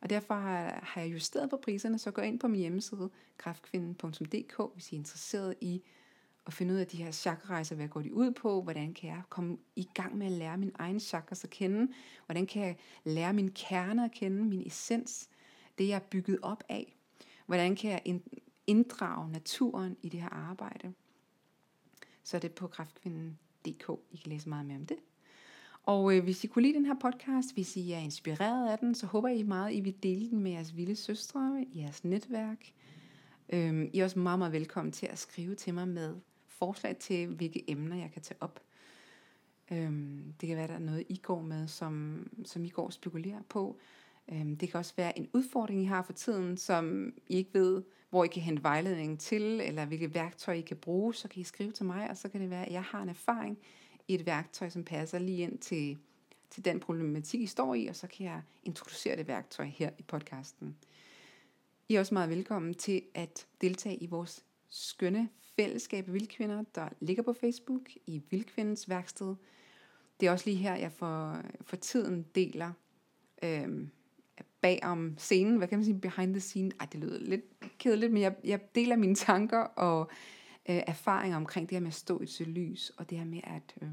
Og 0.00 0.10
derfor 0.10 0.34
har, 0.34 0.80
har 0.82 1.00
jeg 1.00 1.12
justeret 1.12 1.50
på 1.50 1.56
priserne, 1.56 1.98
så 1.98 2.10
gå 2.10 2.22
ind 2.22 2.40
på 2.40 2.48
min 2.48 2.60
hjemmeside, 2.60 3.10
kraftkvinden.dk, 3.38 4.74
hvis 4.74 4.92
I 4.92 4.94
er 4.94 4.98
interesseret 4.98 5.54
i 5.60 5.82
at 6.46 6.52
finde 6.52 6.74
ud 6.74 6.78
af 6.78 6.86
de 6.86 6.96
her 6.96 7.10
chakrarejser, 7.10 7.76
hvad 7.76 7.88
går 7.88 8.00
de 8.00 8.14
ud 8.14 8.30
på, 8.30 8.62
hvordan 8.62 8.94
kan 8.94 9.08
jeg 9.10 9.22
komme 9.28 9.58
i 9.76 9.88
gang 9.94 10.18
med 10.18 10.26
at 10.26 10.32
lære 10.32 10.56
min 10.56 10.72
egen 10.74 11.00
chakras 11.00 11.44
at 11.44 11.50
kende, 11.50 11.92
hvordan 12.26 12.46
kan 12.46 12.62
jeg 12.62 12.76
lære 13.04 13.32
min 13.32 13.50
kerne 13.50 14.04
at 14.04 14.12
kende, 14.12 14.44
min 14.44 14.66
essens, 14.66 15.28
det 15.78 15.88
jeg 15.88 15.94
er 15.94 16.08
bygget 16.10 16.38
op 16.42 16.64
af, 16.68 16.96
hvordan 17.46 17.76
kan 17.76 17.90
jeg 17.90 18.20
inddrage 18.66 19.32
naturen 19.32 19.96
i 20.02 20.08
det 20.08 20.20
her 20.20 20.28
arbejde. 20.28 20.92
Så 22.22 22.36
er 22.36 22.40
det 22.40 22.52
på 22.52 22.66
kraftkvinden.dk, 22.66 23.90
I 24.10 24.16
kan 24.16 24.32
læse 24.32 24.48
meget 24.48 24.66
mere 24.66 24.76
om 24.76 24.86
det. 24.86 24.96
Og 25.82 26.16
øh, 26.16 26.24
hvis 26.24 26.44
I 26.44 26.46
kunne 26.46 26.62
lide 26.62 26.74
den 26.74 26.86
her 26.86 26.94
podcast, 27.00 27.54
hvis 27.54 27.76
I 27.76 27.92
er 27.92 27.98
inspireret 27.98 28.70
af 28.70 28.78
den, 28.78 28.94
så 28.94 29.06
håber 29.06 29.28
I 29.28 29.42
meget, 29.42 29.74
I 29.74 29.80
vil 29.80 30.02
dele 30.02 30.30
den 30.30 30.40
med 30.40 30.50
jeres 30.50 30.76
vilde 30.76 30.96
søstre, 30.96 31.66
jeres 31.74 32.04
netværk. 32.04 32.72
Øhm, 33.52 33.90
I 33.92 33.98
er 33.98 34.04
også 34.04 34.18
meget, 34.18 34.38
meget 34.38 34.52
velkommen 34.52 34.92
til 34.92 35.06
at 35.06 35.18
skrive 35.18 35.54
til 35.54 35.74
mig 35.74 35.88
med 35.88 36.16
forslag 36.46 36.96
til, 36.96 37.26
hvilke 37.26 37.70
emner 37.70 37.96
jeg 37.96 38.10
kan 38.12 38.22
tage 38.22 38.42
op. 38.42 38.60
Øhm, 39.72 40.34
det 40.40 40.46
kan 40.46 40.56
være, 40.56 40.66
der 40.66 40.74
er 40.74 40.78
noget, 40.78 41.04
I 41.08 41.16
går 41.16 41.42
med, 41.42 41.68
som, 41.68 42.26
som 42.44 42.64
I 42.64 42.68
går 42.68 42.86
og 42.86 42.92
spekulerer 42.92 43.42
på. 43.48 43.78
Øhm, 44.32 44.56
det 44.56 44.70
kan 44.70 44.78
også 44.78 44.92
være 44.96 45.18
en 45.18 45.28
udfordring, 45.32 45.82
I 45.82 45.84
har 45.84 46.02
for 46.02 46.12
tiden, 46.12 46.56
som 46.56 47.12
I 47.28 47.36
ikke 47.36 47.54
ved, 47.54 47.82
hvor 48.12 48.24
I 48.24 48.28
kan 48.28 48.42
hente 48.42 48.62
vejledning 48.62 49.20
til, 49.20 49.60
eller 49.60 49.84
hvilke 49.84 50.14
værktøjer 50.14 50.58
I 50.58 50.62
kan 50.62 50.76
bruge, 50.76 51.14
så 51.14 51.28
kan 51.28 51.40
I 51.40 51.44
skrive 51.44 51.72
til 51.72 51.86
mig, 51.86 52.10
og 52.10 52.16
så 52.16 52.28
kan 52.28 52.40
det 52.40 52.50
være, 52.50 52.66
at 52.66 52.72
jeg 52.72 52.82
har 52.82 53.02
en 53.02 53.08
erfaring 53.08 53.58
i 54.08 54.14
et 54.14 54.26
værktøj, 54.26 54.68
som 54.68 54.84
passer 54.84 55.18
lige 55.18 55.42
ind 55.42 55.58
til, 55.58 55.98
til 56.50 56.64
den 56.64 56.80
problematik, 56.80 57.40
I 57.40 57.46
står 57.46 57.74
i, 57.74 57.86
og 57.86 57.96
så 57.96 58.06
kan 58.06 58.26
jeg 58.26 58.42
introducere 58.64 59.16
det 59.16 59.28
værktøj 59.28 59.66
her 59.66 59.90
i 59.98 60.02
podcasten. 60.02 60.76
I 61.88 61.94
er 61.94 62.00
også 62.00 62.14
meget 62.14 62.30
velkommen 62.30 62.74
til 62.74 63.02
at 63.14 63.46
deltage 63.60 63.96
i 63.96 64.06
vores 64.06 64.44
skønne 64.68 65.28
fællesskab 65.56 66.08
af 66.08 66.14
vildkvinder, 66.14 66.64
der 66.74 66.88
ligger 67.00 67.22
på 67.22 67.32
Facebook 67.32 67.90
i 68.06 68.22
Vildkvindens 68.30 68.88
værksted. 68.88 69.34
Det 70.20 70.26
er 70.26 70.32
også 70.32 70.46
lige 70.46 70.56
her, 70.56 70.74
jeg 70.74 70.92
for, 70.92 71.42
for 71.60 71.76
tiden 71.76 72.26
deler 72.34 72.72
øhm, 73.42 73.90
bag 74.60 74.80
om 74.82 75.14
scenen, 75.18 75.56
hvad 75.56 75.68
kan 75.68 75.78
man 75.78 75.84
sige, 75.84 76.00
behind 76.00 76.34
the 76.34 76.40
scene. 76.40 76.70
Ej, 76.80 76.86
det 76.86 77.00
lyder 77.00 77.18
lidt 77.18 77.51
kedeligt, 77.82 78.12
men 78.12 78.22
jeg, 78.22 78.34
jeg 78.44 78.74
deler 78.74 78.96
mine 78.96 79.14
tanker 79.14 79.58
og 79.58 80.10
øh, 80.68 80.82
erfaringer 80.86 81.36
omkring 81.36 81.68
det 81.68 81.76
her 81.76 81.80
med 81.80 81.88
at 81.88 81.94
stå 81.94 82.20
i 82.20 82.24
et 82.24 82.40
lys, 82.40 82.92
og 82.96 83.10
det 83.10 83.18
her 83.18 83.24
med 83.24 83.40
at, 83.44 83.74
øh, 83.82 83.88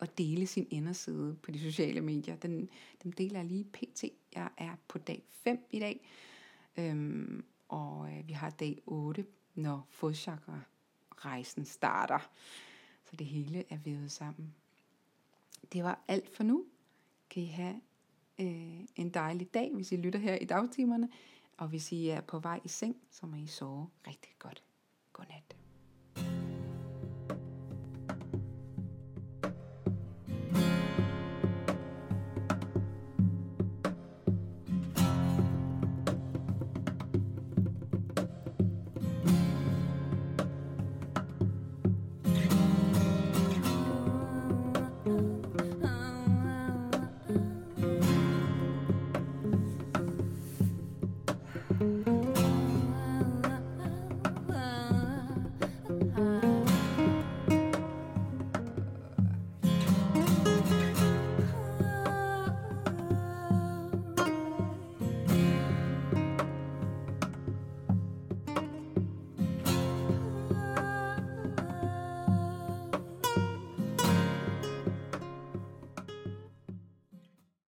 at 0.00 0.18
dele 0.18 0.46
sin 0.46 0.66
inderside 0.70 1.36
på 1.42 1.50
de 1.50 1.60
sociale 1.60 2.00
medier. 2.00 2.36
Den, 2.36 2.68
dem 3.02 3.12
deler 3.12 3.38
jeg 3.38 3.48
lige 3.48 3.64
pt. 3.64 4.04
Jeg 4.34 4.48
er 4.58 4.74
på 4.88 4.98
dag 4.98 5.22
5 5.30 5.66
i 5.70 5.78
dag, 5.78 6.08
øh, 6.76 7.26
og 7.68 8.08
øh, 8.12 8.28
vi 8.28 8.32
har 8.32 8.50
dag 8.50 8.82
8, 8.86 9.26
når 9.54 9.86
fodchakra 9.90 10.60
rejsen 11.16 11.64
starter. 11.64 12.30
Så 13.04 13.16
det 13.16 13.26
hele 13.26 13.64
er 13.70 13.78
vævet 13.84 14.12
sammen. 14.12 14.54
Det 15.72 15.84
var 15.84 16.04
alt 16.08 16.36
for 16.36 16.42
nu. 16.42 16.64
Kan 17.30 17.42
I 17.42 17.46
have 17.46 17.80
øh, 18.40 18.80
en 18.96 19.10
dejlig 19.10 19.54
dag, 19.54 19.70
hvis 19.74 19.92
I 19.92 19.96
lytter 19.96 20.18
her 20.18 20.34
i 20.34 20.44
dagtimerne. 20.44 21.08
Og 21.58 21.68
hvis 21.68 21.92
I 21.92 22.08
er 22.08 22.20
på 22.20 22.38
vej 22.38 22.60
i 22.64 22.68
seng, 22.68 22.96
så 23.10 23.26
må 23.26 23.36
I 23.36 23.46
sove 23.46 23.90
rigtig 24.06 24.34
godt. 24.38 24.62
Godnat. 25.12 25.57